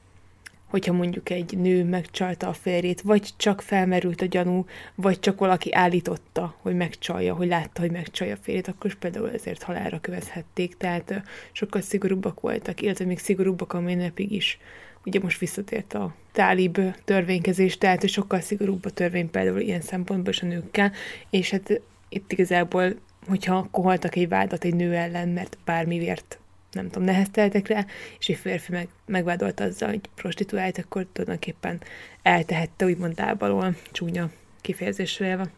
hogyha 0.71 0.93
mondjuk 0.93 1.31
egy 1.31 1.59
nő 1.59 1.85
megcsalta 1.85 2.49
a 2.49 2.53
férjét, 2.53 3.01
vagy 3.01 3.31
csak 3.37 3.63
felmerült 3.63 4.21
a 4.21 4.27
gyanú, 4.27 4.65
vagy 4.95 5.21
csak 5.21 5.39
valaki 5.39 5.75
állította, 5.75 6.55
hogy 6.61 6.75
megcsalja, 6.75 7.35
hogy 7.35 7.49
látta, 7.49 7.81
hogy 7.81 7.91
megcsalja 7.91 8.35
a 8.35 8.39
férjét, 8.43 8.69
akkor 8.69 8.87
is 8.87 8.95
például 8.97 9.31
ezért 9.31 9.63
halálra 9.63 10.01
kövezhették, 10.01 10.77
tehát 10.77 11.23
sokkal 11.53 11.81
szigorúbbak 11.81 12.41
voltak, 12.41 12.81
illetve 12.81 13.05
még 13.05 13.19
szigorúbbak 13.19 13.73
a 13.73 13.81
mai 13.81 13.95
napig 13.95 14.33
is. 14.33 14.59
Ugye 15.05 15.21
most 15.23 15.39
visszatért 15.39 15.95
a 15.95 16.15
tálib 16.33 16.81
törvénykezés, 17.05 17.79
tehát 17.79 18.09
sokkal 18.09 18.41
szigorúbb 18.41 18.85
a 18.85 18.91
törvény 18.91 19.31
például 19.31 19.61
ilyen 19.61 19.81
szempontból 19.81 20.33
is 20.33 20.43
a 20.43 20.47
nőkkel, 20.47 20.93
és 21.31 21.51
hát 21.51 21.81
itt 22.09 22.33
igazából, 22.33 22.95
hogyha 23.27 23.69
koholtak 23.71 24.17
egy 24.17 24.29
vádat 24.29 24.65
egy 24.65 24.75
nő 24.75 24.95
ellen, 24.95 25.29
mert 25.29 25.59
bármiért 25.65 26.39
nem 26.73 26.91
tudom, 26.91 27.03
nehezteltek 27.03 27.69
rá, 27.69 27.87
és 28.19 28.29
egy 28.29 28.37
férfi 28.37 28.73
meg, 28.73 28.89
megvádolt 29.07 29.61
azzal, 29.61 29.89
hogy 29.89 30.01
prostituált, 30.15 30.79
akkor 30.79 31.07
tulajdonképpen 31.13 31.81
eltehette 32.23 32.85
úgymond 32.85 33.19
lábalól, 33.19 33.77
csúnya 33.93 34.31
kifejezésre 34.61 35.27
élve. 35.27 35.51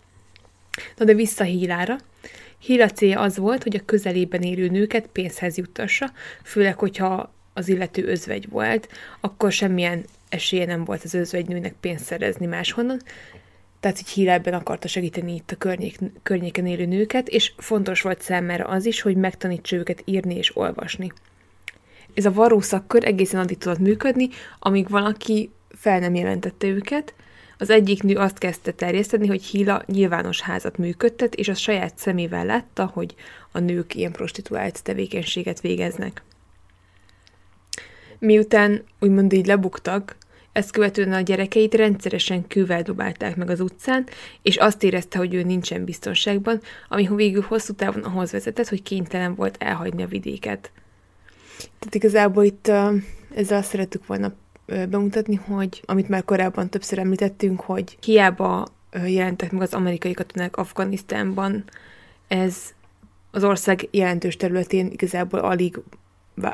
Na 0.96 1.04
de 1.04 1.14
vissza 1.14 1.44
Hílára. 1.44 1.96
Híla 2.58 2.88
célja 2.88 3.20
az 3.20 3.36
volt, 3.36 3.62
hogy 3.62 3.76
a 3.76 3.84
közelében 3.84 4.42
élő 4.42 4.68
nőket 4.68 5.06
pénzhez 5.06 5.56
juttassa, 5.56 6.12
főleg, 6.42 6.78
hogyha 6.78 7.32
az 7.52 7.68
illető 7.68 8.04
özvegy 8.06 8.48
volt, 8.48 8.88
akkor 9.20 9.52
semmilyen 9.52 10.04
esélye 10.28 10.66
nem 10.66 10.84
volt 10.84 11.04
az 11.04 11.14
özvegynőnek 11.14 11.74
pénzt 11.80 12.04
szerezni 12.04 12.46
máshonnan, 12.46 13.00
tehát 13.82 13.96
hogy 13.96 14.08
hírában 14.08 14.52
akarta 14.52 14.88
segíteni 14.88 15.34
itt 15.34 15.50
a 15.50 15.56
környék, 15.56 15.98
környéken 16.22 16.66
élő 16.66 16.84
nőket, 16.84 17.28
és 17.28 17.52
fontos 17.56 18.00
volt 18.00 18.22
számára 18.22 18.64
az 18.64 18.86
is, 18.86 19.00
hogy 19.00 19.16
megtanítsa 19.16 19.76
őket 19.76 20.02
írni 20.04 20.36
és 20.36 20.56
olvasni. 20.56 21.12
Ez 22.14 22.24
a 22.24 22.32
varó 22.32 22.60
szakkör 22.60 23.04
egészen 23.04 23.40
addig 23.40 23.58
tudott 23.58 23.78
működni, 23.78 24.28
amíg 24.58 24.88
valaki 24.88 25.50
fel 25.68 25.98
nem 25.98 26.14
jelentette 26.14 26.66
őket, 26.66 27.14
az 27.58 27.70
egyik 27.70 28.02
nő 28.02 28.16
azt 28.16 28.38
kezdte 28.38 28.72
terjeszteni, 28.72 29.26
hogy 29.26 29.44
Hila 29.44 29.82
nyilvános 29.86 30.40
házat 30.40 30.78
működtet, 30.78 31.34
és 31.34 31.48
a 31.48 31.54
saját 31.54 31.98
szemével 31.98 32.44
látta, 32.44 32.90
hogy 32.92 33.14
a 33.52 33.58
nők 33.58 33.94
ilyen 33.94 34.12
prostituált 34.12 34.82
tevékenységet 34.82 35.60
végeznek. 35.60 36.22
Miután 38.18 38.84
úgymond 39.00 39.32
így 39.32 39.46
lebuktak, 39.46 40.16
ezt 40.52 40.70
követően 40.70 41.12
a 41.12 41.20
gyerekeit 41.20 41.74
rendszeresen 41.74 42.46
kővel 42.46 42.82
dobálták 42.82 43.36
meg 43.36 43.50
az 43.50 43.60
utcán, 43.60 44.06
és 44.42 44.56
azt 44.56 44.82
érezte, 44.82 45.18
hogy 45.18 45.34
ő 45.34 45.42
nincsen 45.42 45.84
biztonságban, 45.84 46.60
ami 46.88 47.08
végül 47.14 47.42
hosszú 47.42 47.72
távon 47.72 48.02
ahhoz 48.02 48.32
vezetett, 48.32 48.68
hogy 48.68 48.82
kénytelen 48.82 49.34
volt 49.34 49.56
elhagyni 49.58 50.02
a 50.02 50.06
vidéket. 50.06 50.70
Tehát 51.56 51.94
igazából 51.94 52.44
itt 52.44 52.68
ezzel 53.34 53.58
azt 53.58 53.68
szerettük 53.68 54.06
volna 54.06 54.32
bemutatni, 54.66 55.34
hogy 55.34 55.82
amit 55.84 56.08
már 56.08 56.24
korábban 56.24 56.68
többször 56.68 56.98
említettünk, 56.98 57.60
hogy 57.60 57.98
hiába 58.04 58.66
jelentek 59.06 59.52
meg 59.52 59.62
az 59.62 59.74
amerikai 59.74 60.12
katonák 60.12 60.56
Afganisztánban, 60.56 61.64
ez 62.28 62.56
az 63.30 63.44
ország 63.44 63.88
jelentős 63.90 64.36
területén 64.36 64.90
igazából 64.90 65.40
alig 65.40 65.78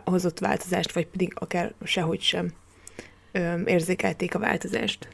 hozott 0.05 0.39
változást, 0.39 0.93
vagy 0.93 1.07
pedig 1.07 1.33
akár 1.35 1.75
sehogy 1.85 2.21
sem 2.21 2.53
érzékelték 3.65 4.35
a 4.35 4.39
változást. 4.39 5.09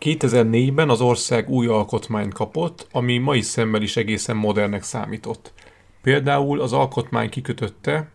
2004-ben 0.00 0.88
az 0.88 1.00
ország 1.00 1.48
új 1.48 1.66
alkotmányt 1.66 2.34
kapott, 2.34 2.86
ami 2.92 3.18
mai 3.18 3.40
szemmel 3.40 3.82
is 3.82 3.96
egészen 3.96 4.36
modernnek 4.36 4.82
számított. 4.82 5.52
Például 6.02 6.60
az 6.60 6.72
alkotmány 6.72 7.28
kikötötte, 7.28 8.08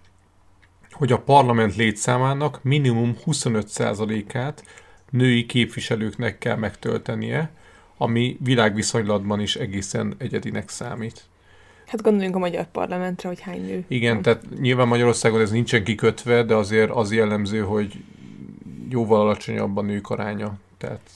hogy 0.91 1.11
a 1.11 1.19
parlament 1.19 1.75
létszámának 1.75 2.63
minimum 2.63 3.17
25%-át 3.25 4.63
női 5.09 5.45
képviselőknek 5.45 6.37
kell 6.37 6.55
megtöltenie, 6.55 7.51
ami 7.97 8.37
világviszonylatban 8.43 9.39
is 9.39 9.55
egészen 9.55 10.15
egyedinek 10.17 10.69
számít. 10.69 11.23
Hát 11.85 12.01
gondoljunk 12.01 12.35
a 12.35 12.39
magyar 12.39 12.65
parlamentre, 12.71 13.27
hogy 13.27 13.41
hány 13.41 13.61
nő. 13.61 13.83
Igen, 13.87 14.13
van. 14.13 14.21
tehát 14.21 14.59
nyilván 14.59 14.87
Magyarországon 14.87 15.41
ez 15.41 15.51
nincsen 15.51 15.83
kikötve, 15.83 16.43
de 16.43 16.55
azért 16.55 16.89
az 16.89 17.13
jellemző, 17.13 17.59
hogy 17.59 18.03
jóval 18.89 19.21
alacsonyabb 19.21 19.77
a 19.77 19.81
nők 19.81 20.09
aránya, 20.09 20.57
tehát 20.77 21.09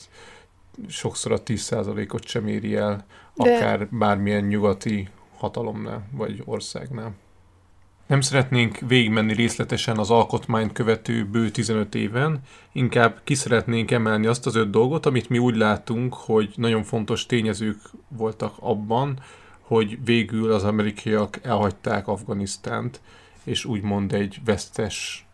sokszor 0.88 1.32
a 1.32 1.44
10%-ot 1.44 2.28
sem 2.28 2.48
éri 2.48 2.76
el, 2.76 3.06
De... 3.34 3.56
akár 3.56 3.88
bármilyen 3.92 4.44
nyugati 4.44 5.10
hatalomnál, 5.38 6.08
vagy 6.12 6.42
országnál. 6.46 7.14
Nem 8.08 8.22
szeretnénk 8.22 8.78
végigmenni 8.88 9.34
részletesen 9.34 9.98
az 9.98 10.10
alkotmányt 10.10 10.72
követő 10.72 11.26
bő 11.26 11.50
15 11.50 11.96
éven, 11.96 12.40
inkább 12.72 13.22
ki 13.24 13.34
szeretnénk 13.34 13.92
emelni 13.92 14.26
azt 14.26 14.46
az 14.46 14.56
öt 14.56 14.70
dolgot, 14.70 15.06
amit 15.06 15.30
mi 15.30 15.38
úgy 15.38 15.56
látunk, 15.56 16.14
hogy 16.14 16.54
nagyon 16.56 16.84
fontos 16.84 17.26
tényezők 17.26 17.78
voltak 18.08 18.54
abban, 18.60 19.20
hogy 19.60 20.04
végül 20.04 20.52
az 20.52 20.64
amerikaiak 20.64 21.40
elhagyták 21.44 22.08
Afganisztánt, 22.08 23.02
és 23.44 23.66
úgymond 23.66 24.14
egy 24.14 24.40
vesztes 24.46 25.28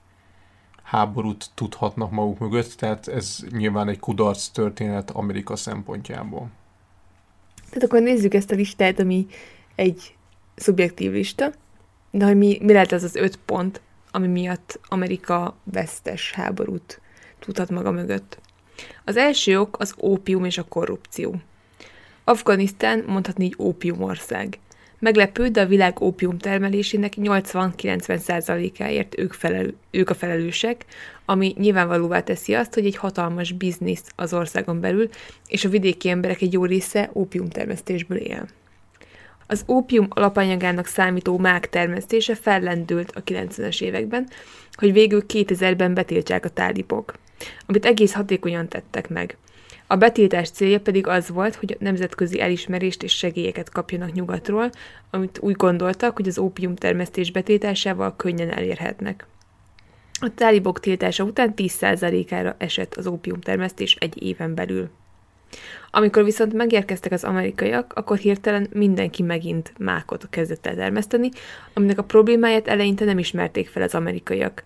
háborút 0.89 1.49
tudhatnak 1.53 2.11
maguk 2.11 2.39
mögött, 2.39 2.73
tehát 2.73 3.07
ez 3.07 3.39
nyilván 3.51 3.87
egy 3.87 3.99
kudarc 3.99 4.47
történet 4.47 5.11
Amerika 5.11 5.55
szempontjából. 5.55 6.49
Tehát 7.69 7.83
akkor 7.83 8.01
nézzük 8.01 8.33
ezt 8.33 8.51
a 8.51 8.55
listát, 8.55 8.99
ami 8.99 9.27
egy 9.75 10.15
szubjektív 10.55 11.11
lista, 11.11 11.51
de 12.11 12.25
hogy 12.25 12.37
mi, 12.37 12.57
mi 12.61 12.73
lehet 12.73 12.91
az 12.91 13.03
az 13.03 13.15
öt 13.15 13.39
pont, 13.45 13.81
ami 14.11 14.27
miatt 14.27 14.79
Amerika 14.87 15.55
vesztes 15.63 16.31
háborút 16.31 17.01
tudhat 17.39 17.69
maga 17.69 17.91
mögött. 17.91 18.39
Az 19.05 19.17
első 19.17 19.59
ok 19.59 19.79
az 19.79 19.95
ópium 20.01 20.45
és 20.45 20.57
a 20.57 20.67
korrupció. 20.67 21.35
Afganisztán 22.23 23.03
mondhatni 23.07 23.45
így 23.45 23.55
ópiumország. 23.59 24.59
Meglepő, 24.99 25.47
de 25.47 25.61
a 25.61 25.65
világ 25.65 26.01
ópium 26.01 26.37
termelésének 26.37 27.13
80-90%-áért 27.15 29.19
ők, 29.19 29.33
ők 29.91 30.09
a 30.09 30.13
felelősek, 30.13 30.85
ami 31.25 31.53
nyilvánvalóvá 31.57 32.21
teszi 32.21 32.53
azt, 32.53 32.73
hogy 32.73 32.85
egy 32.85 32.95
hatalmas 32.95 33.51
biznisz 33.51 34.03
az 34.15 34.33
országon 34.33 34.79
belül, 34.79 35.09
és 35.47 35.65
a 35.65 35.69
vidéki 35.69 36.09
emberek 36.09 36.41
egy 36.41 36.53
jó 36.53 36.65
része 36.65 37.11
ópiumtermesztésből 37.13 38.17
él. 38.17 38.47
Az 39.47 39.63
ópium 39.67 40.07
alapanyagának 40.09 40.85
számító 40.85 41.37
mák 41.37 41.69
termesztése 41.69 42.35
fellendült 42.35 43.11
a 43.11 43.23
90-es 43.23 43.81
években, 43.81 44.27
hogy 44.73 44.93
végül 44.93 45.23
2000-ben 45.27 45.93
betiltsák 45.93 46.45
a 46.45 46.49
tálibok, 46.49 47.13
amit 47.65 47.85
egész 47.85 48.13
hatékonyan 48.13 48.67
tettek 48.67 49.09
meg– 49.09 49.37
a 49.91 49.95
betiltás 49.95 50.49
célja 50.49 50.79
pedig 50.79 51.07
az 51.07 51.29
volt, 51.29 51.55
hogy 51.55 51.77
nemzetközi 51.79 52.41
elismerést 52.41 53.03
és 53.03 53.17
segélyeket 53.17 53.69
kapjanak 53.69 54.11
nyugatról, 54.11 54.69
amit 55.09 55.39
úgy 55.41 55.55
gondoltak, 55.55 56.15
hogy 56.15 56.27
az 56.27 56.37
ópium 56.37 56.75
termesztés 56.75 57.31
betiltásával 57.31 58.15
könnyen 58.15 58.49
elérhetnek. 58.49 59.25
A 60.19 60.33
tálibok 60.35 60.79
tiltása 60.79 61.23
után 61.23 61.53
10%-ára 61.55 62.55
esett 62.57 62.95
az 62.95 63.07
ópiumtermesztés 63.07 63.95
egy 63.95 64.23
éven 64.23 64.55
belül. 64.55 64.89
Amikor 65.91 66.23
viszont 66.23 66.53
megérkeztek 66.53 67.11
az 67.11 67.23
amerikaiak, 67.23 67.93
akkor 67.95 68.17
hirtelen 68.17 68.67
mindenki 68.73 69.23
megint 69.23 69.73
mákot 69.77 70.27
kezdett 70.29 70.65
el 70.65 70.75
termeszteni, 70.75 71.29
aminek 71.73 71.97
a 71.97 72.03
problémáját 72.03 72.67
eleinte 72.67 73.05
nem 73.05 73.19
ismerték 73.19 73.69
fel 73.69 73.83
az 73.83 73.95
amerikaiak. 73.95 74.63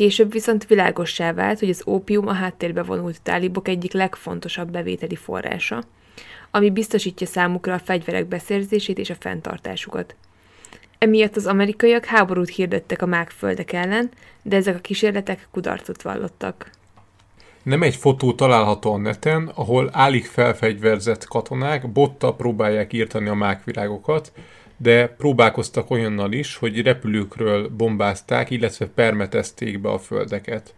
Később 0.00 0.32
viszont 0.32 0.66
világossá 0.66 1.32
vált, 1.32 1.58
hogy 1.58 1.68
az 1.68 1.82
ópium 1.86 2.26
a 2.26 2.32
háttérbe 2.32 2.82
vonult 2.82 3.22
tálibok 3.22 3.68
egyik 3.68 3.92
legfontosabb 3.92 4.70
bevételi 4.70 5.16
forrása, 5.16 5.82
ami 6.50 6.70
biztosítja 6.70 7.26
számukra 7.26 7.74
a 7.74 7.78
fegyverek 7.78 8.26
beszerzését 8.26 8.98
és 8.98 9.10
a 9.10 9.14
fenntartásukat. 9.18 10.14
Emiatt 10.98 11.36
az 11.36 11.46
amerikaiak 11.46 12.04
háborút 12.04 12.48
hirdettek 12.48 13.02
a 13.02 13.06
mákföldek 13.06 13.72
ellen, 13.72 14.10
de 14.42 14.56
ezek 14.56 14.76
a 14.76 14.80
kísérletek 14.80 15.48
kudarcot 15.50 16.02
vallottak. 16.02 16.70
Nem 17.62 17.82
egy 17.82 17.96
fotó 17.96 18.32
található 18.32 18.92
a 18.92 18.98
neten, 18.98 19.50
ahol 19.54 19.90
állig 19.92 20.26
felfegyverzett 20.26 21.24
katonák 21.24 21.92
botta 21.92 22.34
próbálják 22.34 22.92
írtani 22.92 23.28
a 23.28 23.34
mákvirágokat, 23.34 24.32
de 24.82 25.08
próbálkoztak 25.08 25.90
olyannal 25.90 26.32
is, 26.32 26.56
hogy 26.56 26.82
repülőkről 26.82 27.68
bombázták, 27.68 28.50
illetve 28.50 28.86
permetezték 28.86 29.80
be 29.80 29.90
a 29.90 29.98
földeket. 29.98 30.74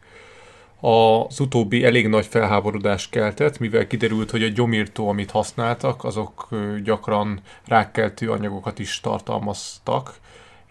Az 0.80 1.40
utóbbi 1.40 1.84
elég 1.84 2.08
nagy 2.08 2.26
felháborodást 2.26 3.10
keltett, 3.10 3.58
mivel 3.58 3.86
kiderült, 3.86 4.30
hogy 4.30 4.42
a 4.42 4.48
gyomírtó, 4.48 5.08
amit 5.08 5.30
használtak, 5.30 6.04
azok 6.04 6.48
gyakran 6.84 7.40
rákkeltő 7.66 8.30
anyagokat 8.30 8.78
is 8.78 9.00
tartalmaztak, 9.00 10.14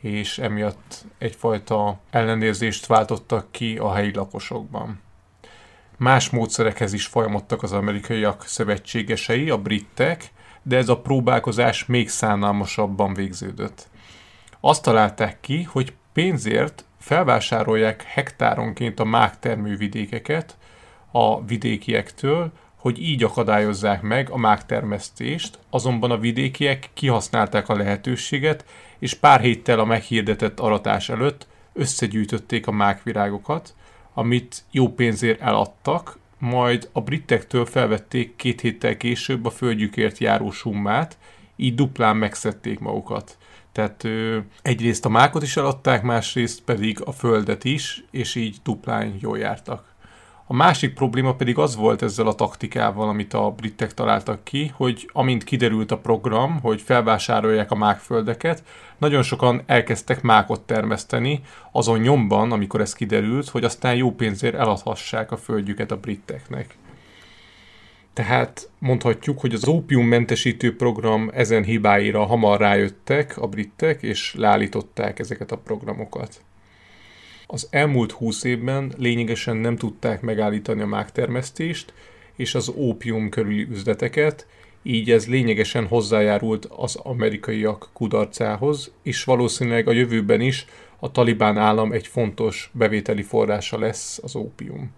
és 0.01 0.37
emiatt 0.37 1.05
egyfajta 1.17 1.99
ellenérzést 2.09 2.85
váltottak 2.85 3.51
ki 3.51 3.77
a 3.77 3.93
helyi 3.93 4.13
lakosokban. 4.13 5.01
Más 5.97 6.29
módszerekhez 6.29 6.93
is 6.93 7.05
folyamodtak 7.05 7.63
az 7.63 7.71
amerikaiak 7.71 8.45
szövetségesei, 8.45 9.49
a 9.49 9.57
britek, 9.57 10.31
de 10.63 10.77
ez 10.77 10.89
a 10.89 11.01
próbálkozás 11.01 11.85
még 11.85 12.09
szánalmasabban 12.09 13.13
végződött. 13.13 13.89
Azt 14.59 14.83
találták 14.83 15.39
ki, 15.39 15.63
hogy 15.63 15.93
pénzért 16.13 16.85
felvásárolják 16.99 18.03
hektáronként 18.03 18.99
a 18.99 19.03
mák 19.03 19.39
termővidékeket 19.39 20.57
a 21.11 21.45
vidékiektől, 21.45 22.51
hogy 22.75 23.01
így 23.01 23.23
akadályozzák 23.23 24.01
meg 24.01 24.29
a 24.29 24.37
mágtermesztést, 24.37 25.59
azonban 25.69 26.11
a 26.11 26.17
vidékiek 26.17 26.89
kihasználták 26.93 27.69
a 27.69 27.75
lehetőséget, 27.75 28.65
és 28.99 29.13
pár 29.13 29.39
héttel 29.39 29.79
a 29.79 29.85
meghirdetett 29.85 30.59
aratás 30.59 31.09
előtt 31.09 31.47
összegyűjtötték 31.73 32.67
a 32.67 32.71
mákvirágokat, 32.71 33.75
amit 34.13 34.63
jó 34.71 34.89
pénzért 34.89 35.41
eladtak, 35.41 36.17
majd 36.41 36.89
a 36.91 37.01
britektől 37.01 37.65
felvették 37.65 38.35
két 38.35 38.61
héttel 38.61 38.97
később 38.97 39.45
a 39.45 39.49
földjükért 39.49 40.17
járó 40.17 40.51
summát, 40.51 41.17
így 41.55 41.75
duplán 41.75 42.17
megszedték 42.17 42.79
magukat. 42.79 43.37
Tehát 43.71 44.03
ö, 44.03 44.37
egyrészt 44.61 45.05
a 45.05 45.09
mákot 45.09 45.43
is 45.43 45.57
eladták, 45.57 46.03
másrészt 46.03 46.61
pedig 46.61 47.01
a 47.01 47.11
földet 47.11 47.63
is, 47.63 48.03
és 48.11 48.35
így 48.35 48.57
duplán 48.63 49.17
jól 49.19 49.37
jártak. 49.37 49.90
A 50.51 50.53
másik 50.53 50.93
probléma 50.93 51.35
pedig 51.35 51.57
az 51.57 51.75
volt 51.75 52.01
ezzel 52.01 52.27
a 52.27 52.33
taktikával, 52.33 53.09
amit 53.09 53.33
a 53.33 53.51
britek 53.51 53.93
találtak 53.93 54.43
ki, 54.43 54.71
hogy 54.75 55.09
amint 55.13 55.43
kiderült 55.43 55.91
a 55.91 55.97
program, 55.97 56.59
hogy 56.61 56.81
felvásárolják 56.81 57.71
a 57.71 57.75
mákföldeket, 57.75 58.63
nagyon 58.97 59.23
sokan 59.23 59.61
elkezdtek 59.65 60.21
mákot 60.21 60.61
termeszteni, 60.61 61.41
azon 61.71 61.99
nyomban, 61.99 62.51
amikor 62.51 62.81
ez 62.81 62.93
kiderült, 62.93 63.49
hogy 63.49 63.63
aztán 63.63 63.95
jó 63.95 64.11
pénzért 64.11 64.55
eladhassák 64.55 65.31
a 65.31 65.37
földjüket 65.37 65.91
a 65.91 65.99
briteknek. 65.99 66.75
Tehát 68.13 68.69
mondhatjuk, 68.79 69.39
hogy 69.39 69.53
az 69.53 69.67
ópiummentesítő 69.67 70.75
program 70.75 71.29
ezen 71.33 71.63
hibáira 71.63 72.25
hamar 72.25 72.59
rájöttek 72.59 73.37
a 73.37 73.47
britek, 73.47 74.03
és 74.03 74.35
leállították 74.37 75.19
ezeket 75.19 75.51
a 75.51 75.57
programokat. 75.57 76.41
Az 77.53 77.67
elmúlt 77.69 78.11
20 78.11 78.43
évben 78.43 78.93
lényegesen 78.97 79.57
nem 79.57 79.75
tudták 79.75 80.21
megállítani 80.21 80.81
a 80.81 80.85
mágtermesztést 80.85 81.93
és 82.35 82.55
az 82.55 82.69
ópium 82.75 83.29
körüli 83.29 83.67
üzleteket, 83.69 84.47
így 84.83 85.11
ez 85.11 85.27
lényegesen 85.27 85.87
hozzájárult 85.87 86.65
az 86.65 86.95
amerikaiak 86.95 87.89
kudarcához, 87.93 88.91
és 89.03 89.23
valószínűleg 89.23 89.87
a 89.87 89.91
jövőben 89.91 90.41
is 90.41 90.65
a 90.99 91.11
talibán 91.11 91.57
állam 91.57 91.91
egy 91.91 92.07
fontos 92.07 92.71
bevételi 92.73 93.21
forrása 93.21 93.79
lesz 93.79 94.19
az 94.23 94.35
ópium. 94.35 94.91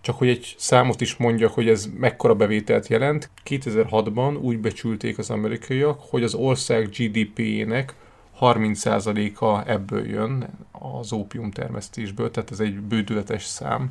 Csak 0.00 0.18
hogy 0.18 0.28
egy 0.28 0.54
számot 0.58 1.00
is 1.00 1.16
mondjak, 1.16 1.52
hogy 1.52 1.68
ez 1.68 1.88
mekkora 1.98 2.34
bevételt 2.34 2.88
jelent. 2.88 3.30
2006-ban 3.44 4.40
úgy 4.40 4.58
becsülték 4.58 5.18
az 5.18 5.30
amerikaiak, 5.30 6.00
hogy 6.00 6.22
az 6.22 6.34
ország 6.34 6.88
GDP-jének 6.88 7.94
30%-a 8.40 9.68
ebből 9.70 10.06
jön 10.06 10.48
az 10.72 11.12
ópium 11.12 11.50
termesztésből, 11.50 12.30
tehát 12.30 12.50
ez 12.50 12.60
egy 12.60 12.80
bődületes 12.80 13.44
szám. 13.44 13.90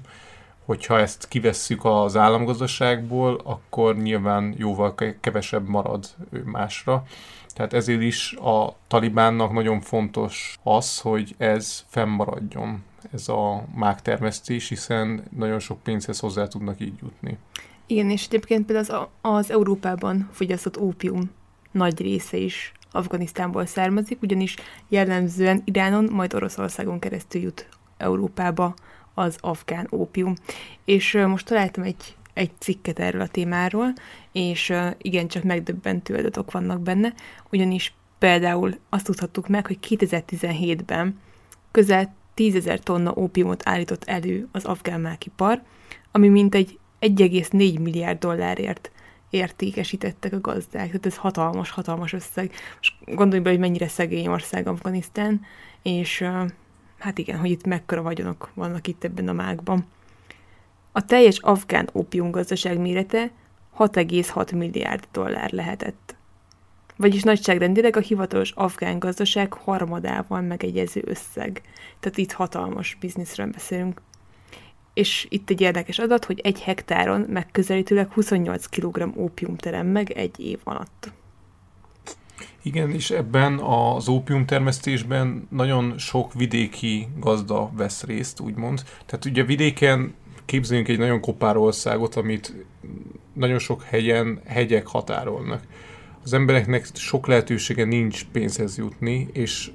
Hogyha 0.66 1.00
ezt 1.00 1.28
kivesszük 1.28 1.86
az 1.86 2.16
államgazdaságból, 2.16 3.42
akkor 3.44 3.98
nyilván 3.98 4.56
jóval 4.58 4.96
kevesebb 5.20 5.68
marad 5.68 6.06
másra. 6.44 7.04
Tehát 7.54 7.74
ezért 7.74 8.02
is 8.02 8.34
a 8.34 8.76
talibánnak 8.88 9.52
nagyon 9.52 9.82
fontos 9.82 10.58
az, 10.64 11.00
hogy 11.00 11.36
ez 11.38 11.86
fennmaradjon, 11.88 12.84
ez 13.14 13.28
a 13.30 13.66
mágtermesztés, 13.76 14.70
hiszen 14.70 15.24
nagyon 15.36 15.60
sok 15.60 15.84
pénzhez 15.84 16.20
hozzá 16.20 16.48
tudnak 16.48 16.80
így 16.80 17.00
jutni. 17.02 17.38
Igen, 17.86 18.10
és 18.10 18.26
egyébként 18.26 18.66
például 18.66 19.10
az, 19.22 19.32
az 19.34 19.52
Európában 19.52 20.30
fogyasztott 20.32 20.78
ópium 20.78 21.32
nagy 21.72 22.02
része 22.02 22.38
is 22.38 22.72
Afganisztánból 22.98 23.66
származik, 23.66 24.22
ugyanis 24.22 24.56
jellemzően 24.88 25.62
Iránon, 25.66 26.10
majd 26.12 26.34
Oroszországon 26.34 27.00
keresztül 27.00 27.42
jut 27.42 27.70
Európába 27.98 28.74
az 29.14 29.38
afgán 29.40 29.88
ópium. 29.92 30.34
És 30.86 31.14
most 31.28 31.46
találtam 31.46 31.84
egy, 31.84 32.16
egy 32.34 32.52
cikket 32.60 33.00
erről 33.00 33.22
a 33.22 33.28
témáról, 33.28 33.94
és 34.32 34.74
igencsak 34.98 35.44
megdöbbentő 35.44 36.16
adatok 36.16 36.52
vannak 36.52 36.82
benne, 36.82 37.14
ugyanis 37.52 37.94
például 38.18 38.78
azt 38.90 39.06
tudhattuk 39.06 39.48
meg, 39.48 39.68
hogy 39.68 39.78
2017-ben 39.88 41.20
közel 41.72 42.16
10 42.34 42.56
ezer 42.56 42.80
tonna 42.80 43.14
ópiumot 43.16 43.62
állított 43.66 44.04
elő 44.04 44.48
az 44.52 44.66
afgán 44.66 45.02
mákipar, 45.02 45.62
ami 46.12 46.28
mintegy 46.28 46.80
1,4 47.02 47.82
milliárd 47.82 48.20
dollárért 48.20 48.92
értékesítettek 49.30 50.34
a 50.34 50.42
gazdák. 50.42 50.86
Tehát 50.86 51.06
ez 51.06 51.18
hatalmas, 51.18 51.70
hatalmas 51.70 52.14
összeg. 52.14 52.52
Most 52.78 53.16
gondolj 53.16 53.42
be, 53.42 53.50
hogy 53.50 53.60
mennyire 53.60 53.88
szegény 53.88 54.28
ország 54.28 54.68
Afganisztán, 54.68 55.42
és 55.82 56.26
hát 56.98 57.18
igen, 57.18 57.40
hogy 57.40 57.50
itt 57.50 57.66
mekkora 57.66 58.02
vagyonok 58.02 58.52
vannak 58.54 58.88
itt 58.88 59.04
ebben 59.04 59.28
a 59.28 59.34
mágban. 59.34 59.86
A 60.92 61.06
teljes 61.06 61.38
afgán 61.38 61.90
ópiumgazdaság 61.94 62.80
mérete 62.80 63.32
6,6 63.78 64.56
milliárd 64.56 65.08
dollár 65.12 65.52
lehetett. 65.52 66.16
Vagyis 66.96 67.24
nagyságrendileg 67.24 67.96
a 67.96 68.00
hivatalos 68.00 68.52
afgán 68.52 69.00
gazdaság 69.00 69.54
harmadával 69.54 70.42
megegyező 70.42 71.04
összeg. 71.06 71.62
Tehát 72.00 72.18
itt 72.18 72.32
hatalmas 72.32 72.98
bizniszről 73.00 73.48
beszélünk 73.48 74.02
és 74.98 75.26
itt 75.30 75.50
egy 75.50 75.62
érdekes 75.62 76.00
adat, 76.00 76.26
hogy 76.26 76.40
egy 76.44 76.62
hektáron 76.62 77.22
megközelítőleg 77.22 78.12
28 78.12 78.66
kg 78.66 79.18
ópium 79.18 79.56
terem 79.56 79.88
meg 79.88 80.12
egy 80.12 80.40
év 80.40 80.60
alatt. 80.64 81.12
Igen, 82.62 82.92
és 82.92 83.10
ebben 83.10 83.60
az 83.60 84.08
ópium 84.08 84.46
termesztésben 84.46 85.48
nagyon 85.50 85.98
sok 85.98 86.34
vidéki 86.34 87.08
gazda 87.20 87.72
vesz 87.76 88.04
részt, 88.04 88.40
úgymond. 88.40 88.84
Tehát 89.06 89.26
ugye 89.26 89.44
vidéken 89.44 90.14
képzeljünk 90.46 90.88
egy 90.88 90.98
nagyon 90.98 91.22
kopár 91.22 91.58
országot, 91.58 92.16
amit 92.16 92.54
nagyon 93.34 93.60
sok 93.60 93.84
hegyen 93.84 94.42
hegyek 94.46 94.88
határolnak. 94.88 95.64
Az 96.24 96.34
embereknek 96.34 96.88
sok 96.94 97.28
lehetősége 97.28 97.86
nincs 97.86 98.26
pénzhez 98.32 98.78
jutni, 98.78 99.28
és 99.34 99.72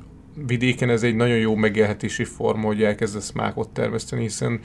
vidéken 0.47 0.91
ez 0.91 1.03
egy 1.03 1.17
nagyon 1.17 1.39
jó 1.39 1.55
megélhetési 1.55 2.25
forma, 2.25 2.67
hogy 2.67 2.83
elkezdesz 2.83 3.33
mákot 3.33 3.69
termeszteni, 3.69 4.23
hiszen 4.23 4.61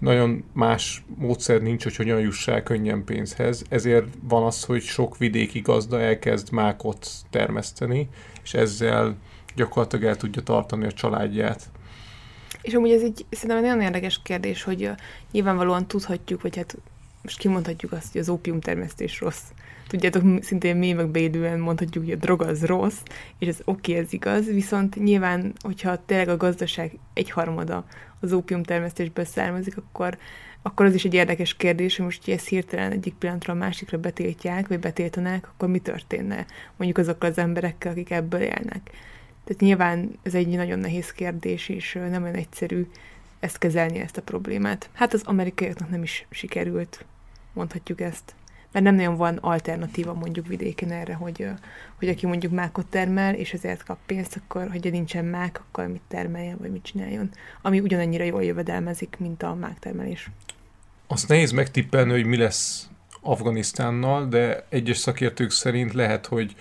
nagyon 0.00 0.44
más 0.52 1.04
módszer 1.16 1.60
nincs, 1.60 1.82
hogy 1.82 1.96
hogyan 1.96 2.20
jussál 2.20 2.62
könnyen 2.62 3.04
pénzhez, 3.04 3.64
ezért 3.68 4.06
van 4.22 4.42
az, 4.42 4.64
hogy 4.64 4.82
sok 4.82 5.18
vidéki 5.18 5.60
gazda 5.60 6.00
elkezd 6.00 6.52
mákot 6.52 7.08
termeszteni, 7.30 8.08
és 8.42 8.54
ezzel 8.54 9.16
gyakorlatilag 9.54 10.04
el 10.04 10.16
tudja 10.16 10.42
tartani 10.42 10.84
a 10.84 10.92
családját. 10.92 11.70
És 12.62 12.74
amúgy 12.74 12.90
ez 12.90 13.02
egy 13.02 13.26
szerintem 13.30 13.58
egy 13.58 13.64
nagyon 13.64 13.80
érdekes 13.80 14.20
kérdés, 14.22 14.62
hogy 14.62 14.90
nyilvánvalóan 15.32 15.86
tudhatjuk, 15.86 16.42
vagy 16.42 16.56
hát 16.56 16.76
most 17.22 17.38
kimondhatjuk 17.38 17.92
azt, 17.92 18.12
hogy 18.12 18.20
az 18.20 18.28
ópiumtermesztés 18.28 19.20
rossz. 19.20 19.42
Tudjátok, 19.88 20.42
szintén 20.42 20.76
mémekbe 20.76 21.18
élően 21.18 21.58
mondhatjuk, 21.58 22.04
hogy 22.04 22.12
a 22.12 22.16
drog 22.16 22.42
az 22.42 22.64
rossz, 22.64 23.00
és 23.38 23.48
ez 23.48 23.60
oké, 23.64 23.92
okay, 23.92 24.04
ez 24.04 24.12
igaz, 24.12 24.46
viszont 24.46 24.96
nyilván, 24.96 25.52
hogyha 25.60 26.04
tényleg 26.06 26.28
a 26.28 26.36
gazdaság 26.36 26.98
egyharmada 27.12 27.86
az 28.20 28.32
ópiumtermesztésből 28.32 29.24
származik, 29.24 29.76
akkor 29.76 30.18
akkor 30.62 30.86
az 30.86 30.94
is 30.94 31.04
egy 31.04 31.14
érdekes 31.14 31.56
kérdés, 31.56 31.96
hogy 31.96 32.04
most, 32.04 32.24
hogy 32.24 32.34
ezt 32.34 32.48
hirtelen 32.48 32.92
egyik 32.92 33.14
pillanatra 33.14 33.52
a 33.52 33.56
másikra 33.56 33.98
betiltják, 33.98 34.68
vagy 34.68 34.78
betiltanák, 34.78 35.48
akkor 35.48 35.68
mi 35.68 35.78
történne 35.78 36.46
mondjuk 36.76 36.98
azokkal 36.98 37.30
az 37.30 37.38
emberekkel, 37.38 37.92
akik 37.92 38.10
ebből 38.10 38.40
élnek. 38.40 38.90
Tehát 39.44 39.60
nyilván 39.60 40.18
ez 40.22 40.34
egy 40.34 40.48
nagyon 40.48 40.78
nehéz 40.78 41.12
kérdés, 41.12 41.68
és 41.68 41.92
nem 41.92 42.22
olyan 42.22 42.34
egyszerű 42.34 42.86
ezt 43.40 43.58
kezelni, 43.58 43.98
ezt 43.98 44.16
a 44.16 44.22
problémát. 44.22 44.88
Hát 44.92 45.12
az 45.14 45.22
amerikaiaknak 45.24 45.90
nem 45.90 46.02
is 46.02 46.26
sikerült, 46.30 47.04
mondhatjuk 47.52 48.00
ezt. 48.00 48.34
Mert 48.72 48.84
nem 48.84 48.94
nagyon 48.94 49.16
van 49.16 49.36
alternatíva 49.36 50.14
mondjuk 50.14 50.46
vidéken 50.46 50.90
erre, 50.90 51.14
hogy, 51.14 51.48
hogy 51.98 52.08
aki 52.08 52.26
mondjuk 52.26 52.52
mákot 52.52 52.86
termel, 52.86 53.34
és 53.34 53.52
ezért 53.52 53.82
kap 53.82 53.98
pénzt, 54.06 54.40
akkor, 54.44 54.70
hogyha 54.70 54.90
nincsen 54.90 55.24
mák, 55.24 55.60
akkor 55.60 55.86
mit 55.86 56.02
termeljen, 56.08 56.56
vagy 56.60 56.70
mit 56.70 56.82
csináljon. 56.82 57.30
Ami 57.62 57.80
ugyanannyira 57.80 58.24
jól 58.24 58.44
jövedelmezik, 58.44 59.16
mint 59.18 59.42
a 59.42 59.54
máktermelés. 59.54 60.30
Azt 61.06 61.28
nehéz 61.28 61.50
megtippelni, 61.50 62.10
hogy 62.10 62.24
mi 62.24 62.36
lesz 62.36 62.88
Afganisztánnal, 63.20 64.28
de 64.28 64.66
egyes 64.68 64.96
szakértők 64.96 65.50
szerint 65.50 65.92
lehet, 65.92 66.26
hogy 66.26 66.54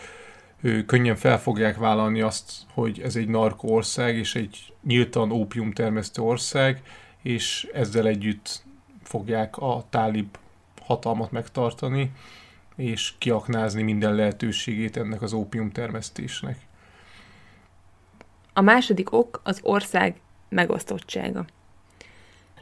ő 0.61 0.85
könnyen 0.85 1.15
fel 1.15 1.39
fogják 1.39 1.77
vállalni 1.77 2.21
azt, 2.21 2.51
hogy 2.73 3.01
ez 3.03 3.15
egy 3.15 3.27
narko 3.27 3.67
ország, 3.67 4.15
és 4.15 4.35
egy 4.35 4.73
nyíltan 4.83 5.31
ópium 5.31 5.71
termesztő 5.71 6.21
ország, 6.21 6.81
és 7.21 7.67
ezzel 7.73 8.07
együtt 8.07 8.63
fogják 9.03 9.57
a 9.57 9.85
tálib 9.89 10.27
hatalmat 10.87 11.31
megtartani, 11.31 12.11
és 12.75 13.13
kiaknázni 13.17 13.81
minden 13.81 14.15
lehetőségét 14.15 14.97
ennek 14.97 15.21
az 15.21 15.33
ópium 15.33 15.71
termesztésnek. 15.71 16.57
A 18.53 18.61
második 18.61 19.11
ok 19.11 19.41
az 19.43 19.59
ország 19.63 20.15
megosztottsága. 20.49 21.45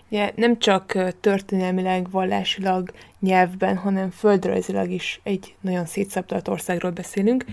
Ugye 0.10 0.32
nem 0.36 0.60
csak 0.60 1.14
történelmileg, 1.20 2.10
vallásilag, 2.12 2.92
nyelvben, 3.20 3.78
hanem 3.78 4.10
földrajzilag 4.10 4.90
is 4.90 5.20
egy 5.24 5.56
nagyon 5.62 5.86
szétszabdalt 5.86 6.48
országról 6.48 6.92
beszélünk, 6.92 7.46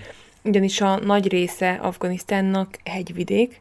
ugyanis 0.45 0.81
a 0.81 0.97
nagy 0.97 1.29
része 1.29 1.73
Afganisztánnak 1.73 2.79
hegyvidék, 2.85 3.61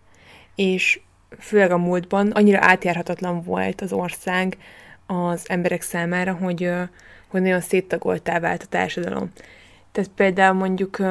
és 0.56 1.00
főleg 1.40 1.72
a 1.72 1.78
múltban 1.78 2.32
annyira 2.32 2.60
átjárhatatlan 2.62 3.42
volt 3.42 3.82
az 3.82 3.94
ország 3.94 4.58
az 5.12 5.50
emberek 5.50 5.82
számára, 5.82 6.34
hogy, 6.34 6.70
hogy 7.28 7.42
nagyon 7.42 7.62
széttagoltá 7.62 8.40
vált 8.40 8.64
a 8.64 8.66
társadalom. 8.66 9.32
Tehát 9.92 10.10
például 10.16 10.54
mondjuk 10.54 11.02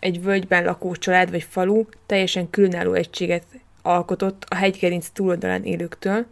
egy 0.00 0.22
völgyben 0.22 0.64
lakó 0.64 0.94
család 0.94 1.30
vagy 1.30 1.42
falu 1.42 1.84
teljesen 2.06 2.50
különálló 2.50 2.92
egységet 2.92 3.44
alkotott 3.82 4.44
a 4.48 4.54
hegygerinc 4.54 5.08
túloldalán 5.08 5.64
élőktől, 5.64 6.26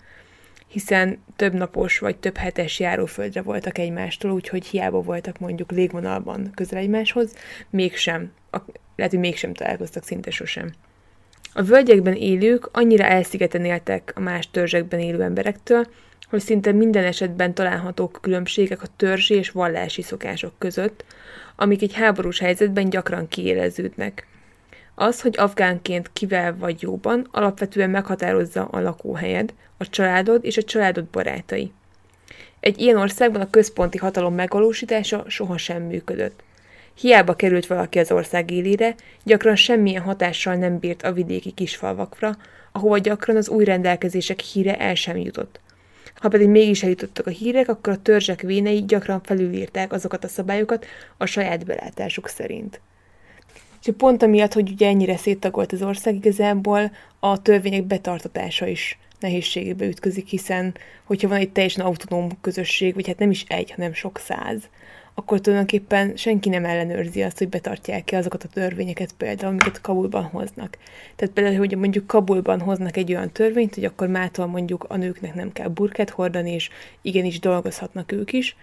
hiszen 0.66 1.22
több 1.36 1.52
napos 1.52 1.98
vagy 1.98 2.16
több 2.16 2.36
hetes 2.36 2.80
járóföldre 2.80 3.42
voltak 3.42 3.78
egymástól, 3.78 4.30
úgyhogy 4.30 4.66
hiába 4.66 5.02
voltak 5.02 5.38
mondjuk 5.38 5.70
légvonalban 5.70 6.50
közel 6.54 6.78
egymáshoz, 6.78 7.36
mégsem, 7.70 8.32
a, 8.50 8.58
lehet, 8.96 9.12
hogy 9.12 9.20
mégsem 9.20 9.52
találkoztak 9.52 10.04
szinte 10.04 10.30
sosem. 10.30 10.72
A 11.56 11.62
völgyekben 11.62 12.14
élők 12.14 12.68
annyira 12.72 13.04
elszigeten 13.04 13.64
éltek 13.64 14.12
a 14.14 14.20
más 14.20 14.50
törzsekben 14.50 15.00
élő 15.00 15.22
emberektől, 15.22 15.86
hogy 16.30 16.40
szinte 16.40 16.72
minden 16.72 17.04
esetben 17.04 17.54
találhatók 17.54 18.18
különbségek 18.20 18.82
a 18.82 18.86
törzsi 18.96 19.34
és 19.34 19.50
vallási 19.50 20.02
szokások 20.02 20.52
között, 20.58 21.04
amik 21.56 21.82
egy 21.82 21.92
háborús 21.94 22.38
helyzetben 22.38 22.90
gyakran 22.90 23.28
kiéleződnek. 23.28 24.26
Az, 24.94 25.20
hogy 25.20 25.38
afgánként 25.38 26.10
kivel 26.12 26.56
vagy 26.56 26.82
jóban, 26.82 27.28
alapvetően 27.30 27.90
meghatározza 27.90 28.64
a 28.64 28.80
lakóhelyed, 28.80 29.54
a 29.76 29.88
családod 29.88 30.44
és 30.44 30.56
a 30.56 30.62
családod 30.62 31.04
barátai. 31.04 31.72
Egy 32.60 32.80
ilyen 32.80 32.96
országban 32.96 33.40
a 33.40 33.50
központi 33.50 33.98
hatalom 33.98 34.34
megvalósítása 34.34 35.24
sohasem 35.28 35.82
működött. 35.82 36.42
Hiába 36.98 37.34
került 37.34 37.66
valaki 37.66 37.98
az 37.98 38.12
ország 38.12 38.50
élére, 38.50 38.94
gyakran 39.24 39.56
semmilyen 39.56 40.02
hatással 40.02 40.54
nem 40.54 40.78
bírt 40.78 41.02
a 41.02 41.12
vidéki 41.12 41.50
kisfalvakra, 41.50 42.36
ahova 42.72 42.98
gyakran 42.98 43.36
az 43.36 43.48
új 43.48 43.64
rendelkezések 43.64 44.40
híre 44.40 44.76
el 44.76 44.94
sem 44.94 45.16
jutott. 45.16 45.60
Ha 46.14 46.28
pedig 46.28 46.48
mégis 46.48 46.82
eljutottak 46.82 47.26
a 47.26 47.30
hírek, 47.30 47.68
akkor 47.68 47.92
a 47.92 48.02
törzsek 48.02 48.40
vénei 48.40 48.84
gyakran 48.84 49.20
felülírták 49.22 49.92
azokat 49.92 50.24
a 50.24 50.28
szabályokat 50.28 50.86
a 51.16 51.26
saját 51.26 51.64
belátásuk 51.66 52.28
szerint. 52.28 52.80
És 53.84 53.92
pont 53.96 54.22
amiatt, 54.22 54.52
hogy 54.52 54.70
ugye 54.70 54.86
ennyire 54.86 55.16
széttagolt 55.16 55.72
az 55.72 55.82
ország, 55.82 56.14
igazából 56.14 56.90
a 57.18 57.42
törvények 57.42 57.84
betartatása 57.84 58.66
is 58.66 58.98
nehézségébe 59.20 59.86
ütközik, 59.86 60.28
hiszen 60.28 60.74
hogyha 61.04 61.28
van 61.28 61.38
egy 61.38 61.52
teljesen 61.52 61.84
autonóm 61.84 62.28
közösség, 62.40 62.94
vagy 62.94 63.06
hát 63.06 63.18
nem 63.18 63.30
is 63.30 63.44
egy, 63.48 63.70
hanem 63.70 63.92
sok 63.92 64.18
száz, 64.18 64.58
akkor 65.14 65.40
tulajdonképpen 65.40 66.16
senki 66.16 66.48
nem 66.48 66.64
ellenőrzi 66.64 67.22
azt, 67.22 67.38
hogy 67.38 67.48
betartják-e 67.48 68.16
azokat 68.16 68.42
a 68.42 68.48
törvényeket 68.48 69.12
például, 69.12 69.52
amiket 69.52 69.80
Kabulban 69.80 70.22
hoznak. 70.22 70.78
Tehát 71.16 71.34
például, 71.34 71.56
hogy 71.56 71.76
mondjuk 71.76 72.06
Kabulban 72.06 72.60
hoznak 72.60 72.96
egy 72.96 73.12
olyan 73.12 73.32
törvényt, 73.32 73.74
hogy 73.74 73.84
akkor 73.84 74.08
mától 74.08 74.46
mondjuk 74.46 74.84
a 74.88 74.96
nőknek 74.96 75.34
nem 75.34 75.52
kell 75.52 75.68
burkát 75.68 76.10
hordani, 76.10 76.52
és 76.52 76.70
igenis 77.02 77.40
dolgozhatnak 77.40 78.12
ők 78.12 78.32
is, 78.32 78.56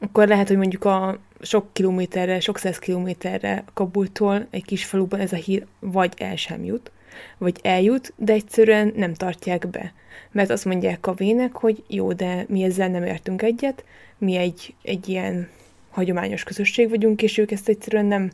akkor 0.00 0.28
lehet, 0.28 0.48
hogy 0.48 0.56
mondjuk 0.56 0.84
a 0.84 1.18
sok 1.40 1.72
kilométerre, 1.72 2.40
sok 2.40 2.58
száz 2.58 2.78
kilométerre 2.78 3.64
Kabultól 3.74 4.46
egy 4.50 4.64
kis 4.64 4.84
faluban 4.84 5.20
ez 5.20 5.32
a 5.32 5.36
hír 5.36 5.66
vagy 5.78 6.12
el 6.16 6.36
sem 6.36 6.64
jut, 6.64 6.90
vagy 7.38 7.58
eljut, 7.62 8.12
de 8.16 8.32
egyszerűen 8.32 8.92
nem 8.96 9.14
tartják 9.14 9.68
be. 9.68 9.92
Mert 10.30 10.50
azt 10.50 10.64
mondják 10.64 11.06
a 11.06 11.12
vének, 11.12 11.56
hogy 11.56 11.82
jó, 11.86 12.12
de 12.12 12.44
mi 12.48 12.62
ezzel 12.62 12.88
nem 12.88 13.04
értünk 13.04 13.42
egyet, 13.42 13.84
mi 14.18 14.36
egy, 14.36 14.74
egy 14.82 15.08
ilyen 15.08 15.48
hagyományos 15.92 16.42
közösség 16.42 16.88
vagyunk, 16.88 17.22
és 17.22 17.38
ők 17.38 17.50
ezt 17.50 17.68
egyszerűen 17.68 18.06
nem, 18.06 18.30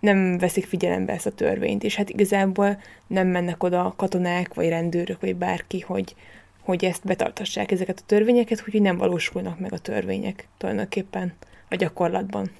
nem 0.00 0.38
veszik 0.38 0.66
figyelembe 0.66 1.12
ezt 1.12 1.26
a 1.26 1.30
törvényt, 1.30 1.84
és 1.84 1.94
hát 1.94 2.10
igazából 2.10 2.80
nem 3.06 3.26
mennek 3.26 3.62
oda 3.62 3.94
katonák, 3.96 4.54
vagy 4.54 4.68
rendőrök, 4.68 5.20
vagy 5.20 5.36
bárki, 5.36 5.80
hogy, 5.80 6.14
hogy 6.60 6.84
ezt 6.84 7.04
betartassák 7.04 7.70
ezeket 7.70 7.98
a 7.98 8.06
törvényeket, 8.06 8.62
úgyhogy 8.66 8.82
nem 8.82 8.96
valósulnak 8.96 9.58
meg 9.58 9.72
a 9.72 9.78
törvények 9.78 10.48
tulajdonképpen 10.56 11.32
a 11.68 11.74
gyakorlatban. 11.74 12.50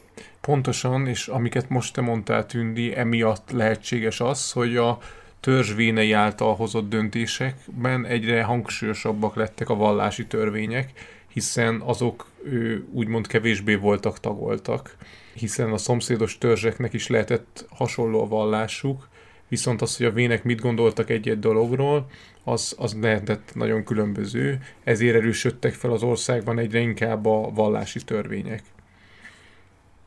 Pontosan, 0.41 1.07
és 1.07 1.29
amiket 1.29 1.69
most 1.69 1.95
te 1.95 2.01
mondtál, 2.01 2.47
Tündi, 2.47 2.97
emiatt 2.97 3.51
lehetséges 3.51 4.21
az, 4.21 4.53
hogy 4.53 4.77
a 4.77 4.99
törzsvénei 5.41 6.13
által 6.13 6.55
hozott 6.55 6.89
döntésekben 6.89 8.07
egyre 8.07 8.43
hangsúlyosabbak 8.43 9.37
lettek 9.37 9.69
a 9.69 9.75
vallási 9.75 10.27
törvények, 10.27 10.93
hiszen 11.37 11.81
azok 11.81 12.27
ő, 12.45 12.87
úgymond 12.93 13.27
kevésbé 13.27 13.75
voltak 13.75 14.21
tagoltak, 14.21 14.97
hiszen 15.35 15.73
a 15.73 15.77
szomszédos 15.77 16.39
törzseknek 16.39 16.93
is 16.93 17.07
lehetett 17.07 17.67
hasonló 17.69 18.23
a 18.23 18.27
vallásuk, 18.27 19.09
viszont 19.49 19.83
az, 19.83 19.97
hogy 19.97 20.07
a 20.07 20.11
vének 20.11 20.45
mit 20.45 20.61
gondoltak 20.61 21.11
egy-egy 21.11 21.39
dologról, 21.39 22.07
az, 22.45 22.75
az 22.79 22.97
lehetett 23.01 23.55
nagyon 23.55 23.85
különböző, 23.85 24.59
ezért 24.85 25.17
erősödtek 25.17 25.73
fel 25.73 25.93
az 25.93 26.03
országban 26.03 26.59
egyre 26.59 26.79
inkább 26.79 27.27
a 27.27 27.51
vallási 27.55 28.05
törvények. 28.05 28.63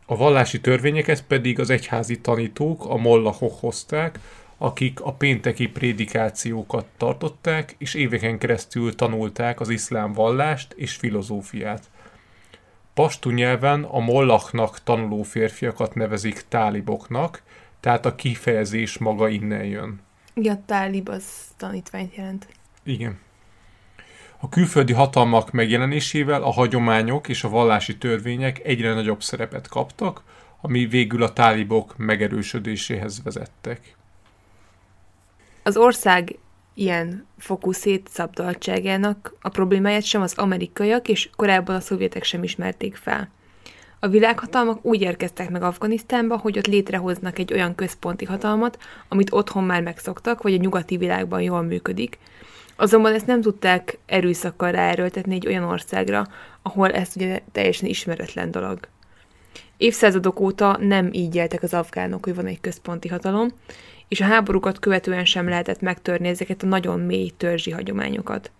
A 0.05 0.15
vallási 0.15 0.61
törvényeket 0.61 1.23
pedig 1.23 1.59
az 1.59 1.69
egyházi 1.69 2.19
tanítók, 2.19 2.85
a 2.85 2.97
mollahok 2.97 3.59
hozták, 3.59 4.19
akik 4.61 5.01
a 5.01 5.13
pénteki 5.13 5.67
prédikációkat 5.67 6.85
tartották, 6.97 7.75
és 7.77 7.93
éveken 7.93 8.37
keresztül 8.37 8.95
tanulták 8.95 9.59
az 9.59 9.69
iszlám 9.69 10.13
vallást 10.13 10.73
és 10.73 10.95
filozófiát. 10.95 11.89
Pastu 12.93 13.29
nyelven 13.29 13.83
a 13.83 13.99
mollachnak 13.99 14.83
tanuló 14.83 15.23
férfiakat 15.23 15.95
nevezik 15.95 16.41
táliboknak, 16.47 17.43
tehát 17.79 18.05
a 18.05 18.15
kifejezés 18.15 18.97
maga 18.97 19.27
innen 19.27 19.65
jön. 19.65 20.01
Igen, 20.33 20.63
tálib 20.65 21.09
az 21.09 21.23
tanítványt 21.57 22.15
jelent. 22.15 22.47
Igen. 22.83 23.19
A 24.39 24.49
külföldi 24.49 24.93
hatalmak 24.93 25.51
megjelenésével 25.51 26.43
a 26.43 26.51
hagyományok 26.51 27.27
és 27.27 27.43
a 27.43 27.49
vallási 27.49 27.97
törvények 27.97 28.59
egyre 28.63 28.93
nagyobb 28.93 29.21
szerepet 29.21 29.67
kaptak, 29.67 30.23
ami 30.61 30.85
végül 30.85 31.23
a 31.23 31.33
tálibok 31.33 31.97
megerősödéséhez 31.97 33.23
vezettek. 33.23 33.97
Az 35.69 35.77
ország 35.77 36.37
ilyen 36.73 37.25
fokú 37.37 37.71
szétszabdaltságának 37.71 39.33
a 39.41 39.49
problémáját 39.49 40.03
sem 40.03 40.21
az 40.21 40.33
amerikaiak 40.37 41.07
és 41.07 41.29
korábban 41.35 41.75
a 41.75 41.79
szovjetek 41.79 42.23
sem 42.23 42.43
ismerték 42.43 42.95
fel. 42.95 43.29
A 43.99 44.07
világhatalmak 44.07 44.85
úgy 44.85 45.01
érkeztek 45.01 45.49
meg 45.49 45.63
Afganisztánba, 45.63 46.37
hogy 46.37 46.57
ott 46.57 46.67
létrehoznak 46.67 47.39
egy 47.39 47.53
olyan 47.53 47.75
központi 47.75 48.25
hatalmat, 48.25 48.77
amit 49.07 49.33
otthon 49.33 49.63
már 49.63 49.81
megszoktak, 49.81 50.41
vagy 50.41 50.53
a 50.53 50.57
nyugati 50.57 50.97
világban 50.97 51.41
jól 51.41 51.61
működik. 51.61 52.17
Azonban 52.75 53.13
ezt 53.13 53.27
nem 53.27 53.41
tudták 53.41 53.97
erőszakkal 54.05 54.71
ráerőltetni 54.71 55.35
egy 55.35 55.47
olyan 55.47 55.63
országra, 55.63 56.27
ahol 56.61 56.91
ez 56.91 57.11
ugye 57.15 57.39
teljesen 57.51 57.89
ismeretlen 57.89 58.51
dolog. 58.51 58.79
Évszázadok 59.77 60.39
óta 60.39 60.77
nem 60.79 61.09
így 61.11 61.35
éltek 61.35 61.63
az 61.63 61.73
afgánok, 61.73 62.23
hogy 62.23 62.35
van 62.35 62.45
egy 62.45 62.61
központi 62.61 63.07
hatalom, 63.07 63.49
és 64.09 64.21
a 64.21 64.25
háborúkat 64.25 64.79
követően 64.79 65.25
sem 65.25 65.49
lehetett 65.49 65.81
megtörni 65.81 66.27
ezeket 66.27 66.63
a 66.63 66.67
nagyon 66.67 66.99
mély 66.99 67.31
törzsi 67.37 67.71
hagyományokat. 67.71 68.51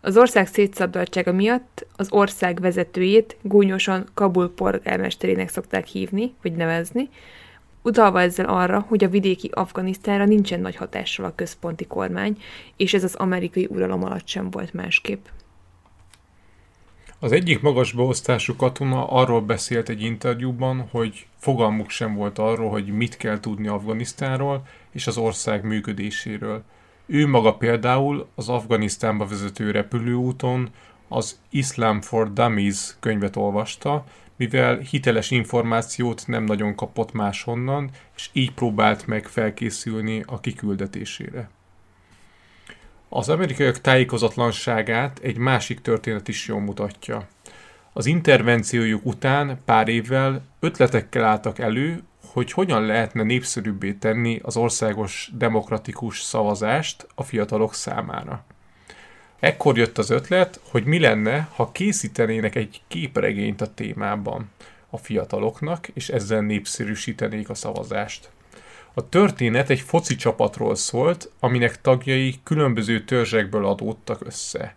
Az 0.00 0.16
ország 0.16 0.46
szétszabdaltsága 0.46 1.32
miatt 1.32 1.86
az 1.96 2.06
ország 2.10 2.60
vezetőjét 2.60 3.36
gúnyosan 3.42 4.08
Kabul 4.14 4.54
polgármesterének 4.54 5.48
szokták 5.48 5.86
hívni, 5.86 6.34
vagy 6.42 6.52
nevezni, 6.52 7.08
utalva 7.82 8.20
ezzel 8.20 8.46
arra, 8.46 8.84
hogy 8.88 9.04
a 9.04 9.08
vidéki 9.08 9.50
Afganisztánra 9.52 10.24
nincsen 10.24 10.60
nagy 10.60 10.76
hatással 10.76 11.24
a 11.24 11.34
központi 11.34 11.86
kormány, 11.86 12.36
és 12.76 12.94
ez 12.94 13.04
az 13.04 13.14
amerikai 13.14 13.66
uralom 13.70 14.04
alatt 14.04 14.26
sem 14.26 14.50
volt 14.50 14.72
másképp. 14.72 15.24
Az 17.22 17.32
egyik 17.32 17.60
magas 17.60 17.92
beosztású 17.92 18.56
katona 18.56 19.06
arról 19.06 19.40
beszélt 19.40 19.88
egy 19.88 20.02
interjúban, 20.02 20.88
hogy 20.90 21.26
fogalmuk 21.36 21.90
sem 21.90 22.14
volt 22.14 22.38
arról, 22.38 22.70
hogy 22.70 22.86
mit 22.86 23.16
kell 23.16 23.40
tudni 23.40 23.68
Afganisztánról 23.68 24.66
és 24.92 25.06
az 25.06 25.16
ország 25.16 25.64
működéséről. 25.64 26.62
Ő 27.06 27.26
maga 27.26 27.54
például 27.54 28.28
az 28.34 28.48
Afganisztánba 28.48 29.26
vezető 29.26 29.70
repülőúton 29.70 30.70
az 31.08 31.40
Islam 31.50 32.00
for 32.00 32.32
Dummies 32.32 32.96
könyvet 33.00 33.36
olvasta, 33.36 34.04
mivel 34.36 34.78
hiteles 34.78 35.30
információt 35.30 36.24
nem 36.26 36.44
nagyon 36.44 36.74
kapott 36.74 37.12
máshonnan, 37.12 37.90
és 38.16 38.30
így 38.32 38.52
próbált 38.52 39.06
meg 39.06 39.26
felkészülni 39.26 40.22
a 40.26 40.40
kiküldetésére. 40.40 41.50
Az 43.14 43.28
amerikaiak 43.28 43.80
tájékozatlanságát 43.80 45.18
egy 45.18 45.36
másik 45.36 45.80
történet 45.80 46.28
is 46.28 46.46
jól 46.46 46.60
mutatja. 46.60 47.28
Az 47.92 48.06
intervenciójuk 48.06 49.06
után 49.06 49.60
pár 49.64 49.88
évvel 49.88 50.42
ötletekkel 50.60 51.24
álltak 51.24 51.58
elő, 51.58 52.02
hogy 52.26 52.52
hogyan 52.52 52.86
lehetne 52.86 53.22
népszerűbbé 53.22 53.92
tenni 53.92 54.40
az 54.42 54.56
országos 54.56 55.30
demokratikus 55.34 56.20
szavazást 56.20 57.06
a 57.14 57.22
fiatalok 57.22 57.74
számára. 57.74 58.44
Ekkor 59.40 59.78
jött 59.78 59.98
az 59.98 60.10
ötlet, 60.10 60.60
hogy 60.70 60.84
mi 60.84 60.98
lenne, 60.98 61.48
ha 61.54 61.72
készítenének 61.72 62.54
egy 62.54 62.82
képregényt 62.88 63.60
a 63.60 63.74
témában 63.74 64.50
a 64.90 64.96
fiataloknak, 64.96 65.88
és 65.88 66.08
ezzel 66.08 66.40
népszerűsítenék 66.40 67.48
a 67.48 67.54
szavazást. 67.54 68.30
A 68.94 69.08
történet 69.08 69.70
egy 69.70 69.80
foci 69.80 70.16
csapatról 70.16 70.74
szólt, 70.74 71.30
aminek 71.40 71.80
tagjai 71.80 72.34
különböző 72.42 73.04
törzsekből 73.04 73.66
adódtak 73.66 74.26
össze. 74.26 74.76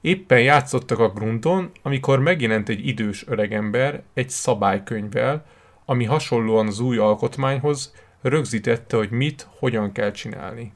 Éppen 0.00 0.40
játszottak 0.40 0.98
a 0.98 1.08
grundon, 1.08 1.70
amikor 1.82 2.18
megjelent 2.18 2.68
egy 2.68 2.86
idős 2.86 3.24
öregember 3.28 4.02
egy 4.14 4.30
szabálykönyvvel, 4.30 5.46
ami 5.84 6.04
hasonlóan 6.04 6.66
az 6.66 6.80
új 6.80 6.98
alkotmányhoz 6.98 7.94
rögzítette, 8.22 8.96
hogy 8.96 9.10
mit, 9.10 9.48
hogyan 9.58 9.92
kell 9.92 10.10
csinálni. 10.10 10.72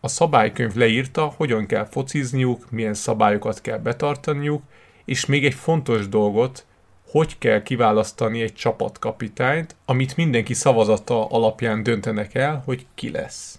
A 0.00 0.08
szabálykönyv 0.08 0.74
leírta, 0.74 1.24
hogyan 1.36 1.66
kell 1.66 1.84
focizniuk, 1.84 2.70
milyen 2.70 2.94
szabályokat 2.94 3.60
kell 3.60 3.78
betartaniuk, 3.78 4.62
és 5.04 5.26
még 5.26 5.44
egy 5.44 5.54
fontos 5.54 6.08
dolgot, 6.08 6.66
hogy 7.10 7.38
kell 7.38 7.62
kiválasztani 7.62 8.42
egy 8.42 8.54
csapatkapitányt, 8.54 9.76
amit 9.84 10.16
mindenki 10.16 10.54
szavazata 10.54 11.26
alapján 11.26 11.82
döntenek 11.82 12.34
el, 12.34 12.62
hogy 12.64 12.86
ki 12.94 13.10
lesz. 13.10 13.58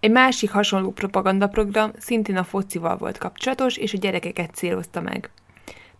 Egy 0.00 0.10
másik 0.10 0.50
hasonló 0.50 0.90
propagandaprogram 0.90 1.90
szintén 1.98 2.36
a 2.36 2.44
focival 2.44 2.96
volt 2.96 3.18
kapcsolatos, 3.18 3.76
és 3.76 3.94
a 3.94 3.98
gyerekeket 3.98 4.54
célozta 4.54 5.00
meg. 5.00 5.30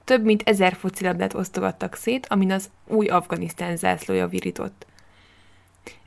Több 0.04 0.24
mint 0.24 0.42
ezer 0.44 0.74
focilabdát 0.74 1.34
osztogattak 1.34 1.94
szét, 1.94 2.26
amin 2.26 2.52
az 2.52 2.70
új 2.86 3.06
Afganisztán 3.06 3.76
zászlója 3.76 4.28
virított. 4.28 4.86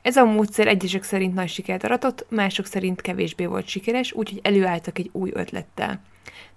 Ez 0.02 0.16
a 0.16 0.24
módszer 0.24 0.66
egyesek 0.66 1.02
szerint 1.02 1.34
nagy 1.34 1.48
sikert 1.48 1.84
aratott, 1.84 2.26
mások 2.28 2.66
szerint 2.66 3.00
kevésbé 3.00 3.46
volt 3.46 3.66
sikeres, 3.66 4.12
úgyhogy 4.12 4.40
előálltak 4.42 4.98
egy 4.98 5.10
új 5.12 5.30
ötlettel. 5.34 6.00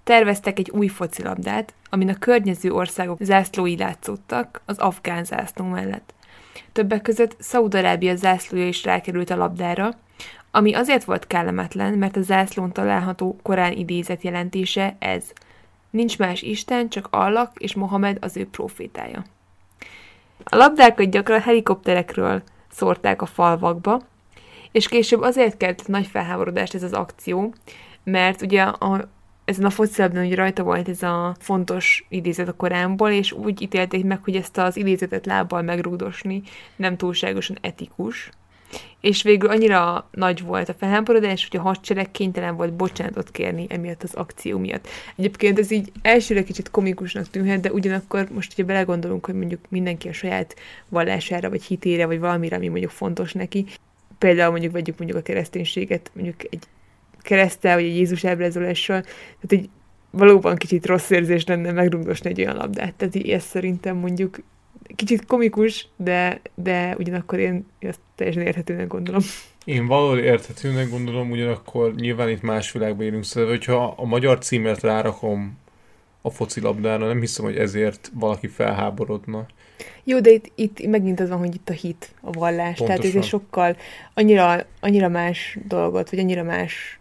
Terveztek 0.04 0.60
egy 0.60 0.70
új 0.70 0.88
focilabdát, 0.88 1.74
amin 1.90 2.10
a 2.10 2.18
környező 2.20 2.72
országok 2.72 3.18
zászlói 3.22 3.78
látszottak 3.78 4.62
az 4.66 4.78
afgán 4.78 5.24
zászló 5.24 5.66
mellett. 5.66 6.14
Többek 6.72 7.02
között 7.02 7.36
Szaudarábia 7.40 8.16
zászlója 8.16 8.68
is 8.68 8.84
rákerült 8.84 9.30
a 9.30 9.36
labdára, 9.36 9.90
ami 10.52 10.74
azért 10.74 11.04
volt 11.04 11.28
kellemetlen, 11.28 11.94
mert 11.94 12.16
a 12.16 12.22
zászlón 12.22 12.72
található 12.72 13.38
korán 13.44 13.72
idézet 13.72 14.22
jelentése 14.22 14.96
ez. 15.00 15.24
Nincs 15.90 16.18
más 16.18 16.42
Isten, 16.42 16.90
csak 16.90 17.08
Allah 17.12 17.50
és 17.58 17.74
Mohamed 17.74 18.18
az 18.22 18.38
ő 18.38 18.48
profétája. 18.48 19.24
A 20.44 20.56
labdákat 20.56 21.10
gyakran 21.10 21.42
helikopterekről 21.42 22.44
szórták 22.76 23.22
a 23.22 23.26
falvakba, 23.26 24.02
és 24.72 24.88
később 24.88 25.22
azért 25.22 25.58
kelt 25.58 25.88
nagy 25.88 26.08
felháborodást 26.08 26.74
ez 26.74 26.84
az 26.84 26.94
akció, 26.94 27.54
mert 28.04 28.42
ugye 28.42 28.62
a, 28.62 29.10
ezen 29.46 29.66
a 29.66 29.70
focilabdán 29.70 30.26
hogy 30.26 30.36
rajta 30.36 30.64
volt 30.64 30.90
ez 30.90 31.04
a 31.04 31.36
fontos 31.40 32.06
idézet 32.10 32.48
a 32.48 32.54
Koránból, 32.54 33.10
és 33.10 33.32
úgy 33.32 33.62
ítélték 33.62 34.04
meg, 34.04 34.24
hogy 34.24 34.36
ezt 34.36 34.58
az 34.58 34.78
idézetet 34.78 35.26
lábbal 35.26 35.62
megrúdosni 35.62 36.42
nem 36.76 36.98
túlságosan 36.98 37.58
etikus. 37.62 38.30
És 39.02 39.24
végül 39.24 39.50
annyira 39.50 40.08
nagy 40.12 40.42
volt 40.42 40.70
a 40.70 40.74
felháborodás, 40.74 41.48
hogy 41.50 41.60
a 41.60 41.64
hadsereg 41.64 42.12
kénytelen 42.12 42.56
volt 42.56 42.74
bocsánatot 42.74 43.32
kérni 43.32 43.66
emiatt 43.70 44.04
az 44.04 44.14
akció 44.14 44.58
miatt. 44.58 44.88
Egyébként 45.16 45.60
ez 45.60 45.72
így 45.72 45.92
elsőre 46.02 46.44
kicsit 46.44 46.72
komikusnak 46.72 47.30
tűnhet, 47.30 47.60
de 47.60 47.72
ugyanakkor 47.72 48.28
most, 48.34 48.56
hogyha 48.56 48.72
belegondolunk, 48.72 49.26
hogy 49.26 49.36
mondjuk 49.36 49.62
mindenki 49.70 50.08
a 50.08 50.14
saját 50.14 50.56
vallására, 50.90 51.50
vagy 51.50 51.64
hitére, 51.64 52.06
vagy 52.06 52.20
valamire, 52.20 52.56
ami 52.56 52.68
mondjuk 52.68 52.92
fontos 52.92 53.34
neki, 53.34 53.66
például 54.18 54.52
mondjuk 54.52 54.74
vegyük 54.74 54.98
mondjuk 54.98 55.20
a 55.20 55.24
kereszténységet, 55.24 56.12
mondjuk 56.14 56.44
egy 56.44 56.64
keresztel, 57.22 57.76
vagy 57.76 57.84
egy 57.84 57.96
Jézus 57.96 58.26
ábrázolással, 58.26 59.02
tehát 59.02 59.64
egy 59.64 59.70
valóban 60.10 60.56
kicsit 60.56 60.86
rossz 60.86 61.10
érzés 61.10 61.46
lenne 61.46 61.72
megrugdosni 61.72 62.30
egy 62.30 62.40
olyan 62.40 62.56
labdát. 62.56 62.94
Tehát 62.94 63.16
így 63.16 63.30
ezt 63.30 63.48
szerintem 63.48 63.98
mondjuk 63.98 64.40
kicsit 64.96 65.26
komikus, 65.26 65.88
de, 65.96 66.42
de 66.56 66.96
ugyanakkor 66.98 67.40
én 67.40 67.66
ezt 67.80 68.00
teljesen 68.16 68.42
érthetőnek 68.42 68.88
gondolom. 68.88 69.22
Én 69.66 69.86
valahol 69.88 70.20
érthetőnek 70.20 70.90
gondolom, 70.90 71.32
ugyanakkor 71.32 71.96
nyilván 71.96 72.30
itt 72.30 72.42
más 72.42 72.72
világban 72.72 73.06
élünk, 73.06 73.24
szóval 73.24 73.50
hogyha 73.50 73.94
a 73.98 74.06
magyar 74.06 74.38
címet 74.38 74.82
rárakom 74.82 75.58
a 76.22 76.30
focilabdára, 76.30 77.08
nem 77.08 77.20
hiszem, 77.20 77.46
hogy 77.46 77.58
ezért 77.58 78.12
valaki 78.14 78.48
felháborodna. 78.48 79.46
Jó, 80.04 80.20
de 80.20 80.30
itt, 80.30 80.52
itt 80.56 80.88
megint 80.88 81.20
az 81.20 81.30
van, 81.30 81.38
hogy 81.38 81.56
itt 81.56 81.70
a 81.70 81.74
hit, 81.74 82.10
a 82.22 82.32
vallás, 82.32 82.78
Pontosan. 82.78 82.86
tehát 82.86 83.06
ez 83.06 83.22
egy 83.22 83.28
sokkal 83.28 83.78
annyira, 84.14 84.66
annyira 84.80 85.08
más 85.08 85.58
dolgot, 85.68 86.10
vagy 86.10 86.20
annyira 86.20 86.44
más 86.44 87.00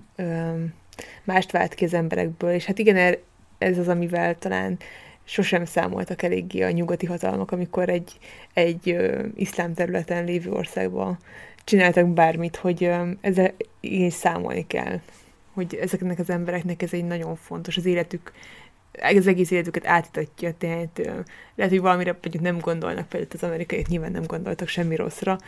mást 1.24 1.50
vált 1.50 1.74
ki 1.74 1.84
az 1.84 1.94
emberekből, 1.94 2.50
és 2.50 2.64
hát 2.64 2.78
igen, 2.78 3.16
ez 3.58 3.78
az, 3.78 3.88
amivel 3.88 4.38
talán 4.38 4.78
sosem 5.24 5.64
számoltak 5.64 6.22
eléggé 6.22 6.62
a 6.62 6.70
nyugati 6.70 7.06
hatalmak, 7.06 7.50
amikor 7.50 7.88
egy, 7.88 8.18
egy 8.52 8.90
ö, 8.90 9.26
iszlám 9.34 9.74
területen 9.74 10.24
lévő 10.24 10.50
országban 10.50 11.18
csináltak 11.64 12.08
bármit, 12.08 12.56
hogy 12.56 12.84
ö, 12.84 13.10
ezzel 13.20 13.54
így 13.80 14.10
számolni 14.10 14.66
kell. 14.66 15.00
Hogy 15.52 15.74
ezeknek 15.74 16.18
az 16.18 16.30
embereknek 16.30 16.82
ez 16.82 16.92
egy 16.92 17.04
nagyon 17.04 17.36
fontos, 17.36 17.76
az 17.76 17.84
életük, 17.84 18.32
az 19.16 19.26
egész 19.26 19.50
életüket 19.50 19.86
átítatja, 19.86 20.54
tehát 20.58 20.98
ö, 20.98 21.10
lehet, 21.54 21.72
hogy 21.72 21.80
valamire 21.80 22.12
mondjuk 22.22 22.42
nem 22.42 22.58
gondolnak, 22.58 23.08
például 23.08 23.30
az 23.34 23.42
amerikaiak 23.42 23.86
nyilván 23.86 24.12
nem 24.12 24.24
gondoltak 24.26 24.68
semmi 24.68 24.96
rosszra, 24.96 25.38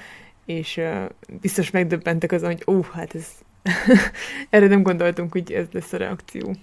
és 0.45 0.77
ö, 0.77 1.05
biztos 1.41 1.71
megdöbbentek 1.71 2.33
azon, 2.33 2.51
hogy 2.51 2.75
ó, 2.75 2.83
hát 2.93 3.15
ez 3.15 3.27
erre 4.51 4.67
nem 4.67 4.83
gondoltunk, 4.83 5.33
hogy 5.33 5.53
ez 5.53 5.67
lesz 5.73 5.93
a 5.93 5.97
reakció. 5.97 6.55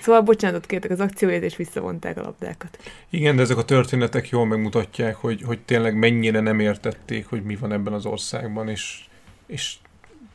Szóval 0.00 0.20
bocsánatot 0.20 0.66
kértek 0.66 0.90
az 0.90 1.00
akcióért, 1.00 1.42
és 1.42 1.56
visszavonták 1.56 2.16
a 2.16 2.22
labdákat. 2.22 2.78
Igen, 3.10 3.36
de 3.36 3.42
ezek 3.42 3.56
a 3.56 3.64
történetek 3.64 4.28
jól 4.28 4.46
megmutatják, 4.46 5.14
hogy, 5.14 5.42
hogy 5.42 5.60
tényleg 5.60 5.94
mennyire 5.96 6.40
nem 6.40 6.60
értették, 6.60 7.26
hogy 7.26 7.42
mi 7.42 7.56
van 7.56 7.72
ebben 7.72 7.92
az 7.92 8.06
országban, 8.06 8.68
és, 8.68 9.04
és 9.46 9.76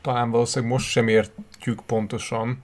talán 0.00 0.30
valószínűleg 0.30 0.74
most 0.74 0.88
sem 0.90 1.08
értjük 1.08 1.80
pontosan, 1.86 2.58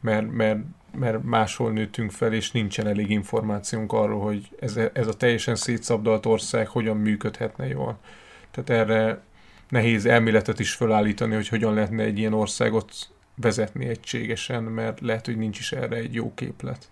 mert, 0.00 0.30
mert, 0.30 0.58
mert 0.98 1.22
máshol 1.22 1.72
nőttünk 1.72 2.10
fel, 2.10 2.32
és 2.32 2.50
nincsen 2.50 2.86
elég 2.86 3.10
információnk 3.10 3.92
arról, 3.92 4.20
hogy 4.20 4.48
ez, 4.60 4.76
ez 4.92 5.06
a 5.06 5.16
teljesen 5.16 5.56
szétszabdalt 5.56 6.26
ország 6.26 6.68
hogyan 6.68 6.96
működhetne 6.96 7.66
jól. 7.66 7.98
Tehát 8.50 8.70
erre 8.70 9.22
nehéz 9.68 10.06
elméletet 10.06 10.60
is 10.60 10.72
felállítani, 10.72 11.34
hogy 11.34 11.48
hogyan 11.48 11.74
lehetne 11.74 12.02
egy 12.02 12.18
ilyen 12.18 12.32
országot 12.32 12.92
vezetni 13.34 13.86
egységesen, 13.86 14.62
mert 14.62 15.00
lehet, 15.00 15.26
hogy 15.26 15.36
nincs 15.36 15.58
is 15.58 15.72
erre 15.72 15.96
egy 15.96 16.14
jó 16.14 16.34
képlet. 16.34 16.88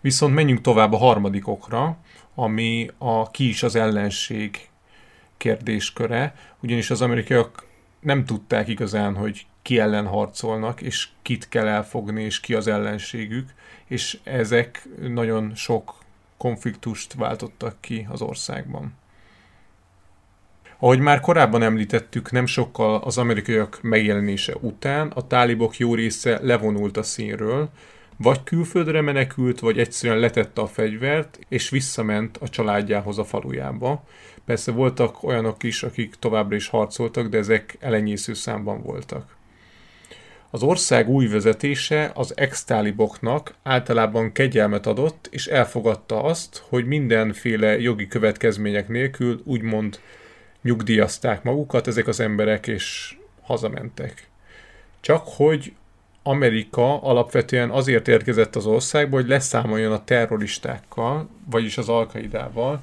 Viszont 0.00 0.34
menjünk 0.34 0.60
tovább 0.60 0.92
a 0.92 0.96
harmadik 0.96 1.48
okra, 1.48 1.96
ami 2.34 2.90
a 2.98 3.30
ki 3.30 3.48
is 3.48 3.62
az 3.62 3.74
ellenség 3.74 4.68
kérdésköre, 5.36 6.34
ugyanis 6.60 6.90
az 6.90 7.00
amerikaiak 7.00 7.66
nem 8.00 8.24
tudták 8.24 8.68
igazán, 8.68 9.14
hogy 9.14 9.46
ki 9.62 9.78
ellen 9.78 10.06
harcolnak, 10.06 10.80
és 10.80 11.08
kit 11.22 11.48
kell 11.48 11.66
elfogni, 11.66 12.22
és 12.22 12.40
ki 12.40 12.54
az 12.54 12.66
ellenségük, 12.66 13.50
és 13.86 14.18
ezek 14.22 14.88
nagyon 15.00 15.54
sok 15.54 15.94
konfliktust 16.36 17.14
váltottak 17.14 17.76
ki 17.80 18.06
az 18.10 18.22
országban. 18.22 18.94
Ahogy 20.82 20.98
már 20.98 21.20
korábban 21.20 21.62
említettük, 21.62 22.30
nem 22.30 22.46
sokkal 22.46 23.00
az 23.04 23.18
amerikaiak 23.18 23.78
megjelenése 23.82 24.54
után 24.60 25.08
a 25.08 25.26
tálibok 25.26 25.76
jó 25.76 25.94
része 25.94 26.38
levonult 26.42 26.96
a 26.96 27.02
színről, 27.02 27.68
vagy 28.16 28.42
külföldre 28.44 29.00
menekült, 29.00 29.60
vagy 29.60 29.78
egyszerűen 29.78 30.18
letette 30.18 30.60
a 30.60 30.66
fegyvert, 30.66 31.38
és 31.48 31.70
visszament 31.70 32.36
a 32.36 32.48
családjához 32.48 33.18
a 33.18 33.24
falujába. 33.24 34.04
Persze 34.44 34.72
voltak 34.72 35.22
olyanok 35.22 35.62
is, 35.62 35.82
akik 35.82 36.14
továbbra 36.14 36.56
is 36.56 36.68
harcoltak, 36.68 37.26
de 37.26 37.38
ezek 37.38 37.76
elenyésző 37.80 38.34
számban 38.34 38.82
voltak. 38.82 39.36
Az 40.50 40.62
ország 40.62 41.08
új 41.08 41.26
vezetése 41.26 42.10
az 42.14 42.36
ex-táliboknak 42.36 43.54
általában 43.62 44.32
kegyelmet 44.32 44.86
adott, 44.86 45.28
és 45.30 45.46
elfogadta 45.46 46.22
azt, 46.22 46.64
hogy 46.68 46.86
mindenféle 46.86 47.80
jogi 47.80 48.06
következmények 48.06 48.88
nélkül 48.88 49.40
úgymond 49.44 50.00
nyugdíjazták 50.62 51.42
magukat 51.42 51.86
ezek 51.86 52.06
az 52.06 52.20
emberek, 52.20 52.66
és 52.66 53.16
hazamentek. 53.42 54.28
Csak 55.00 55.28
hogy 55.28 55.72
Amerika 56.22 57.02
alapvetően 57.02 57.70
azért 57.70 58.08
érkezett 58.08 58.56
az 58.56 58.66
országba, 58.66 59.16
hogy 59.16 59.28
leszámoljon 59.28 59.92
a 59.92 60.04
terroristákkal, 60.04 61.28
vagyis 61.50 61.78
az 61.78 61.88
alkaidával, 61.88 62.82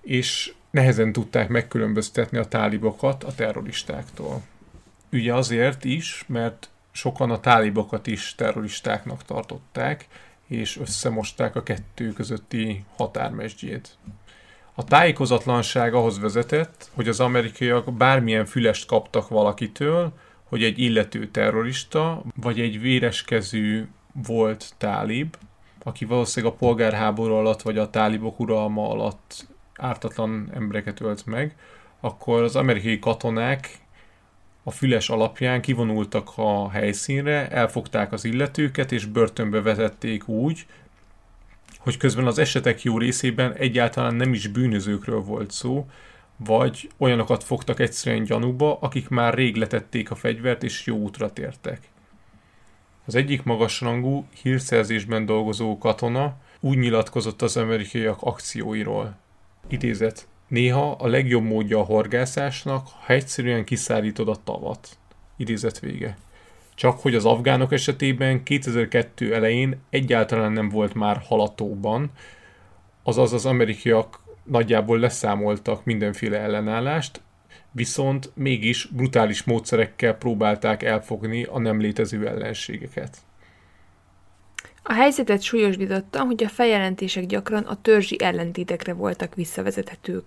és 0.00 0.52
nehezen 0.70 1.12
tudták 1.12 1.48
megkülönböztetni 1.48 2.38
a 2.38 2.44
tálibokat 2.44 3.24
a 3.24 3.34
terroristáktól. 3.34 4.42
Ugye 5.12 5.34
azért 5.34 5.84
is, 5.84 6.24
mert 6.26 6.68
sokan 6.92 7.30
a 7.30 7.40
tálibokat 7.40 8.06
is 8.06 8.34
terroristáknak 8.34 9.24
tartották, 9.24 10.06
és 10.46 10.78
összemosták 10.78 11.56
a 11.56 11.62
kettő 11.62 12.12
közötti 12.12 12.84
határmesdjét. 12.96 13.96
A 14.74 14.84
tájékozatlanság 14.84 15.94
ahhoz 15.94 16.18
vezetett, 16.18 16.90
hogy 16.94 17.08
az 17.08 17.20
amerikaiak 17.20 17.92
bármilyen 17.92 18.44
fülest 18.44 18.86
kaptak 18.86 19.28
valakitől, 19.28 20.12
hogy 20.44 20.62
egy 20.62 20.78
illető 20.78 21.26
terrorista, 21.26 22.22
vagy 22.36 22.60
egy 22.60 22.80
véreskezű 22.80 23.88
volt 24.26 24.74
tálib, 24.78 25.36
aki 25.82 26.04
valószínűleg 26.04 26.54
a 26.54 26.56
polgárháború 26.56 27.34
alatt, 27.34 27.62
vagy 27.62 27.78
a 27.78 27.90
tálibok 27.90 28.40
uralma 28.40 28.90
alatt 28.90 29.46
ártatlan 29.74 30.50
embereket 30.54 31.00
ölt 31.00 31.26
meg, 31.26 31.56
akkor 32.00 32.42
az 32.42 32.56
amerikai 32.56 32.98
katonák 32.98 33.78
a 34.62 34.70
füles 34.70 35.08
alapján 35.08 35.60
kivonultak 35.60 36.30
a 36.36 36.70
helyszínre, 36.70 37.48
elfogták 37.48 38.12
az 38.12 38.24
illetőket, 38.24 38.92
és 38.92 39.06
börtönbe 39.06 39.62
vezették 39.62 40.28
úgy, 40.28 40.66
hogy 41.84 41.96
közben 41.96 42.26
az 42.26 42.38
esetek 42.38 42.82
jó 42.82 42.98
részében 42.98 43.52
egyáltalán 43.52 44.14
nem 44.14 44.32
is 44.32 44.46
bűnözőkről 44.46 45.20
volt 45.20 45.50
szó, 45.50 45.86
vagy 46.36 46.90
olyanokat 46.98 47.44
fogtak 47.44 47.80
egyszerűen 47.80 48.24
gyanúba, 48.24 48.78
akik 48.80 49.08
már 49.08 49.34
rég 49.34 49.56
letették 49.56 50.10
a 50.10 50.14
fegyvert 50.14 50.62
és 50.62 50.86
jó 50.86 50.96
útra 50.96 51.32
tértek. 51.32 51.80
Az 53.06 53.14
egyik 53.14 53.42
magasrangú, 53.42 54.26
hírszerzésben 54.42 55.26
dolgozó 55.26 55.78
katona 55.78 56.36
úgy 56.60 56.78
nyilatkozott 56.78 57.42
az 57.42 57.56
amerikaiak 57.56 58.22
akcióiról. 58.22 59.16
Idézet. 59.68 60.28
Néha 60.48 60.90
a 60.90 61.06
legjobb 61.06 61.42
módja 61.42 61.78
a 61.78 61.84
horgászásnak, 61.84 62.86
ha 63.06 63.12
egyszerűen 63.12 63.64
kiszállítod 63.64 64.28
a 64.28 64.36
tavat. 64.44 64.98
Idézet 65.36 65.80
vége. 65.80 66.16
Csak 66.74 67.00
hogy 67.00 67.14
az 67.14 67.24
afgánok 67.24 67.72
esetében 67.72 68.42
2002 68.42 69.32
elején 69.32 69.80
egyáltalán 69.90 70.52
nem 70.52 70.68
volt 70.68 70.94
már 70.94 71.22
halatóban, 71.28 72.10
azaz 73.02 73.32
az 73.32 73.46
amerikaiak 73.46 74.20
nagyjából 74.44 74.98
leszámoltak 74.98 75.84
mindenféle 75.84 76.38
ellenállást, 76.38 77.20
viszont 77.70 78.30
mégis 78.34 78.86
brutális 78.86 79.42
módszerekkel 79.42 80.14
próbálták 80.14 80.82
elfogni 80.82 81.42
a 81.42 81.58
nem 81.58 81.80
létező 81.80 82.26
ellenségeket. 82.28 83.16
A 84.82 84.92
helyzetet 84.92 85.42
súlyosbította, 85.42 86.24
hogy 86.24 86.44
a 86.44 86.48
feljelentések 86.48 87.26
gyakran 87.26 87.62
a 87.62 87.80
törzsi 87.80 88.16
ellentétekre 88.20 88.92
voltak 88.92 89.34
visszavezethetők. 89.34 90.24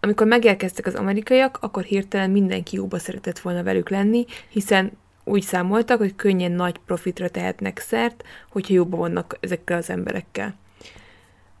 Amikor 0.00 0.26
megérkeztek 0.26 0.86
az 0.86 0.94
amerikaiak, 0.94 1.58
akkor 1.60 1.82
hirtelen 1.82 2.30
mindenki 2.30 2.76
jóba 2.76 2.98
szeretett 2.98 3.38
volna 3.38 3.62
velük 3.62 3.88
lenni, 3.88 4.24
hiszen 4.48 4.92
úgy 5.28 5.42
számoltak, 5.42 5.98
hogy 5.98 6.16
könnyen 6.16 6.52
nagy 6.52 6.78
profitra 6.86 7.28
tehetnek 7.28 7.78
szert, 7.78 8.24
hogyha 8.50 8.74
jobban 8.74 8.98
vannak 8.98 9.36
ezekkel 9.40 9.78
az 9.78 9.90
emberekkel. 9.90 10.54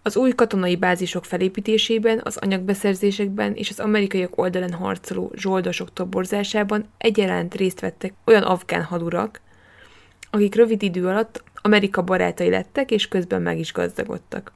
Az 0.02 0.16
új 0.16 0.30
katonai 0.30 0.76
bázisok 0.76 1.24
felépítésében, 1.24 2.20
az 2.24 2.36
anyagbeszerzésekben 2.36 3.54
és 3.54 3.70
az 3.70 3.80
amerikaiak 3.80 4.38
oldalán 4.38 4.72
harcoló 4.72 5.32
zsoldosok 5.34 5.92
toborzásában 5.92 6.88
egyaránt 6.98 7.54
részt 7.54 7.80
vettek 7.80 8.12
olyan 8.24 8.42
afgán 8.42 8.82
hadurak, 8.82 9.40
akik 10.30 10.54
rövid 10.54 10.82
idő 10.82 11.06
alatt 11.06 11.42
Amerika 11.54 12.02
barátai 12.02 12.50
lettek, 12.50 12.90
és 12.90 13.08
közben 13.08 13.42
meg 13.42 13.58
is 13.58 13.72
gazdagodtak. 13.72 14.52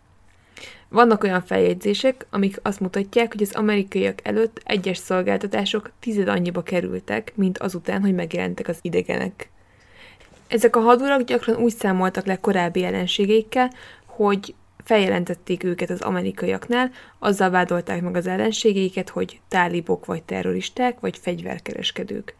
Vannak 0.90 1.24
olyan 1.24 1.42
feljegyzések, 1.42 2.26
amik 2.30 2.58
azt 2.62 2.80
mutatják, 2.80 3.32
hogy 3.32 3.42
az 3.42 3.54
amerikaiak 3.54 4.26
előtt 4.26 4.60
egyes 4.64 4.98
szolgáltatások 4.98 5.90
tized 6.00 6.28
annyiba 6.28 6.62
kerültek, 6.62 7.32
mint 7.34 7.58
azután, 7.58 8.00
hogy 8.00 8.14
megjelentek 8.14 8.68
az 8.68 8.78
idegenek. 8.82 9.50
Ezek 10.48 10.76
a 10.76 10.80
hadurak 10.80 11.22
gyakran 11.22 11.56
úgy 11.56 11.74
számoltak 11.74 12.26
le 12.26 12.36
korábbi 12.36 12.84
ellenségeikkel, 12.84 13.72
hogy 14.06 14.54
feljelentették 14.84 15.64
őket 15.64 15.90
az 15.90 16.00
amerikaiaknál, 16.00 16.90
azzal 17.18 17.50
vádolták 17.50 18.02
meg 18.02 18.16
az 18.16 18.26
ellenségeiket, 18.26 19.08
hogy 19.08 19.40
tálibok 19.48 20.06
vagy 20.06 20.22
terroristák 20.22 21.00
vagy 21.00 21.18
fegyverkereskedők. 21.18 22.34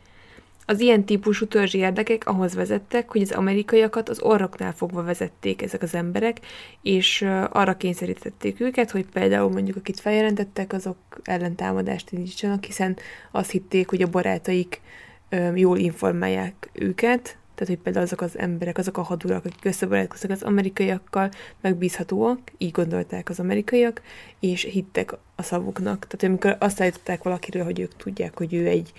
Az 0.71 0.81
ilyen 0.81 1.05
típusú 1.05 1.47
törzsi 1.47 1.79
érdekek 1.79 2.27
ahhoz 2.27 2.55
vezettek, 2.55 3.11
hogy 3.11 3.21
az 3.21 3.31
amerikaiakat 3.31 4.09
az 4.09 4.21
orroknál 4.23 4.73
fogva 4.73 5.03
vezették 5.03 5.63
ezek 5.63 5.83
az 5.83 5.95
emberek, 5.95 6.41
és 6.83 7.23
arra 7.51 7.77
kényszerítették 7.77 8.61
őket, 8.61 8.91
hogy 8.91 9.07
például 9.07 9.51
mondjuk 9.51 9.77
akit 9.77 10.01
feljelentettek, 10.01 10.73
azok 10.73 10.97
ellentámadást 11.23 12.13
indítsanak, 12.13 12.65
hiszen 12.65 12.97
azt 13.31 13.51
hitték, 13.51 13.89
hogy 13.89 14.03
a 14.03 14.11
barátaik 14.11 14.81
jól 15.55 15.79
informálják 15.79 16.71
őket, 16.73 17.23
tehát 17.55 17.75
hogy 17.75 17.83
például 17.83 18.05
azok 18.05 18.21
az 18.21 18.39
emberek, 18.39 18.79
azok 18.79 18.99
a 18.99 19.03
hadurak, 19.03 19.45
akik 19.45 19.65
összebarátkoztak 19.65 20.31
az 20.31 20.43
amerikaiakkal, 20.43 21.31
megbízhatóak, 21.61 22.39
így 22.59 22.71
gondolták 22.71 23.29
az 23.29 23.41
amerikaiak, 23.41 24.03
és 24.41 24.63
hittek 24.63 25.13
a 25.37 25.43
szavuknak. 25.43 26.07
Tehát 26.07 26.23
amikor 26.23 26.57
azt 26.59 26.81
állították 26.81 27.23
valakiről, 27.23 27.65
hogy 27.65 27.81
ők 27.81 27.97
tudják, 27.97 28.39
hogy 28.39 28.55
ő 28.55 28.67
egy, 28.67 28.93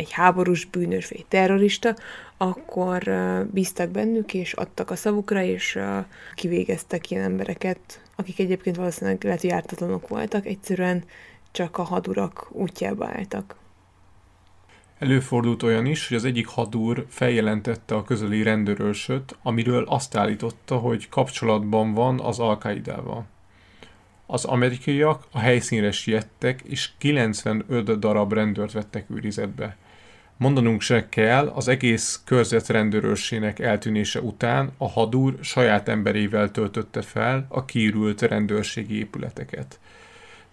egy 0.00 0.10
háborús 0.10 0.64
bűnös 0.64 1.08
vagy 1.08 1.26
terrorista, 1.28 1.94
akkor 2.36 3.02
bíztak 3.52 3.90
bennük, 3.90 4.34
és 4.34 4.52
adtak 4.52 4.90
a 4.90 4.96
szavukra, 4.96 5.42
és 5.42 5.78
kivégeztek 6.34 7.10
ilyen 7.10 7.24
embereket, 7.24 8.02
akik 8.16 8.38
egyébként 8.38 8.76
valószínűleg 8.76 9.24
lehet, 9.24 9.40
hogy 9.40 9.50
ártatlanok 9.50 10.08
voltak, 10.08 10.46
egyszerűen 10.46 11.04
csak 11.50 11.78
a 11.78 11.82
hadurak 11.82 12.48
útjába 12.50 13.06
álltak. 13.06 13.56
Előfordult 14.98 15.62
olyan 15.62 15.86
is, 15.86 16.08
hogy 16.08 16.16
az 16.16 16.24
egyik 16.24 16.46
hadúr 16.46 17.06
feljelentette 17.08 17.94
a 17.94 18.04
közeli 18.04 18.42
rendőrőrsöt, 18.42 19.36
amiről 19.42 19.84
azt 19.84 20.16
állította, 20.16 20.76
hogy 20.76 21.08
kapcsolatban 21.08 21.94
van 21.94 22.20
az 22.20 22.38
Alkaidával. 22.38 23.26
Az 24.26 24.44
amerikaiak 24.44 25.26
a 25.30 25.38
helyszínre 25.38 25.90
siettek, 25.90 26.60
és 26.60 26.90
95 26.98 27.98
darab 27.98 28.32
rendőrt 28.32 28.72
vettek 28.72 29.10
őrizetbe. 29.10 29.76
Mondanunk 30.40 30.80
se 30.80 31.08
kell, 31.08 31.48
az 31.48 31.68
egész 31.68 32.20
körzet 32.24 32.68
rendőrőrsének 32.68 33.58
eltűnése 33.58 34.20
után 34.20 34.72
a 34.76 34.88
hadúr 34.88 35.38
saját 35.40 35.88
emberével 35.88 36.50
töltötte 36.50 37.02
fel 37.02 37.46
a 37.48 37.64
kiürült 37.64 38.22
rendőrségi 38.22 38.98
épületeket. 38.98 39.78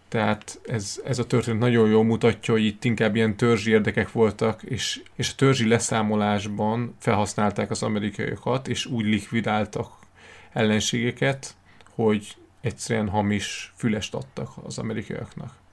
Tehát 0.07 0.59
ez, 0.65 1.01
ez 1.05 1.19
a 1.19 1.25
történet 1.25 1.59
nagyon 1.59 1.89
jól 1.89 2.03
mutatja, 2.03 2.53
hogy 2.53 2.65
itt 2.65 2.83
inkább 2.83 3.15
ilyen 3.15 3.37
törzsi 3.37 3.71
érdekek 3.71 4.11
voltak, 4.11 4.63
és, 4.63 5.01
és 5.15 5.29
a 5.31 5.35
törzsi 5.35 5.67
leszámolásban 5.67 6.95
felhasználták 6.99 7.71
az 7.71 7.83
amerikaiakat, 7.83 8.67
és 8.67 8.85
úgy 8.85 9.05
likvidáltak 9.05 9.91
ellenségeket, 10.53 11.55
hogy 11.89 12.35
egyszerűen 12.61 13.09
hamis 13.09 13.73
fülest 13.75 14.13
adtak 14.13 14.49
az 14.63 14.77
amerikaiaknak. 14.77 15.65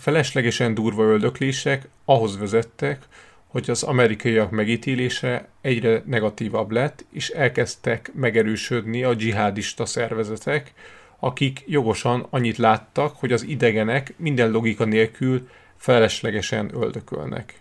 Feleslegesen 0.00 0.74
durva 0.74 1.02
öldöklések 1.02 1.88
ahhoz 2.04 2.38
vezettek, 2.38 3.02
hogy 3.46 3.70
az 3.70 3.82
amerikaiak 3.82 4.50
megítélése 4.50 5.48
egyre 5.60 6.02
negatívabb 6.06 6.70
lett, 6.70 7.04
és 7.12 7.28
elkezdtek 7.28 8.10
megerősödni 8.14 9.04
a 9.04 9.14
dzsihádista 9.14 9.86
szervezetek, 9.86 10.72
akik 11.18 11.62
jogosan 11.66 12.26
annyit 12.30 12.56
láttak, 12.56 13.16
hogy 13.16 13.32
az 13.32 13.42
idegenek 13.42 14.14
minden 14.16 14.50
logika 14.50 14.84
nélkül 14.84 15.48
feleslegesen 15.76 16.70
öldökölnek. 16.74 17.60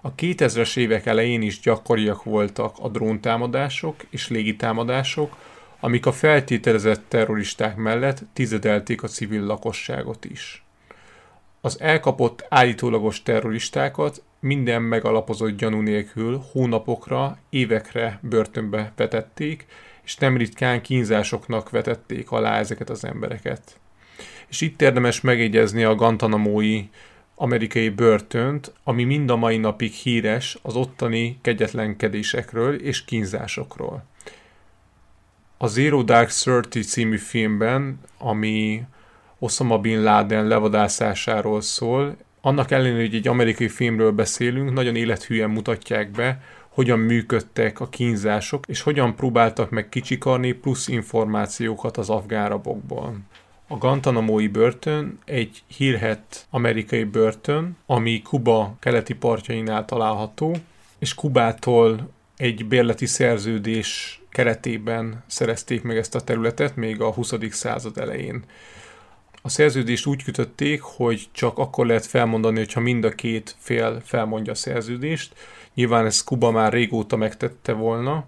A 0.00 0.14
2000-es 0.14 0.76
évek 0.76 1.06
elején 1.06 1.42
is 1.42 1.60
gyakoriak 1.60 2.22
voltak 2.22 2.74
a 2.80 2.88
dróntámadások 2.88 3.96
és 4.10 4.28
légitámadások, 4.28 5.36
amik 5.80 6.06
a 6.06 6.12
feltételezett 6.12 7.02
terroristák 7.08 7.76
mellett 7.76 8.22
tizedelték 8.32 9.02
a 9.02 9.08
civil 9.08 9.42
lakosságot 9.42 10.24
is. 10.24 10.63
Az 11.64 11.80
elkapott 11.80 12.46
állítólagos 12.48 13.22
terroristákat 13.22 14.22
minden 14.40 14.82
megalapozott 14.82 15.56
gyanú 15.56 15.80
nélkül 15.80 16.44
hónapokra, 16.52 17.38
évekre 17.50 18.18
börtönbe 18.22 18.92
vetették, 18.96 19.66
és 20.02 20.16
nem 20.16 20.36
ritkán 20.36 20.82
kínzásoknak 20.82 21.70
vetették 21.70 22.30
alá 22.30 22.58
ezeket 22.58 22.90
az 22.90 23.04
embereket. 23.04 23.80
És 24.46 24.60
itt 24.60 24.82
érdemes 24.82 25.20
megjegyezni 25.20 25.84
a 25.84 25.94
Gantanamói 25.94 26.84
amerikai 27.34 27.88
börtönt, 27.88 28.72
ami 28.82 29.04
mind 29.04 29.30
a 29.30 29.36
mai 29.36 29.56
napig 29.56 29.92
híres 29.92 30.58
az 30.62 30.76
ottani 30.76 31.38
kegyetlenkedésekről 31.42 32.74
és 32.74 33.04
kínzásokról. 33.04 34.04
A 35.56 35.66
Zero 35.66 36.02
Dark 36.02 36.30
Thirty 36.30 36.78
című 36.78 37.16
filmben, 37.16 38.00
ami 38.18 38.84
Osama 39.38 39.78
Bin 39.78 40.02
Laden 40.02 40.46
levadászásáról 40.46 41.60
szól, 41.60 42.16
annak 42.40 42.70
ellenére, 42.70 43.00
hogy 43.00 43.14
egy 43.14 43.28
amerikai 43.28 43.68
filmről 43.68 44.12
beszélünk, 44.12 44.72
nagyon 44.72 44.96
élethűen 44.96 45.50
mutatják 45.50 46.10
be, 46.10 46.40
hogyan 46.68 46.98
működtek 46.98 47.80
a 47.80 47.88
kínzások, 47.88 48.64
és 48.66 48.80
hogyan 48.80 49.14
próbáltak 49.14 49.70
meg 49.70 49.88
kicsikarni 49.88 50.52
plusz 50.52 50.88
információkat 50.88 51.96
az 51.96 52.10
afgárabokból. 52.10 53.16
A 53.68 53.76
Guantanamo-i 53.76 54.48
börtön 54.48 55.18
egy 55.24 55.62
hírhet 55.66 56.46
amerikai 56.50 57.04
börtön, 57.04 57.76
ami 57.86 58.22
Kuba 58.22 58.76
keleti 58.80 59.14
partjainál 59.14 59.84
található, 59.84 60.56
és 60.98 61.14
Kubától 61.14 62.10
egy 62.36 62.66
bérleti 62.66 63.06
szerződés 63.06 64.20
keretében 64.28 65.24
szerezték 65.26 65.82
meg 65.82 65.96
ezt 65.96 66.14
a 66.14 66.20
területet 66.20 66.76
még 66.76 67.00
a 67.00 67.12
20. 67.12 67.34
század 67.50 67.98
elején. 67.98 68.44
A 69.46 69.48
szerződést 69.48 70.06
úgy 70.06 70.22
kötötték, 70.22 70.80
hogy 70.80 71.28
csak 71.32 71.58
akkor 71.58 71.86
lehet 71.86 72.06
felmondani, 72.06 72.58
hogyha 72.58 72.80
mind 72.80 73.04
a 73.04 73.10
két 73.10 73.56
fél 73.58 74.00
felmondja 74.04 74.52
a 74.52 74.54
szerződést. 74.54 75.34
Nyilván 75.74 76.06
ezt 76.06 76.24
Kuba 76.24 76.50
már 76.50 76.72
régóta 76.72 77.16
megtette 77.16 77.72
volna, 77.72 78.24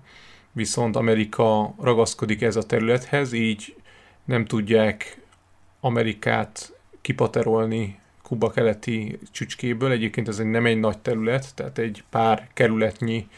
viszont 0.53 0.97
Amerika 0.97 1.75
ragaszkodik 1.81 2.43
ez 2.43 2.57
a 2.57 2.67
területhez, 2.67 3.33
így 3.33 3.77
nem 4.25 4.45
tudják 4.45 5.21
Amerikát 5.81 6.73
kipaterolni 7.01 7.99
Kuba 8.23 8.51
keleti 8.51 9.19
csücskéből. 9.31 9.91
Egyébként 9.91 10.29
ez 10.29 10.39
nem 10.39 10.67
egy 10.67 10.81
nagy 10.81 10.99
terület, 10.99 11.55
tehát 11.55 11.79
egy 11.79 12.05
pár 12.11 12.49
kerületnyi, 12.55 13.29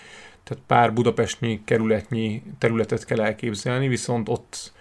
tehát 0.44 0.64
pár 0.66 0.92
budapestnyi 0.92 1.60
kerületnyi 1.64 2.42
területet 2.58 3.04
kell 3.04 3.20
elképzelni, 3.20 3.88
viszont 3.88 4.28
ott 4.28 4.72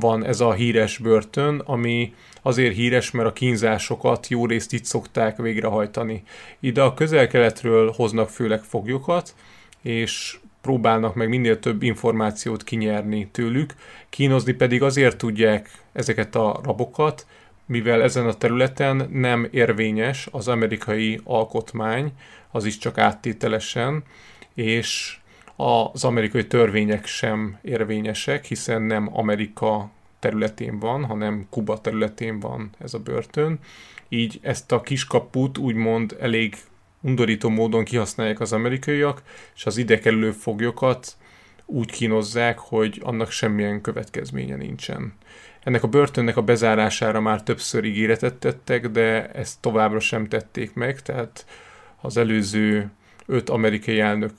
van 0.00 0.24
ez 0.24 0.40
a 0.40 0.52
híres 0.52 0.98
börtön, 0.98 1.58
ami 1.58 2.14
azért 2.42 2.74
híres, 2.74 3.10
mert 3.10 3.28
a 3.28 3.32
kínzásokat 3.32 4.28
jó 4.28 4.46
részt 4.46 4.72
itt 4.72 4.84
szokták 4.84 5.36
végrehajtani. 5.36 6.22
Ide 6.60 6.82
a 6.82 6.94
közel-keletről 6.94 7.92
hoznak 7.96 8.28
főleg 8.28 8.62
foglyokat, 8.62 9.34
és 9.82 10.38
próbálnak 10.60 11.14
meg 11.14 11.28
minél 11.28 11.58
több 11.58 11.82
információt 11.82 12.64
kinyerni 12.64 13.28
tőlük, 13.32 13.74
kínozni 14.08 14.52
pedig 14.52 14.82
azért 14.82 15.16
tudják 15.16 15.70
ezeket 15.92 16.34
a 16.34 16.60
rabokat, 16.64 17.26
mivel 17.66 18.02
ezen 18.02 18.26
a 18.26 18.34
területen 18.34 19.08
nem 19.12 19.48
érvényes 19.50 20.28
az 20.30 20.48
amerikai 20.48 21.20
alkotmány, 21.24 22.12
az 22.50 22.64
is 22.64 22.78
csak 22.78 22.98
áttételesen, 22.98 24.02
és 24.54 25.18
az 25.56 26.04
amerikai 26.04 26.46
törvények 26.46 27.06
sem 27.06 27.58
érvényesek, 27.62 28.44
hiszen 28.44 28.82
nem 28.82 29.10
Amerika 29.12 29.90
területén 30.18 30.78
van, 30.78 31.04
hanem 31.04 31.46
Kuba 31.50 31.80
területén 31.80 32.40
van 32.40 32.70
ez 32.78 32.94
a 32.94 32.98
börtön. 32.98 33.58
Így 34.08 34.38
ezt 34.42 34.72
a 34.72 34.80
kiskaput 34.80 35.58
úgymond 35.58 36.16
elég 36.20 36.56
undorító 37.00 37.48
módon 37.48 37.84
kihasználják 37.84 38.40
az 38.40 38.52
amerikaiak, 38.52 39.22
és 39.54 39.66
az 39.66 39.76
ide 39.76 39.98
kerülő 39.98 40.30
foglyokat 40.30 41.16
úgy 41.66 41.90
kínozzák, 41.90 42.58
hogy 42.58 43.00
annak 43.04 43.30
semmilyen 43.30 43.80
következménye 43.80 44.56
nincsen. 44.56 45.14
Ennek 45.62 45.82
a 45.82 45.88
börtönnek 45.88 46.36
a 46.36 46.42
bezárására 46.42 47.20
már 47.20 47.42
többször 47.42 47.84
ígéretet 47.84 48.34
tettek, 48.34 48.88
de 48.88 49.30
ezt 49.30 49.60
továbbra 49.60 50.00
sem 50.00 50.28
tették 50.28 50.74
meg, 50.74 51.02
tehát 51.02 51.46
az 52.00 52.16
előző 52.16 52.90
öt 53.26 53.50
amerikai 53.50 54.00
elnök 54.00 54.32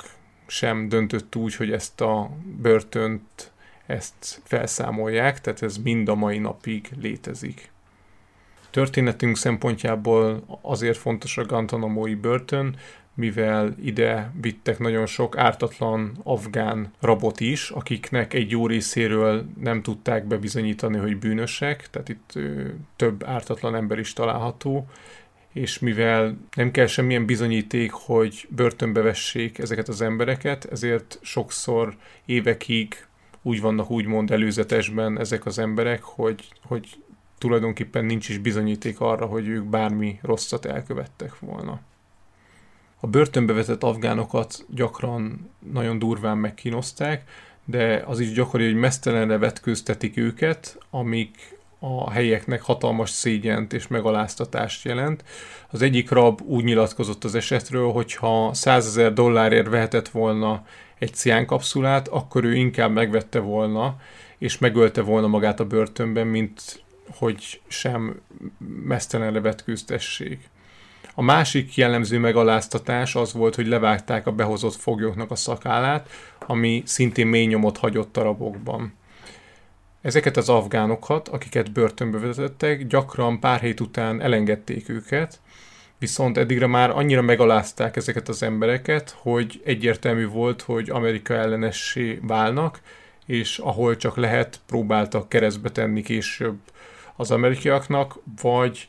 sem 0.47 0.89
döntött 0.89 1.35
úgy, 1.35 1.55
hogy 1.55 1.71
ezt 1.71 2.01
a 2.01 2.29
börtönt 2.61 3.51
ezt 3.89 4.41
felszámolják, 4.43 5.41
tehát 5.41 5.61
ez 5.61 5.77
mind 5.77 6.09
a 6.09 6.15
mai 6.15 6.37
napig 6.37 6.89
létezik. 7.01 7.71
Történetünk 8.69 9.37
szempontjából 9.37 10.43
azért 10.61 10.97
fontos 10.97 11.37
a 11.37 11.45
Guantanamo-i 11.45 12.15
börtön, 12.15 12.75
mivel 13.13 13.75
ide 13.83 14.31
vittek 14.41 14.79
nagyon 14.79 15.05
sok 15.05 15.37
ártatlan 15.37 16.19
afgán 16.23 16.91
rabot 16.99 17.39
is, 17.39 17.69
akiknek 17.69 18.33
egy 18.33 18.51
jó 18.51 18.67
részéről 18.67 19.45
nem 19.59 19.81
tudták 19.81 20.25
bebizonyítani, 20.25 20.97
hogy 20.97 21.17
bűnösek, 21.17 21.89
tehát 21.89 22.09
itt 22.09 22.31
ö, 22.33 22.67
több 22.95 23.23
ártatlan 23.25 23.75
ember 23.75 23.99
is 23.99 24.13
található, 24.13 24.87
és 25.53 25.79
mivel 25.79 26.37
nem 26.55 26.71
kell 26.71 26.85
semmilyen 26.85 27.25
bizonyíték, 27.25 27.91
hogy 27.91 28.47
börtönbe 28.49 29.01
vessék 29.01 29.57
ezeket 29.57 29.87
az 29.87 30.01
embereket, 30.01 30.65
ezért 30.65 31.19
sokszor 31.21 31.95
évekig 32.25 33.07
úgy 33.41 33.61
vannak 33.61 33.89
úgymond 33.89 34.31
előzetesben 34.31 35.19
ezek 35.19 35.45
az 35.45 35.59
emberek, 35.59 36.03
hogy, 36.03 36.47
hogy 36.63 37.03
tulajdonképpen 37.37 38.05
nincs 38.05 38.29
is 38.29 38.37
bizonyíték 38.37 38.99
arra, 38.99 39.25
hogy 39.25 39.47
ők 39.47 39.63
bármi 39.63 40.19
rosszat 40.21 40.65
elkövettek 40.65 41.39
volna. 41.39 41.79
A 42.99 43.07
börtönbe 43.07 43.53
vetett 43.53 43.83
afgánokat 43.83 44.65
gyakran 44.69 45.49
nagyon 45.71 45.99
durván 45.99 46.37
megkínozták, 46.37 47.29
de 47.65 48.03
az 48.05 48.19
is 48.19 48.31
gyakori, 48.31 48.65
hogy 48.65 48.75
mesztelenre 48.75 49.37
vetkőztetik 49.37 50.17
őket, 50.17 50.77
amik 50.89 51.58
a 51.79 52.11
helyeknek 52.11 52.61
hatalmas 52.61 53.09
szégyent 53.09 53.73
és 53.73 53.87
megaláztatást 53.87 54.85
jelent. 54.85 55.23
Az 55.69 55.81
egyik 55.81 56.09
rab 56.09 56.41
úgy 56.41 56.63
nyilatkozott 56.63 57.23
az 57.23 57.35
esetről, 57.35 57.91
hogy 57.91 58.15
ha 58.15 58.53
100 58.53 58.85
ezer 58.85 59.13
dollárért 59.13 59.69
vehetett 59.69 60.09
volna 60.09 60.65
egy 60.99 61.13
ciánkapszulát, 61.13 62.07
akkor 62.07 62.43
ő 62.43 62.55
inkább 62.55 62.91
megvette 62.91 63.39
volna, 63.39 63.95
és 64.37 64.57
megölte 64.57 65.01
volna 65.01 65.27
magát 65.27 65.59
a 65.59 65.65
börtönben, 65.65 66.27
mint 66.27 66.83
hogy 67.17 67.61
sem 67.67 68.21
mesztelenre 68.83 69.41
vetkőztessék. 69.41 70.49
A 71.15 71.21
másik 71.21 71.75
jellemző 71.75 72.19
megaláztatás 72.19 73.15
az 73.15 73.33
volt, 73.33 73.55
hogy 73.55 73.67
levágták 73.67 74.27
a 74.27 74.31
behozott 74.31 74.75
foglyoknak 74.75 75.31
a 75.31 75.35
szakállát, 75.35 76.09
ami 76.47 76.83
szintén 76.85 77.27
mély 77.27 77.45
nyomot 77.45 77.77
hagyott 77.77 78.17
a 78.17 78.21
rabokban. 78.23 78.93
Ezeket 80.01 80.37
az 80.37 80.49
afgánokat, 80.49 81.27
akiket 81.27 81.71
börtönbe 81.71 82.17
vezettek, 82.17 82.87
gyakran 82.87 83.39
pár 83.39 83.59
hét 83.59 83.79
után 83.79 84.21
elengedték 84.21 84.89
őket, 84.89 85.39
viszont 85.97 86.37
eddigre 86.37 86.67
már 86.67 86.89
annyira 86.89 87.21
megalázták 87.21 87.95
ezeket 87.95 88.27
az 88.27 88.43
embereket, 88.43 89.15
hogy 89.17 89.61
egyértelmű 89.65 90.27
volt, 90.27 90.61
hogy 90.61 90.89
Amerika 90.89 91.33
ellenessé 91.33 92.19
válnak, 92.21 92.81
és 93.25 93.57
ahol 93.57 93.97
csak 93.97 94.17
lehet, 94.17 94.59
próbáltak 94.65 95.29
keresztbe 95.29 95.69
tenni 95.69 96.01
később 96.01 96.57
az 97.15 97.31
amerikaiaknak, 97.31 98.19
vagy 98.41 98.87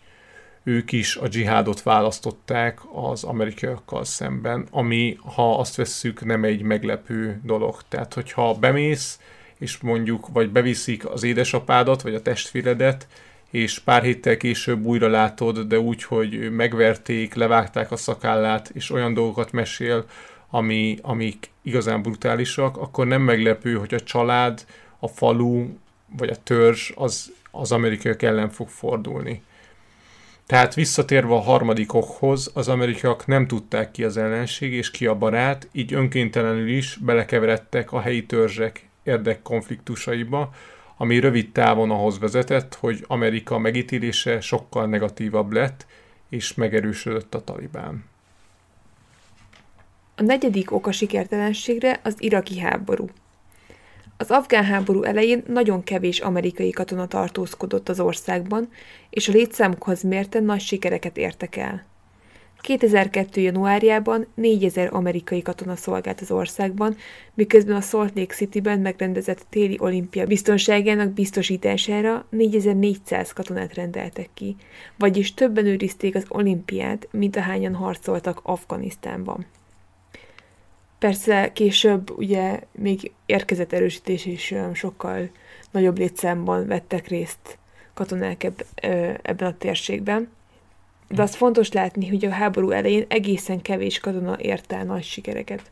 ők 0.63 0.93
is 0.93 1.17
a 1.17 1.29
dzsihádot 1.29 1.83
választották 1.83 2.79
az 2.93 3.25
amerikaiakkal 3.25 4.05
szemben, 4.05 4.67
ami, 4.71 5.19
ha 5.35 5.59
azt 5.59 5.77
vesszük, 5.77 6.25
nem 6.25 6.45
egy 6.45 6.63
meglepő 6.63 7.41
dolog. 7.45 7.81
Tehát, 7.89 8.15
hogyha 8.15 8.55
bemész, 8.55 9.19
és 9.61 9.79
mondjuk 9.79 10.29
vagy 10.33 10.51
beviszik 10.51 11.09
az 11.09 11.23
édesapádat, 11.23 12.03
vagy 12.03 12.15
a 12.15 12.23
testvéredet, 12.23 13.07
és 13.51 13.79
pár 13.79 14.03
héttel 14.03 14.37
később 14.37 14.85
újra 14.85 15.09
látod, 15.09 15.61
de 15.61 15.79
úgy, 15.79 16.03
hogy 16.03 16.51
megverték, 16.51 17.35
levágták 17.35 17.93
a 17.93 17.97
szakállát, 17.97 18.71
és 18.75 18.91
olyan 18.91 19.15
dolgokat 19.15 19.53
mesél, 19.53 20.05
ami, 20.51 20.99
amik 21.03 21.51
igazán 21.63 22.03
brutálisak, 22.03 22.77
akkor 22.77 23.07
nem 23.07 23.23
meglepő, 23.23 23.75
hogy 23.75 23.95
a 23.95 24.01
család, 24.01 24.65
a 24.99 25.09
falu, 25.09 25.67
vagy 26.17 26.29
a 26.29 26.43
törzs 26.43 26.91
az, 26.95 27.33
az 27.51 27.73
amerikaiak 27.73 28.23
ellen 28.23 28.51
fog 28.51 28.69
fordulni. 28.69 29.43
Tehát 30.47 30.75
visszatérve 30.75 31.35
a 31.35 31.41
harmadik 31.41 31.95
okhoz, 31.95 32.51
az 32.55 32.69
amerikaiak 32.69 33.27
nem 33.27 33.47
tudták 33.47 33.91
ki 33.91 34.05
az 34.05 34.17
ellenség 34.17 34.73
és 34.73 34.91
ki 34.91 35.07
a 35.07 35.15
barát, 35.15 35.69
így 35.73 35.93
önkéntelenül 35.93 36.69
is 36.69 36.99
belekeveredtek 37.01 37.93
a 37.93 38.01
helyi 38.01 38.27
törzsek 38.27 38.90
érdekkonfliktusaiba, 39.03 40.51
ami 40.97 41.19
rövid 41.19 41.53
távon 41.53 41.91
ahhoz 41.91 42.19
vezetett, 42.19 42.75
hogy 42.75 43.05
Amerika 43.07 43.59
megítélése 43.59 44.41
sokkal 44.41 44.87
negatívabb 44.87 45.53
lett, 45.53 45.87
és 46.29 46.55
megerősödött 46.55 47.35
a 47.35 47.45
talibán. 47.45 48.05
A 50.17 50.23
negyedik 50.23 50.71
ok 50.71 50.87
a 50.87 50.93
sikertelenségre 50.93 52.01
az 52.03 52.15
iraki 52.19 52.59
háború. 52.59 53.09
Az 54.17 54.31
afgán 54.31 54.65
háború 54.65 55.03
elején 55.03 55.43
nagyon 55.47 55.85
kevés 55.85 56.19
amerikai 56.19 56.71
katona 56.71 57.07
tartózkodott 57.07 57.89
az 57.89 58.01
országban, 58.01 58.69
és 59.11 59.29
a 59.29 59.33
létszámukhoz 59.33 60.03
mérten 60.03 60.45
nagy 60.45 60.61
sikereket 60.61 61.17
értek 61.17 61.57
el. 61.57 61.90
2002. 62.61 63.41
januárjában 63.41 64.27
4000 64.35 64.89
amerikai 64.93 65.43
katona 65.43 65.77
szolgált 65.77 66.21
az 66.21 66.31
országban, 66.31 66.97
miközben 67.35 67.77
a 67.77 67.81
Salt 67.81 68.13
Lake 68.15 68.35
City-ben 68.35 68.81
megrendezett 68.81 69.47
téli 69.49 69.77
olimpia 69.81 70.27
biztonságának 70.27 71.11
biztosítására 71.13 72.27
4400 72.31 73.33
katonát 73.33 73.75
rendeltek 73.75 74.29
ki, 74.35 74.57
vagyis 74.99 75.35
többen 75.35 75.67
őrizték 75.67 76.15
az 76.15 76.25
olimpiát, 76.29 77.09
mint 77.11 77.37
ahányan 77.37 77.75
harcoltak 77.75 78.41
Afganisztánban. 78.43 79.47
Persze 80.99 81.53
később 81.53 82.19
ugye 82.19 82.61
még 82.73 83.13
érkezett 83.27 83.73
erősítés 83.73 84.27
is 84.27 84.55
sokkal 84.73 85.31
nagyobb 85.71 85.99
létszámban 85.99 86.67
vettek 86.67 87.09
részt 87.09 87.59
katonák 87.95 88.45
eb- 88.45 88.67
ebben 89.23 89.49
a 89.49 89.57
térségben. 89.57 90.29
De 91.15 91.23
az 91.23 91.35
fontos 91.35 91.73
látni, 91.73 92.09
hogy 92.09 92.25
a 92.25 92.31
háború 92.31 92.71
elején 92.71 93.05
egészen 93.09 93.63
kevés 93.63 93.99
katona 93.99 94.39
ért 94.39 94.73
el 94.73 94.85
nagy 94.85 95.03
sikereket. 95.03 95.71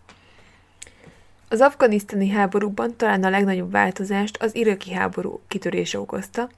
Az 1.48 1.60
afganisztáni 1.60 2.28
háborúban 2.28 2.96
talán 2.96 3.24
a 3.24 3.30
legnagyobb 3.30 3.70
változást 3.70 4.42
az 4.42 4.54
iraki 4.54 4.92
háború 4.92 5.40
kitörése 5.48 6.00
okozta, 6.00 6.48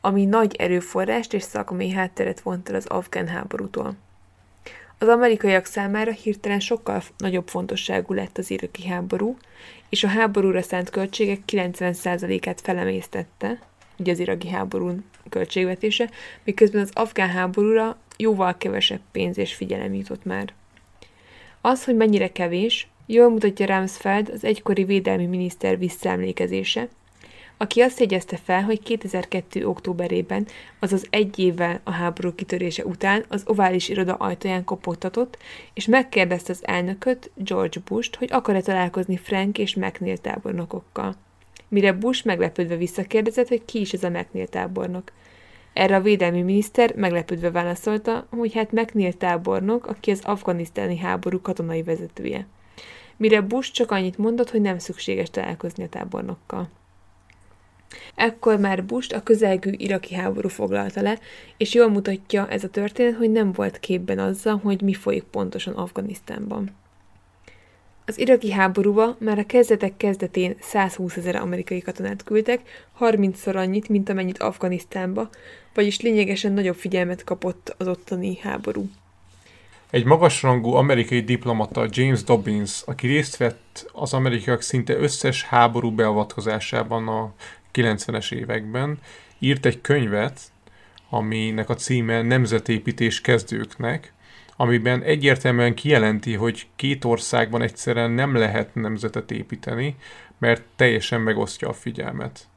ami 0.00 0.24
nagy 0.24 0.54
erőforrást 0.56 1.32
és 1.32 1.42
szakmai 1.42 1.90
hátteret 1.90 2.40
vont 2.40 2.68
el 2.68 2.74
az 2.74 2.86
afgán 2.86 3.28
háborútól. 3.28 3.94
Az 4.98 5.08
amerikaiak 5.08 5.64
számára 5.64 6.12
hirtelen 6.12 6.60
sokkal 6.60 7.02
nagyobb 7.16 7.48
fontosságú 7.48 8.12
lett 8.12 8.38
az 8.38 8.50
iraki 8.50 8.86
háború, 8.86 9.36
és 9.88 10.04
a 10.04 10.08
háborúra 10.08 10.62
szánt 10.62 10.90
költségek 10.90 11.40
90%-át 11.46 12.60
felemésztette, 12.60 13.58
ugye 13.98 14.12
az 14.12 14.18
iraki 14.18 14.48
háború 14.48 14.96
költségvetése, 15.28 16.10
miközben 16.44 16.82
az 16.82 16.90
afgán 16.94 17.28
háborúra 17.28 17.96
jóval 18.16 18.56
kevesebb 18.58 19.00
pénz 19.12 19.38
és 19.38 19.54
figyelem 19.54 19.94
jutott 19.94 20.24
már. 20.24 20.52
Az, 21.60 21.84
hogy 21.84 21.96
mennyire 21.96 22.32
kevés, 22.32 22.88
jól 23.06 23.30
mutatja 23.30 23.66
Ramsfeld 23.66 24.28
az 24.28 24.44
egykori 24.44 24.84
védelmi 24.84 25.26
miniszter 25.26 25.78
visszaemlékezése, 25.78 26.88
aki 27.56 27.80
azt 27.80 28.00
jegyezte 28.00 28.36
fel, 28.36 28.62
hogy 28.62 28.82
2002. 28.82 29.66
októberében, 29.66 30.46
azaz 30.78 31.06
egy 31.10 31.38
évvel 31.38 31.80
a 31.84 31.90
háború 31.90 32.34
kitörése 32.34 32.84
után 32.84 33.24
az 33.28 33.42
ovális 33.46 33.88
iroda 33.88 34.14
ajtaján 34.14 34.64
kopogtatott, 34.64 35.38
és 35.74 35.86
megkérdezte 35.86 36.52
az 36.52 36.66
elnököt, 36.66 37.30
George 37.34 37.80
Bush-t, 37.84 38.16
hogy 38.16 38.28
akar-e 38.32 38.60
találkozni 38.60 39.16
Frank 39.16 39.58
és 39.58 39.74
McNeil 39.74 40.18
tábornokokkal. 40.18 41.14
Mire 41.68 41.92
Bush 41.92 42.26
meglepődve 42.26 42.76
visszakérdezett, 42.76 43.48
hogy 43.48 43.64
ki 43.64 43.80
is 43.80 43.92
ez 43.92 44.02
a 44.04 44.10
McNeil 44.10 44.46
tábornok. 44.46 45.12
Erre 45.72 45.96
a 45.96 46.00
védelmi 46.00 46.42
miniszter 46.42 46.94
meglepődve 46.94 47.50
válaszolta, 47.50 48.26
hogy 48.30 48.54
hát 48.54 48.72
McNeil 48.72 49.12
tábornok, 49.12 49.86
aki 49.86 50.10
az 50.10 50.20
afganisztáni 50.24 50.96
háború 50.96 51.40
katonai 51.40 51.82
vezetője. 51.82 52.46
Mire 53.16 53.40
Bush 53.40 53.72
csak 53.72 53.90
annyit 53.90 54.18
mondott, 54.18 54.50
hogy 54.50 54.60
nem 54.60 54.78
szükséges 54.78 55.30
találkozni 55.30 55.84
a 55.84 55.88
tábornokkal. 55.88 56.68
Ekkor 58.14 58.58
már 58.58 58.84
Bust 58.84 59.12
a 59.12 59.22
közelgő 59.22 59.74
iraki 59.76 60.14
háború 60.14 60.48
foglalta 60.48 61.02
le, 61.02 61.18
és 61.56 61.74
jól 61.74 61.88
mutatja 61.88 62.48
ez 62.48 62.64
a 62.64 62.68
történet, 62.68 63.16
hogy 63.16 63.30
nem 63.30 63.52
volt 63.52 63.80
képben 63.80 64.18
azzal, 64.18 64.56
hogy 64.56 64.82
mi 64.82 64.94
folyik 64.94 65.22
pontosan 65.22 65.74
Afganisztánban. 65.74 66.70
Az 68.06 68.18
iraki 68.18 68.50
háborúba 68.50 69.16
már 69.18 69.38
a 69.38 69.46
kezdetek 69.46 69.96
kezdetén 69.96 70.56
120 70.60 71.16
ezer 71.16 71.36
amerikai 71.36 71.80
katonát 71.80 72.24
küldtek, 72.24 72.60
30-szor 73.00 73.56
annyit, 73.56 73.88
mint 73.88 74.08
amennyit 74.08 74.38
Afganisztánba, 74.38 75.28
vagyis 75.74 76.00
lényegesen 76.00 76.52
nagyobb 76.52 76.76
figyelmet 76.76 77.24
kapott 77.24 77.74
az 77.78 77.88
ottani 77.88 78.38
háború. 78.42 78.90
Egy 79.90 80.04
magasrangú 80.04 80.72
amerikai 80.72 81.20
diplomata 81.20 81.86
James 81.90 82.22
Dobbins, 82.22 82.82
aki 82.84 83.06
részt 83.06 83.36
vett 83.36 83.90
az 83.92 84.12
amerikaiak 84.12 84.62
szinte 84.62 84.96
összes 84.96 85.42
háború 85.42 85.90
beavatkozásában 85.90 87.08
a 87.08 87.32
90-es 87.74 88.32
években, 88.32 88.98
írt 89.38 89.66
egy 89.66 89.80
könyvet, 89.80 90.40
aminek 91.08 91.68
a 91.68 91.74
címe 91.74 92.22
Nemzetépítés 92.22 93.20
kezdőknek, 93.20 94.12
amiben 94.56 95.02
egyértelműen 95.02 95.74
kijelenti, 95.74 96.34
hogy 96.34 96.66
két 96.76 97.04
országban 97.04 97.62
egyszerűen 97.62 98.10
nem 98.10 98.34
lehet 98.34 98.74
nemzetet 98.74 99.30
építeni, 99.30 99.96
mert 100.38 100.62
teljesen 100.76 101.20
megosztja 101.20 101.68
a 101.68 101.72
figyelmet. 101.72 102.48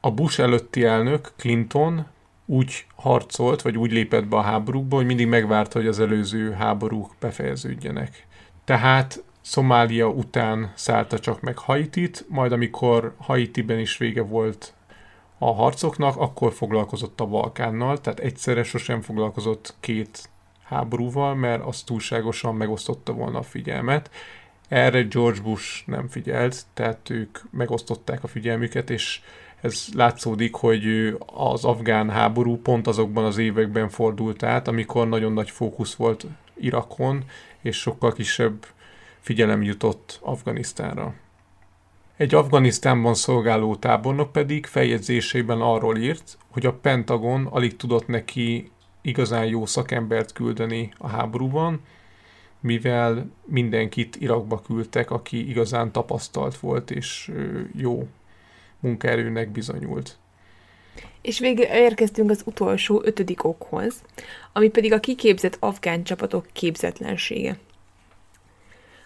A 0.00 0.10
Bush 0.10 0.40
előtti 0.40 0.84
elnök, 0.84 1.32
Clinton 1.36 2.06
úgy 2.46 2.86
harcolt, 2.96 3.62
vagy 3.62 3.78
úgy 3.78 3.92
lépett 3.92 4.26
be 4.26 4.36
a 4.36 4.40
háborúkba, 4.40 4.96
hogy 4.96 5.06
mindig 5.06 5.26
megvárta, 5.26 5.78
hogy 5.78 5.88
az 5.88 6.00
előző 6.00 6.52
háborúk 6.52 7.14
befejeződjenek. 7.20 8.26
Tehát 8.64 9.24
Szomália 9.40 10.08
után 10.08 10.72
szállta 10.74 11.18
csak 11.18 11.40
meg 11.40 11.58
Haitit, 11.58 12.24
majd 12.28 12.52
amikor 12.52 13.14
Haitiben 13.18 13.78
is 13.78 13.96
vége 13.96 14.22
volt 14.22 14.74
a 15.38 15.54
harcoknak, 15.54 16.16
akkor 16.16 16.52
foglalkozott 16.52 17.20
a 17.20 17.26
Balkánnal, 17.26 18.00
tehát 18.00 18.18
egyszerre 18.18 18.62
sosem 18.62 19.00
foglalkozott 19.00 19.74
két 19.80 20.30
háborúval, 20.72 21.34
mert 21.34 21.64
az 21.64 21.82
túlságosan 21.82 22.54
megosztotta 22.54 23.12
volna 23.12 23.38
a 23.38 23.42
figyelmet. 23.42 24.10
Erre 24.68 25.02
George 25.02 25.40
Bush 25.40 25.86
nem 25.86 26.08
figyelt, 26.08 26.62
tehát 26.74 27.10
ők 27.10 27.38
megosztották 27.50 28.24
a 28.24 28.28
figyelmüket, 28.28 28.90
és 28.90 29.20
ez 29.60 29.86
látszódik, 29.94 30.54
hogy 30.54 31.16
az 31.26 31.64
afgán 31.64 32.10
háború 32.10 32.56
pont 32.56 32.86
azokban 32.86 33.24
az 33.24 33.38
években 33.38 33.88
fordult 33.88 34.42
át, 34.42 34.68
amikor 34.68 35.08
nagyon 35.08 35.32
nagy 35.32 35.50
fókusz 35.50 35.94
volt 35.94 36.26
Irakon, 36.54 37.24
és 37.60 37.76
sokkal 37.76 38.12
kisebb 38.12 38.66
figyelem 39.20 39.62
jutott 39.62 40.18
Afganisztánra. 40.22 41.14
Egy 42.16 42.34
Afganisztánban 42.34 43.14
szolgáló 43.14 43.76
tábornok 43.76 44.32
pedig 44.32 44.66
feljegyzésében 44.66 45.60
arról 45.60 45.96
írt, 45.96 46.38
hogy 46.50 46.66
a 46.66 46.72
Pentagon 46.72 47.46
alig 47.46 47.76
tudott 47.76 48.06
neki 48.06 48.70
igazán 49.02 49.44
jó 49.44 49.66
szakembert 49.66 50.32
küldeni 50.32 50.92
a 50.98 51.08
háborúban, 51.08 51.80
mivel 52.60 53.30
mindenkit 53.44 54.16
Irakba 54.16 54.60
küldtek, 54.60 55.10
aki 55.10 55.48
igazán 55.48 55.92
tapasztalt 55.92 56.58
volt 56.58 56.90
és 56.90 57.32
jó 57.76 58.08
munkaerőnek 58.80 59.50
bizonyult. 59.50 60.16
És 61.20 61.38
végül 61.38 61.64
érkeztünk 61.64 62.30
az 62.30 62.42
utolsó 62.44 63.02
ötödik 63.04 63.44
okhoz, 63.44 64.02
ami 64.52 64.68
pedig 64.68 64.92
a 64.92 65.00
kiképzett 65.00 65.56
afgán 65.60 66.02
csapatok 66.02 66.46
képzetlensége. 66.52 67.58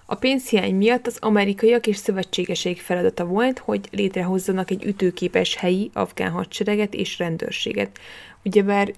A 0.06 0.14
pénzhiány 0.14 0.74
miatt 0.74 1.06
az 1.06 1.18
amerikaiak 1.20 1.86
és 1.86 1.96
szövetségeseik 1.96 2.80
feladata 2.80 3.24
volt, 3.24 3.58
hogy 3.58 3.88
létrehozzanak 3.90 4.70
egy 4.70 4.84
ütőképes 4.84 5.56
helyi 5.56 5.90
afgán 5.92 6.30
hadsereget 6.30 6.94
és 6.94 7.18
rendőrséget. 7.18 7.98
Ugyebár 8.44 8.94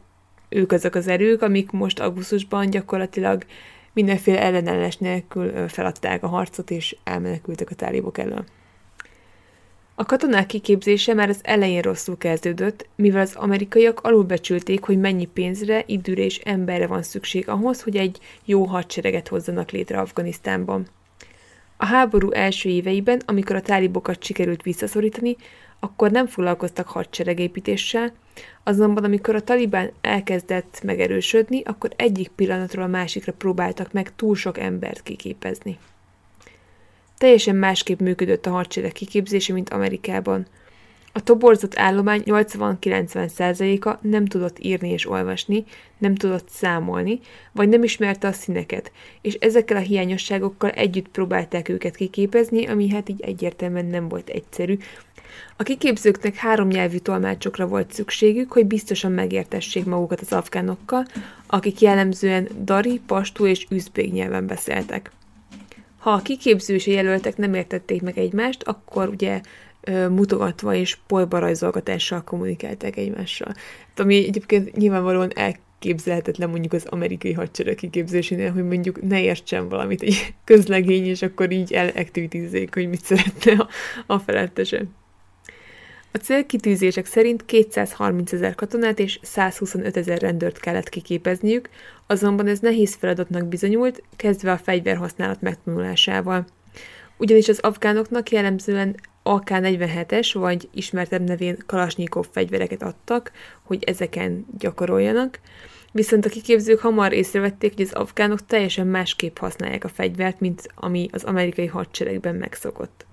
ők 0.48 0.72
azok 0.72 0.94
az 0.94 1.08
erők, 1.08 1.42
amik 1.42 1.70
most 1.70 2.00
augusztusban 2.00 2.70
gyakorlatilag 2.70 3.44
mindenféle 3.92 4.40
ellenállás 4.40 4.96
nélkül 4.96 5.68
feladták 5.68 6.22
a 6.22 6.26
harcot, 6.28 6.70
és 6.70 6.96
elmenekültek 7.04 7.70
a 7.70 7.74
tálibok 7.74 8.18
elől. 8.18 8.44
A 9.94 10.04
katonák 10.04 10.46
kiképzése 10.46 11.14
már 11.14 11.28
az 11.28 11.40
elején 11.42 11.82
rosszul 11.82 12.18
kezdődött, 12.18 12.88
mivel 12.96 13.20
az 13.20 13.34
amerikaiak 13.34 14.00
alulbecsülték, 14.00 14.84
hogy 14.84 14.98
mennyi 14.98 15.24
pénzre, 15.24 15.82
időre 15.86 16.22
és 16.22 16.38
emberre 16.38 16.86
van 16.86 17.02
szükség 17.02 17.48
ahhoz, 17.48 17.82
hogy 17.82 17.96
egy 17.96 18.18
jó 18.44 18.64
hadsereget 18.64 19.28
hozzanak 19.28 19.70
létre 19.70 19.98
Afganisztánban. 19.98 20.86
A 21.76 21.84
háború 21.84 22.30
első 22.30 22.68
éveiben, 22.68 23.22
amikor 23.26 23.56
a 23.56 23.60
tálibokat 23.60 24.24
sikerült 24.24 24.62
visszaszorítani, 24.62 25.36
akkor 25.80 26.10
nem 26.10 26.26
foglalkoztak 26.26 26.88
hadseregépítéssel, 26.88 28.12
azonban 28.62 29.04
amikor 29.04 29.34
a 29.34 29.44
talibán 29.44 29.90
elkezdett 30.00 30.80
megerősödni, 30.82 31.62
akkor 31.64 31.90
egyik 31.96 32.28
pillanatról 32.28 32.84
a 32.84 32.88
másikra 32.88 33.32
próbáltak 33.32 33.92
meg 33.92 34.16
túl 34.16 34.36
sok 34.36 34.58
embert 34.58 35.02
kiképezni. 35.02 35.78
Teljesen 37.18 37.56
másképp 37.56 38.00
működött 38.00 38.46
a 38.46 38.50
hadsereg 38.50 38.92
kiképzése, 38.92 39.52
mint 39.52 39.68
Amerikában. 39.68 40.46
A 41.12 41.22
toborzott 41.22 41.78
állomány 41.78 42.22
80-90%-a 42.24 43.98
nem 44.00 44.26
tudott 44.26 44.58
írni 44.58 44.90
és 44.90 45.10
olvasni, 45.10 45.64
nem 45.98 46.14
tudott 46.14 46.48
számolni, 46.48 47.20
vagy 47.52 47.68
nem 47.68 47.82
ismerte 47.82 48.28
a 48.28 48.32
színeket, 48.32 48.92
és 49.20 49.34
ezekkel 49.34 49.76
a 49.76 49.80
hiányosságokkal 49.80 50.70
együtt 50.70 51.08
próbálták 51.08 51.68
őket 51.68 51.96
kiképezni, 51.96 52.66
ami 52.66 52.88
hát 52.88 53.08
így 53.08 53.20
egyértelműen 53.20 53.86
nem 53.86 54.08
volt 54.08 54.28
egyszerű. 54.28 54.76
A 55.56 55.62
kiképzőknek 55.62 56.34
három 56.34 56.68
nyelvű 56.68 56.96
tolmácsokra 56.96 57.66
volt 57.66 57.92
szükségük, 57.92 58.52
hogy 58.52 58.66
biztosan 58.66 59.12
megértessék 59.12 59.84
magukat 59.84 60.20
az 60.20 60.32
afgánokkal, 60.32 61.06
akik 61.46 61.80
jellemzően 61.80 62.48
dari, 62.64 63.00
pastú 63.06 63.46
és 63.46 63.66
üzbég 63.70 64.12
nyelven 64.12 64.46
beszéltek. 64.46 65.10
Ha 65.98 66.10
a 66.10 66.22
kiképzős 66.22 66.86
jelöltek 66.86 67.36
nem 67.36 67.54
értették 67.54 68.02
meg 68.02 68.18
egymást, 68.18 68.62
akkor 68.62 69.08
ugye 69.08 69.40
mutogatva 70.08 70.74
és 70.74 70.98
polbarajzolgatással 71.06 72.24
kommunikálták 72.24 72.96
egymással. 72.96 73.54
Hát, 73.88 74.00
ami 74.00 74.26
egyébként 74.26 74.76
nyilvánvalóan 74.76 75.30
elképzelhetetlen 75.34 76.50
mondjuk 76.50 76.72
az 76.72 76.86
amerikai 76.86 77.32
hadsereg 77.32 77.74
kiképzésénél, 77.74 78.52
hogy 78.52 78.64
mondjuk 78.64 79.02
ne 79.02 79.20
értsen 79.20 79.68
valamit 79.68 80.02
egy 80.02 80.34
közlegény, 80.44 81.06
és 81.06 81.22
akkor 81.22 81.50
így 81.50 81.72
elaktivitizzék, 81.72 82.74
hogy 82.74 82.88
mit 82.88 83.04
szeretne 83.04 83.52
a, 83.52 83.68
a 84.06 84.18
felettese. 84.18 84.84
A 86.12 86.18
célkitűzések 86.18 87.06
szerint 87.06 87.44
230 87.44 88.32
ezer 88.32 88.54
katonát 88.54 88.98
és 88.98 89.18
125 89.22 89.96
ezer 89.96 90.20
rendőrt 90.20 90.60
kellett 90.60 90.88
kiképezniük, 90.88 91.68
azonban 92.06 92.46
ez 92.46 92.58
nehéz 92.58 92.94
feladatnak 92.94 93.46
bizonyult, 93.46 94.02
kezdve 94.16 94.52
a 94.52 94.58
fegyverhasználat 94.58 95.40
megtanulásával. 95.40 96.46
Ugyanis 97.16 97.48
az 97.48 97.58
afgánoknak 97.58 98.30
jellemzően 98.30 98.96
AK-47-es, 99.22 100.30
vagy 100.32 100.68
ismertebb 100.74 101.28
nevén 101.28 101.56
Kalasnyikov 101.66 102.26
fegyvereket 102.30 102.82
adtak, 102.82 103.32
hogy 103.62 103.84
ezeken 103.84 104.46
gyakoroljanak, 104.58 105.40
viszont 105.92 106.26
a 106.26 106.28
kiképzők 106.28 106.80
hamar 106.80 107.12
észrevették, 107.12 107.74
hogy 107.74 107.84
az 107.84 107.92
afgánok 107.92 108.46
teljesen 108.46 108.86
másképp 108.86 109.36
használják 109.36 109.84
a 109.84 109.88
fegyvert, 109.88 110.40
mint 110.40 110.68
ami 110.74 111.08
az 111.12 111.24
amerikai 111.24 111.66
hadseregben 111.66 112.34
megszokott. 112.34 113.06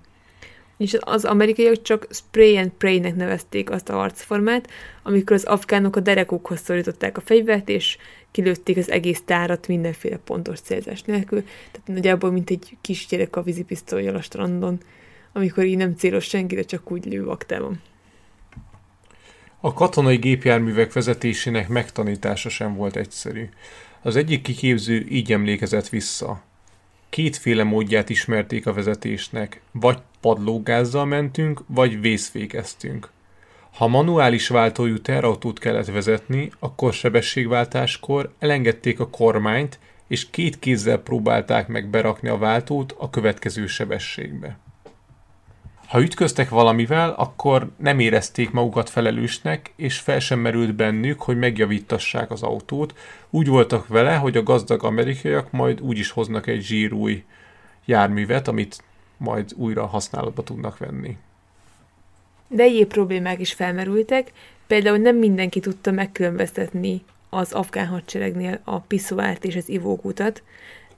És 0.76 0.96
az 1.00 1.24
amerikaiak 1.24 1.82
csak 1.82 2.06
spray 2.10 2.56
and 2.56 2.70
pray-nek 2.70 3.16
nevezték 3.16 3.70
azt 3.70 3.88
a 3.88 4.00
arcformát, 4.00 4.70
amikor 5.02 5.36
az 5.36 5.44
afgánok 5.44 5.96
a 5.96 6.00
derekukhoz 6.00 6.60
szorították 6.60 7.16
a 7.16 7.20
fegyvert, 7.20 7.68
és 7.68 7.98
kilőtték 8.30 8.76
az 8.76 8.90
egész 8.90 9.22
tárat 9.24 9.68
mindenféle 9.68 10.16
pontos 10.16 10.60
célzás 10.60 11.02
nélkül, 11.02 11.42
tehát 11.42 11.86
nagyjából 11.86 12.30
mint 12.30 12.50
egy 12.50 12.76
kisgyerek 12.80 13.36
a 13.36 13.42
vízipisztolyjal 13.42 14.14
a 14.14 14.22
strandon 14.22 14.80
amikor 15.36 15.64
így 15.64 15.76
nem 15.76 15.94
célos 15.96 16.24
senkire, 16.24 16.62
csak 16.62 16.90
úgy 16.90 17.04
lő 17.04 17.24
vaktában. 17.24 17.80
A 19.60 19.72
katonai 19.72 20.16
gépjárművek 20.16 20.92
vezetésének 20.92 21.68
megtanítása 21.68 22.48
sem 22.48 22.74
volt 22.74 22.96
egyszerű. 22.96 23.48
Az 24.02 24.16
egyik 24.16 24.42
kiképző 24.42 25.06
így 25.08 25.32
emlékezett 25.32 25.88
vissza. 25.88 26.42
Kétféle 27.08 27.64
módját 27.64 28.08
ismerték 28.08 28.66
a 28.66 28.72
vezetésnek, 28.72 29.60
vagy 29.72 29.98
padlógázzal 30.26 31.04
mentünk, 31.04 31.62
vagy 31.66 32.00
vészfékeztünk. 32.00 33.10
Ha 33.74 33.86
manuális 33.86 34.48
váltójú 34.48 34.98
terautót 34.98 35.58
kellett 35.58 35.86
vezetni, 35.86 36.50
akkor 36.58 36.92
sebességváltáskor 36.92 38.32
elengedték 38.38 39.00
a 39.00 39.08
kormányt, 39.08 39.78
és 40.08 40.30
két 40.30 40.58
kézzel 40.58 40.98
próbálták 40.98 41.68
meg 41.68 41.88
berakni 41.88 42.28
a 42.28 42.38
váltót 42.38 42.94
a 42.98 43.10
következő 43.10 43.66
sebességbe. 43.66 44.58
Ha 45.86 46.00
ütköztek 46.00 46.48
valamivel, 46.48 47.10
akkor 47.10 47.70
nem 47.76 47.98
érezték 47.98 48.50
magukat 48.50 48.90
felelősnek, 48.90 49.72
és 49.76 49.98
fel 49.98 50.18
sem 50.18 50.38
merült 50.38 50.74
bennük, 50.74 51.22
hogy 51.22 51.38
megjavítassák 51.38 52.30
az 52.30 52.42
autót. 52.42 52.94
Úgy 53.30 53.46
voltak 53.46 53.86
vele, 53.86 54.14
hogy 54.14 54.36
a 54.36 54.42
gazdag 54.42 54.84
amerikaiak 54.84 55.50
majd 55.50 55.80
úgy 55.80 55.98
is 55.98 56.10
hoznak 56.10 56.46
egy 56.46 56.62
zsírúj 56.62 57.24
járművet, 57.84 58.48
amit 58.48 58.84
majd 59.16 59.52
újra 59.56 59.86
használatba 59.86 60.42
tudnak 60.42 60.78
venni. 60.78 61.16
De 62.48 62.62
egyéb 62.62 62.88
problémák 62.88 63.40
is 63.40 63.52
felmerültek, 63.52 64.32
például 64.66 64.96
nem 64.96 65.16
mindenki 65.16 65.60
tudta 65.60 65.90
megkülönböztetni 65.90 67.02
az 67.28 67.52
afgán 67.52 67.86
hadseregnél 67.86 68.60
a 68.64 68.80
piszoárt 68.80 69.44
és 69.44 69.56
az 69.56 69.68
ivókutat, 69.68 70.42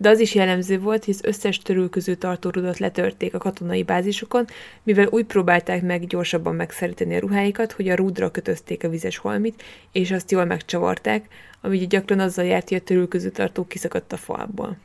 de 0.00 0.08
az 0.08 0.18
is 0.18 0.34
jellemző 0.34 0.80
volt, 0.80 1.04
hogy 1.04 1.14
az 1.14 1.24
összes 1.24 1.58
törülköző 1.58 2.14
tartórudat 2.14 2.78
letörték 2.78 3.34
a 3.34 3.38
katonai 3.38 3.82
bázisokon, 3.82 4.44
mivel 4.82 5.06
úgy 5.10 5.24
próbálták 5.24 5.82
meg 5.82 6.06
gyorsabban 6.06 6.54
megszeríteni 6.54 7.16
a 7.16 7.18
ruháikat, 7.18 7.72
hogy 7.72 7.88
a 7.88 7.94
rúdra 7.94 8.30
kötözték 8.30 8.84
a 8.84 8.88
vizes 8.88 9.16
holmit, 9.16 9.62
és 9.92 10.10
azt 10.10 10.30
jól 10.30 10.44
megcsavarták, 10.44 11.28
ami 11.60 11.86
gyakran 11.86 12.20
azzal 12.20 12.44
járt, 12.44 12.68
hogy 12.68 12.78
a 12.78 12.82
törülköző 12.82 13.30
tartó 13.30 13.66
kiszakadt 13.66 14.12
a 14.12 14.16
falból. 14.16 14.76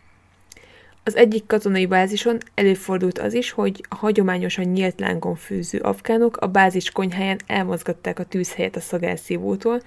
Az 1.05 1.15
egyik 1.15 1.45
katonai 1.45 1.85
bázison 1.85 2.37
előfordult 2.53 3.19
az 3.19 3.33
is, 3.33 3.51
hogy 3.51 3.85
a 3.89 3.95
hagyományosan 3.95 4.65
nyílt 4.65 4.99
lángon 4.99 5.35
főző 5.35 5.79
afgánok 5.79 6.37
a 6.37 6.47
bázis 6.47 6.91
konyháján 6.91 7.39
elmozgatták 7.47 8.19
a 8.19 8.23
tűzhelyet 8.23 8.75
a 8.75 8.79
szagálszívótól, 8.79 9.81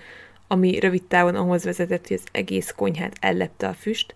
ami 0.47 0.79
rövid 0.79 1.03
távon 1.03 1.35
ahhoz 1.35 1.65
vezetett, 1.65 2.07
hogy 2.09 2.17
az 2.17 2.29
egész 2.33 2.73
konyhát 2.77 3.17
ellepte 3.21 3.69
a 3.69 3.73
füst, 3.73 4.15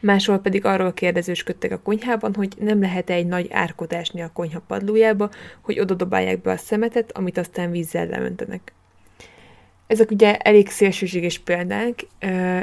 máshol 0.00 0.38
pedig 0.38 0.64
arról 0.64 0.92
kérdezősködtek 0.92 1.72
a 1.72 1.80
konyhában, 1.80 2.34
hogy 2.34 2.54
nem 2.58 2.80
lehet-e 2.80 3.14
egy 3.14 3.26
nagy 3.26 3.48
árkot 3.50 3.92
ásni 3.92 4.22
a 4.22 4.30
konyha 4.32 4.62
padlójába, 4.66 5.30
hogy 5.60 5.80
oda 5.80 5.94
dobálják 5.94 6.40
be 6.40 6.50
a 6.50 6.56
szemetet, 6.56 7.16
amit 7.16 7.38
aztán 7.38 7.70
vízzel 7.70 8.06
leöntenek. 8.06 8.72
Ezek 9.90 10.10
ugye 10.10 10.36
elég 10.36 10.68
szélsőséges 10.68 11.38
példák, 11.38 12.06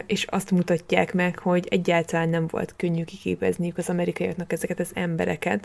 és 0.05 0.23
azt 0.23 0.51
mutatják 0.51 1.13
meg, 1.13 1.39
hogy 1.39 1.67
egyáltalán 1.69 2.29
nem 2.29 2.47
volt 2.47 2.73
könnyű 2.75 3.03
kiképezniük 3.03 3.77
az 3.77 3.89
amerikaiaknak 3.89 4.51
ezeket 4.51 4.79
az 4.79 4.91
embereket. 4.93 5.61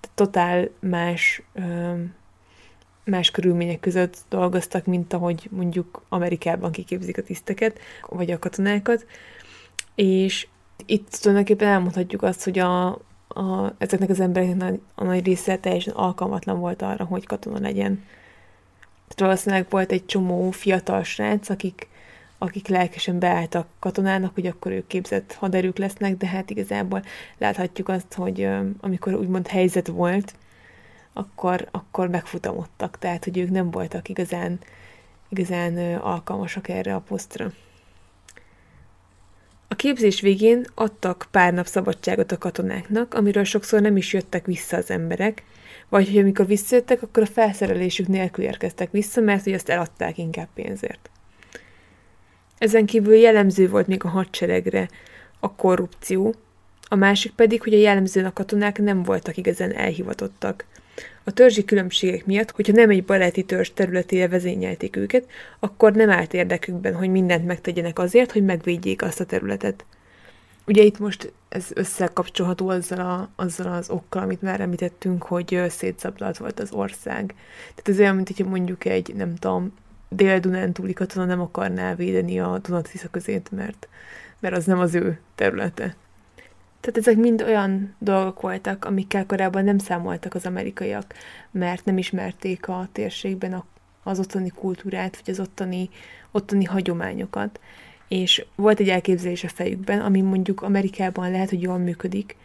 Tehát 0.00 0.10
totál 0.14 0.68
más, 0.80 1.42
más 3.04 3.30
körülmények 3.30 3.80
között 3.80 4.16
dolgoztak, 4.28 4.86
mint 4.86 5.12
ahogy 5.12 5.48
mondjuk 5.50 6.02
Amerikában 6.08 6.72
kiképzik 6.72 7.18
a 7.18 7.22
tiszteket, 7.22 7.78
vagy 8.08 8.30
a 8.30 8.38
katonákat. 8.38 9.06
És 9.94 10.46
itt 10.86 11.08
tulajdonképpen 11.10 11.68
elmondhatjuk 11.68 12.22
azt, 12.22 12.44
hogy 12.44 12.58
a, 12.58 12.86
a, 13.28 13.74
ezeknek 13.78 14.08
az 14.08 14.20
embereknek 14.20 14.80
a 14.94 15.04
nagy 15.04 15.24
része 15.24 15.58
teljesen 15.58 15.94
alkalmatlan 15.94 16.58
volt 16.58 16.82
arra, 16.82 17.04
hogy 17.04 17.26
katona 17.26 17.60
legyen. 17.60 18.04
Tehát 19.14 19.32
valószínűleg 19.32 19.66
volt 19.70 19.92
egy 19.92 20.06
csomó 20.06 20.50
fiatal 20.50 21.02
srác, 21.02 21.48
akik, 21.48 21.88
akik 22.38 22.68
lelkesen 22.68 23.18
beálltak 23.18 23.66
katonának, 23.78 24.34
hogy 24.34 24.46
akkor 24.46 24.72
ők 24.72 24.86
képzett 24.86 25.32
haderők 25.32 25.78
lesznek, 25.78 26.16
de 26.16 26.26
hát 26.26 26.50
igazából 26.50 27.04
láthatjuk 27.38 27.88
azt, 27.88 28.14
hogy 28.14 28.48
amikor 28.80 29.14
úgymond 29.14 29.46
helyzet 29.46 29.86
volt, 29.86 30.34
akkor, 31.12 31.68
akkor 31.70 32.08
megfutamodtak, 32.08 32.98
tehát 32.98 33.24
hogy 33.24 33.38
ők 33.38 33.50
nem 33.50 33.70
voltak 33.70 34.08
igazán, 34.08 34.58
igazán 35.28 35.96
alkalmasak 35.96 36.68
erre 36.68 36.94
a 36.94 37.00
posztra. 37.00 37.52
A 39.68 39.74
képzés 39.74 40.20
végén 40.20 40.66
adtak 40.74 41.28
pár 41.30 41.52
nap 41.52 41.66
szabadságot 41.66 42.32
a 42.32 42.38
katonáknak, 42.38 43.14
amiről 43.14 43.44
sokszor 43.44 43.80
nem 43.80 43.96
is 43.96 44.12
jöttek 44.12 44.46
vissza 44.46 44.76
az 44.76 44.90
emberek, 44.90 45.42
vagy 45.90 46.08
hogy 46.08 46.18
amikor 46.18 46.46
visszajöttek, 46.46 47.02
akkor 47.02 47.22
a 47.22 47.26
felszerelésük 47.26 48.06
nélkül 48.06 48.44
érkeztek 48.44 48.90
vissza, 48.90 49.20
mert 49.20 49.44
hogy 49.44 49.52
azt 49.52 49.68
eladták 49.68 50.18
inkább 50.18 50.48
pénzért. 50.54 51.10
Ezen 52.58 52.86
kívül 52.86 53.14
jellemző 53.14 53.68
volt 53.68 53.86
még 53.86 54.04
a 54.04 54.08
hadseregre 54.08 54.88
a 55.40 55.54
korrupció, 55.54 56.34
a 56.88 56.94
másik 56.94 57.32
pedig, 57.32 57.62
hogy 57.62 57.74
a 57.74 57.78
jellemzően 57.78 58.26
a 58.26 58.32
katonák 58.32 58.78
nem 58.78 59.02
voltak 59.02 59.36
igazán 59.36 59.72
elhivatottak. 59.72 60.64
A 61.24 61.30
törzsi 61.30 61.64
különbségek 61.64 62.26
miatt, 62.26 62.50
hogyha 62.50 62.72
nem 62.72 62.90
egy 62.90 63.04
baráti 63.04 63.42
törzs 63.42 63.70
területére 63.74 64.28
vezényelték 64.28 64.96
őket, 64.96 65.26
akkor 65.58 65.92
nem 65.92 66.10
állt 66.10 66.34
érdekükben, 66.34 66.94
hogy 66.94 67.10
mindent 67.10 67.46
megtegyenek 67.46 67.98
azért, 67.98 68.32
hogy 68.32 68.44
megvédjék 68.44 69.02
azt 69.02 69.20
a 69.20 69.24
területet. 69.24 69.84
Ugye 70.66 70.82
itt 70.82 70.98
most 70.98 71.32
ez 71.48 71.66
összekapcsolható 71.74 72.68
azzal, 72.68 73.00
a, 73.00 73.28
azzal 73.36 73.72
az 73.72 73.90
okkal, 73.90 74.22
amit 74.22 74.42
már 74.42 74.60
említettünk, 74.60 75.22
hogy 75.22 75.62
szétszabdalt 75.68 76.36
volt 76.36 76.60
az 76.60 76.72
ország. 76.72 77.34
Tehát 77.68 77.88
ez 77.88 77.98
olyan, 77.98 78.14
mint 78.14 78.26
hogyha 78.28 78.48
mondjuk 78.48 78.84
egy, 78.84 79.14
nem 79.14 79.34
tudom, 79.34 79.72
dél-dunántúli 80.08 80.92
katona 80.92 81.24
nem 81.24 81.40
akarná 81.40 81.94
védeni 81.94 82.40
a 82.40 82.58
Dunatisza 82.58 83.08
közét, 83.08 83.50
mert, 83.50 83.88
mert 84.40 84.56
az 84.56 84.64
nem 84.64 84.78
az 84.78 84.94
ő 84.94 85.20
területe. 85.34 85.96
Tehát 86.80 86.98
ezek 86.98 87.16
mind 87.16 87.42
olyan 87.42 87.94
dolgok 87.98 88.40
voltak, 88.40 88.84
amikkel 88.84 89.26
korábban 89.26 89.64
nem 89.64 89.78
számoltak 89.78 90.34
az 90.34 90.46
amerikaiak, 90.46 91.14
mert 91.50 91.84
nem 91.84 91.98
ismerték 91.98 92.68
a 92.68 92.88
térségben 92.92 93.64
az 94.02 94.18
ottani 94.18 94.48
kultúrát, 94.48 95.20
vagy 95.24 95.34
az 95.34 95.40
ottani, 95.40 95.88
ottani 96.30 96.64
hagyományokat. 96.64 97.60
És 98.10 98.44
volt 98.54 98.80
egy 98.80 98.88
elképzelés 98.88 99.44
a 99.44 99.48
fejükben, 99.48 100.00
ami 100.00 100.20
mondjuk 100.20 100.62
Amerikában 100.62 101.30
lehet, 101.30 101.48
hogy 101.48 101.62
jól 101.62 101.78
működik, 101.78 102.36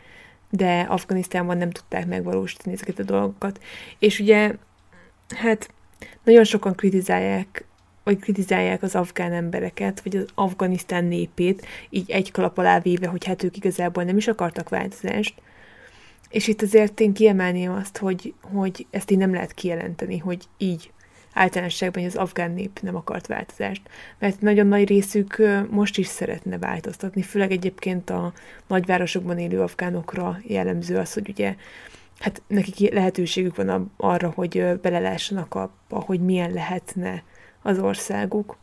de 0.49 0.79
Afganisztánban 0.89 1.57
nem 1.57 1.69
tudták 1.69 2.07
megvalósítani 2.07 2.75
ezeket 2.75 2.99
a 2.99 3.03
dolgokat. 3.03 3.61
És 3.99 4.19
ugye, 4.19 4.55
hát 5.35 5.69
nagyon 6.23 6.43
sokan 6.43 6.75
kritizálják 6.75 7.65
vagy 8.03 8.19
kritizálják 8.19 8.83
az 8.83 8.95
afgán 8.95 9.33
embereket, 9.33 10.01
vagy 10.01 10.15
az 10.15 10.25
Afganisztán 10.35 11.05
népét, 11.05 11.65
így 11.89 12.11
egy 12.11 12.31
kalap 12.31 12.57
alá 12.57 12.79
véve, 12.79 13.07
hogy 13.07 13.25
hát 13.25 13.43
ők 13.43 13.57
igazából 13.57 14.03
nem 14.03 14.17
is 14.17 14.27
akartak 14.27 14.69
változást. 14.69 15.41
És 16.29 16.47
itt 16.47 16.61
azért 16.61 16.99
én 16.99 17.13
kiemelném 17.13 17.71
azt, 17.71 17.97
hogy, 17.97 18.33
hogy 18.41 18.85
ezt 18.89 19.11
így 19.11 19.17
nem 19.17 19.33
lehet 19.33 19.53
kijelenteni, 19.53 20.17
hogy 20.17 20.43
így 20.57 20.91
általánosságban 21.35 22.03
az 22.03 22.15
afgán 22.15 22.51
nép 22.51 22.79
nem 22.81 22.95
akart 22.95 23.27
változást. 23.27 23.81
Mert 24.19 24.41
nagyon 24.41 24.67
nagy 24.67 24.87
részük 24.87 25.41
most 25.69 25.97
is 25.97 26.07
szeretne 26.07 26.57
változtatni, 26.57 27.21
főleg 27.21 27.51
egyébként 27.51 28.09
a 28.09 28.33
nagyvárosokban 28.67 29.37
élő 29.37 29.61
afgánokra 29.61 30.39
jellemző 30.43 30.97
az, 30.97 31.13
hogy 31.13 31.29
ugye 31.29 31.55
hát 32.19 32.41
nekik 32.47 32.93
lehetőségük 32.93 33.55
van 33.55 33.91
arra, 33.97 34.31
hogy 34.35 34.79
belelássanak 34.81 35.55
abba, 35.55 35.99
hogy 35.99 36.19
milyen 36.19 36.51
lehetne 36.51 37.23
az 37.61 37.79
országuk. 37.79 38.57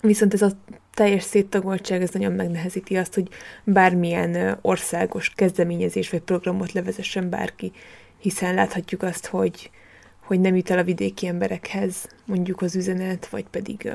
Viszont 0.00 0.34
ez 0.34 0.42
a 0.42 0.50
teljes 0.94 1.22
széttagoltság 1.22 2.02
ez 2.02 2.10
nagyon 2.10 2.32
megnehezíti 2.32 2.96
azt, 2.96 3.14
hogy 3.14 3.28
bármilyen 3.64 4.58
országos 4.62 5.32
kezdeményezés 5.34 6.10
vagy 6.10 6.20
programot 6.20 6.72
levezessen 6.72 7.30
bárki, 7.30 7.72
hiszen 8.18 8.54
láthatjuk 8.54 9.02
azt, 9.02 9.26
hogy, 9.26 9.70
hogy 10.24 10.40
nem 10.40 10.56
jut 10.56 10.70
el 10.70 10.78
a 10.78 10.84
vidéki 10.84 11.26
emberekhez 11.26 12.08
mondjuk 12.24 12.62
az 12.62 12.76
üzenet, 12.76 13.28
vagy 13.28 13.44
pedig 13.50 13.90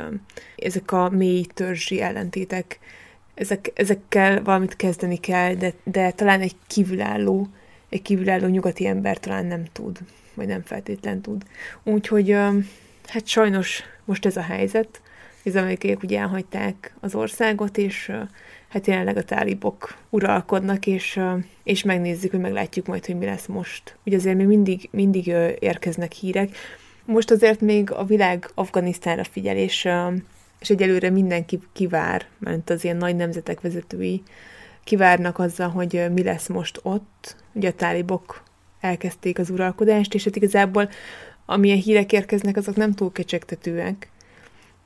ezek 0.56 0.92
a 0.92 1.10
mély 1.10 1.46
törzsi 1.54 2.02
ellentétek, 2.02 2.80
ezek, 3.34 3.72
ezekkel 3.76 4.44
valamit 4.44 4.76
kezdeni 4.76 5.18
kell, 5.18 5.54
de, 5.54 5.74
de 5.84 6.12
talán 6.12 6.42
egy 6.42 6.56
kívülálló, 6.68 7.48
egy 7.90 8.02
kívülálló 8.02 8.48
nyugati 8.48 8.88
ember 8.88 9.18
talán 9.18 9.46
nem 9.46 9.64
tud, 9.72 9.98
vagy 10.34 10.48
nem 10.48 10.62
feltétlen 10.62 11.22
tud. 11.22 11.44
Úgyhogy 11.84 12.32
hát 13.06 13.28
sajnos 13.28 13.84
most 14.06 14.26
ez 14.26 14.38
a 14.38 14.42
helyzet, 14.42 15.02
az 15.46 15.56
amerikaiak 15.56 16.04
ugye 16.04 16.20
elhagyták 16.20 16.94
az 17.00 17.16
országot, 17.16 17.78
és 17.78 18.12
hát 18.70 18.88
jelenleg 18.88 19.18
a 19.18 19.24
tálibok 19.24 19.98
uralkodnak, 20.10 20.88
és, 20.88 21.20
és 21.64 21.84
megnézzük, 21.84 22.32
hogy 22.32 22.40
meglátjuk 22.40 22.86
majd, 22.86 23.06
hogy 23.06 23.18
mi 23.18 23.26
lesz 23.26 23.46
most. 23.46 23.98
Ugye 24.06 24.16
azért 24.16 24.38
még 24.38 24.48
mindig, 24.48 24.90
mindig 24.92 25.28
érkeznek 25.60 26.12
hírek. 26.12 26.50
Most 27.06 27.32
azért 27.32 27.62
még 27.62 27.92
a 27.92 28.06
világ 28.06 28.50
Afganisztánra 28.54 29.24
figyel, 29.24 29.58
és, 29.58 29.90
és 30.60 30.70
egyelőre 30.70 31.10
mindenki 31.10 31.60
kivár, 31.74 32.26
mert 32.40 32.70
az 32.70 32.84
ilyen 32.84 32.98
nagy 32.98 33.16
nemzetek 33.16 33.62
vezetői 33.62 34.24
kivárnak 34.84 35.40
azzal, 35.40 35.70
hogy 35.70 36.06
mi 36.14 36.24
lesz 36.24 36.48
most 36.48 36.80
ott. 36.84 37.36
Ugye 37.54 37.70
a 37.70 37.74
tálibok 37.74 38.44
elkezdték 38.80 39.40
az 39.40 39.50
uralkodást, 39.50 40.14
és 40.14 40.24
hát 40.24 40.36
igazából 40.36 40.90
amilyen 41.46 41.78
hírek 41.78 42.12
érkeznek, 42.12 42.58
azok 42.58 42.76
nem 42.76 42.94
túl 42.94 43.12
kecsegtetőek. 43.12 44.10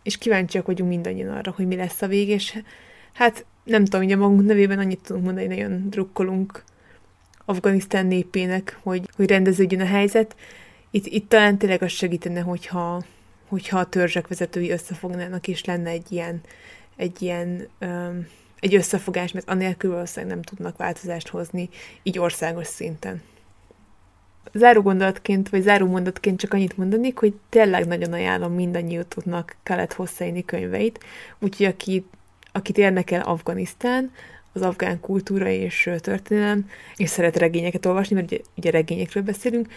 És 0.04 0.18
kíváncsiak 0.18 0.66
vagyunk 0.66 0.90
mindannyian 0.90 1.36
arra, 1.36 1.54
hogy 1.56 1.68
mi 1.68 1.76
lesz 1.76 2.02
a 2.02 2.08
vég, 2.08 2.30
és 2.30 2.60
hát 3.14 3.46
nem 3.64 3.84
tudom, 3.86 4.06
ugye 4.06 4.16
magunk 4.16 4.46
nevében 4.46 4.80
annyit 4.80 5.00
tudunk 5.00 5.26
mondani, 5.26 5.48
nagyon 5.48 5.90
drukkolunk 5.90 6.64
Afganisztán 7.46 8.06
népének, 8.06 8.80
hogy, 8.84 9.10
hogy 9.16 9.30
rendeződjön 9.30 9.82
a 9.82 9.86
helyzet. 9.86 10.36
Itt, 10.92 11.06
itt 11.06 11.30
talán 11.30 11.58
tényleg 11.58 11.82
az 11.82 11.92
segítene, 11.92 12.42
hogyha, 12.42 13.04
hogyha 13.48 13.80
a 13.80 13.90
törzsek 13.90 14.28
vezetői 14.28 14.72
összefognának, 14.72 15.48
és 15.48 15.66
lenne 15.66 15.90
egy 15.90 16.12
ilyen, 16.12 16.42
egy 16.96 17.22
ilyen 17.22 17.68
um, 17.82 18.28
egy 18.60 18.76
összefogás, 18.76 19.32
mert 19.32 19.50
anélkül 19.50 19.92
valószínűleg 19.92 20.36
nem 20.36 20.44
tudnak 20.44 20.78
változást 20.78 21.28
hozni, 21.28 21.70
így 22.04 22.20
országos 22.20 22.68
szinten 22.68 23.22
záró 24.54 24.82
gondolatként, 24.82 25.50
vagy 25.50 25.62
záró 25.62 25.88
mondatként 25.88 26.40
csak 26.40 26.54
annyit 26.54 26.78
mondanék, 26.78 27.18
hogy 27.18 27.34
tényleg 27.50 27.88
nagyon 27.88 28.14
ajánlom 28.14 28.54
mindannyiótoknak 28.54 29.56
Khaled 29.64 29.94
Hosseini 29.94 30.46
könyveit, 30.46 31.04
úgyhogy 31.40 31.66
aki, 31.66 32.06
akit 32.54 32.78
érdekel 32.78 33.22
Afganisztán, 33.22 34.12
az 34.54 34.62
afgán 34.62 35.00
kultúra 35.00 35.48
és 35.48 35.90
történelem, 36.00 36.70
és 36.96 37.10
szeret 37.10 37.38
regényeket 37.38 37.86
olvasni, 37.86 38.16
mert 38.16 38.32
ugye, 38.32 38.42
ugye 38.56 38.72
regényekről 38.72 39.24
beszélünk, 39.24 39.68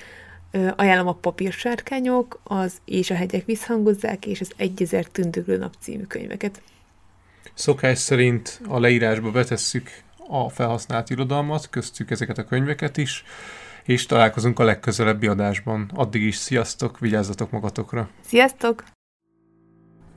ajánlom 0.76 1.06
a 1.06 1.12
Papírsárkányok, 1.12 2.40
az 2.44 2.76
És 2.84 3.10
a 3.10 3.14
hegyek 3.14 3.44
visszhangozzák, 3.44 4.26
és 4.26 4.40
az 4.40 4.50
Egyezer 4.56 5.04
tündöklő 5.04 5.56
nap 5.56 5.74
című 5.80 6.02
könyveket. 6.02 6.62
Szokás 7.54 7.98
szerint 7.98 8.60
a 8.68 8.78
leírásba 8.78 9.30
betesszük 9.30 9.90
a 10.28 10.48
felhasznált 10.48 11.10
irodalmat, 11.10 11.70
köztük 11.70 12.10
ezeket 12.10 12.38
a 12.38 12.44
könyveket 12.44 12.96
is, 12.96 13.24
és 13.84 14.06
találkozunk 14.06 14.58
a 14.58 14.64
legközelebbi 14.64 15.26
adásban. 15.26 15.90
Addig 15.94 16.22
is 16.22 16.36
sziasztok, 16.36 16.98
vigyázzatok 16.98 17.50
magatokra! 17.50 18.08
Sziasztok! 18.20 18.84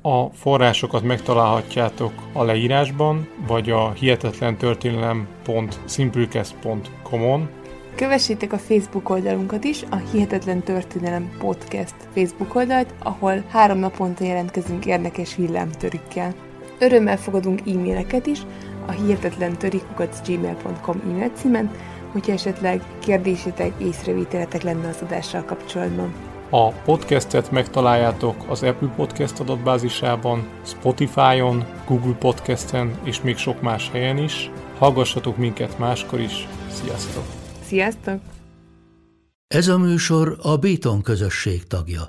A 0.02 0.30
forrásokat 0.30 1.04
megtalálhatjátok 1.04 2.14
a 2.34 2.44
leírásban, 2.44 3.28
vagy 3.48 3.70
a 3.70 3.92
hihetetlen 3.92 4.58
történelem.simplecast.com-on. 4.58 7.50
Kövessétek 7.96 8.54
a 8.54 8.58
Facebook 8.58 9.10
oldalunkat 9.10 9.64
is, 9.64 9.84
a 9.90 9.96
Hihetetlen 9.96 10.64
Történelem 10.64 11.32
Podcast 11.40 11.96
Facebook 12.14 12.56
oldalt, 12.56 12.94
ahol 13.04 13.44
három 13.50 13.78
naponta 13.78 14.24
jelentkezünk 14.24 14.86
érdekes 14.86 15.36
villámtörikkel. 15.36 16.34
Örömmel 16.80 17.18
fogadunk 17.18 17.60
e-maileket 17.60 18.28
is 18.28 18.40
a 18.86 18.92
hihetetlen 18.92 19.58
gmail.com 20.26 21.02
e-mail 21.10 21.30
címen, 21.30 21.72
hogyha 22.12 22.32
esetleg 22.32 22.82
kérdésetek, 23.00 23.74
észrevételetek 23.78 24.62
lenne 24.62 24.88
az 24.88 25.02
adással 25.02 25.44
kapcsolatban. 25.44 26.29
A 26.52 26.72
podcastet 26.72 27.52
megtaláljátok 27.52 28.36
az 28.48 28.64
Apple 28.64 28.94
Podcast 28.96 29.40
adatbázisában, 29.40 30.50
Spotify-on, 30.66 31.66
Google 31.88 32.14
Podcasten 32.14 33.00
és 33.04 33.22
még 33.22 33.38
sok 33.38 33.62
más 33.62 33.90
helyen 33.90 34.18
is. 34.18 34.52
Hallgassatok 34.78 35.38
minket 35.38 35.78
máskor 35.78 36.20
is. 36.20 36.48
Sziasztok! 36.72 37.24
Sziasztok! 37.66 38.20
Ez 39.48 39.68
a 39.68 39.78
műsor 39.78 40.38
a 40.42 40.58
Béton 40.58 41.02
közösség 41.02 41.68
tagja. 41.68 42.02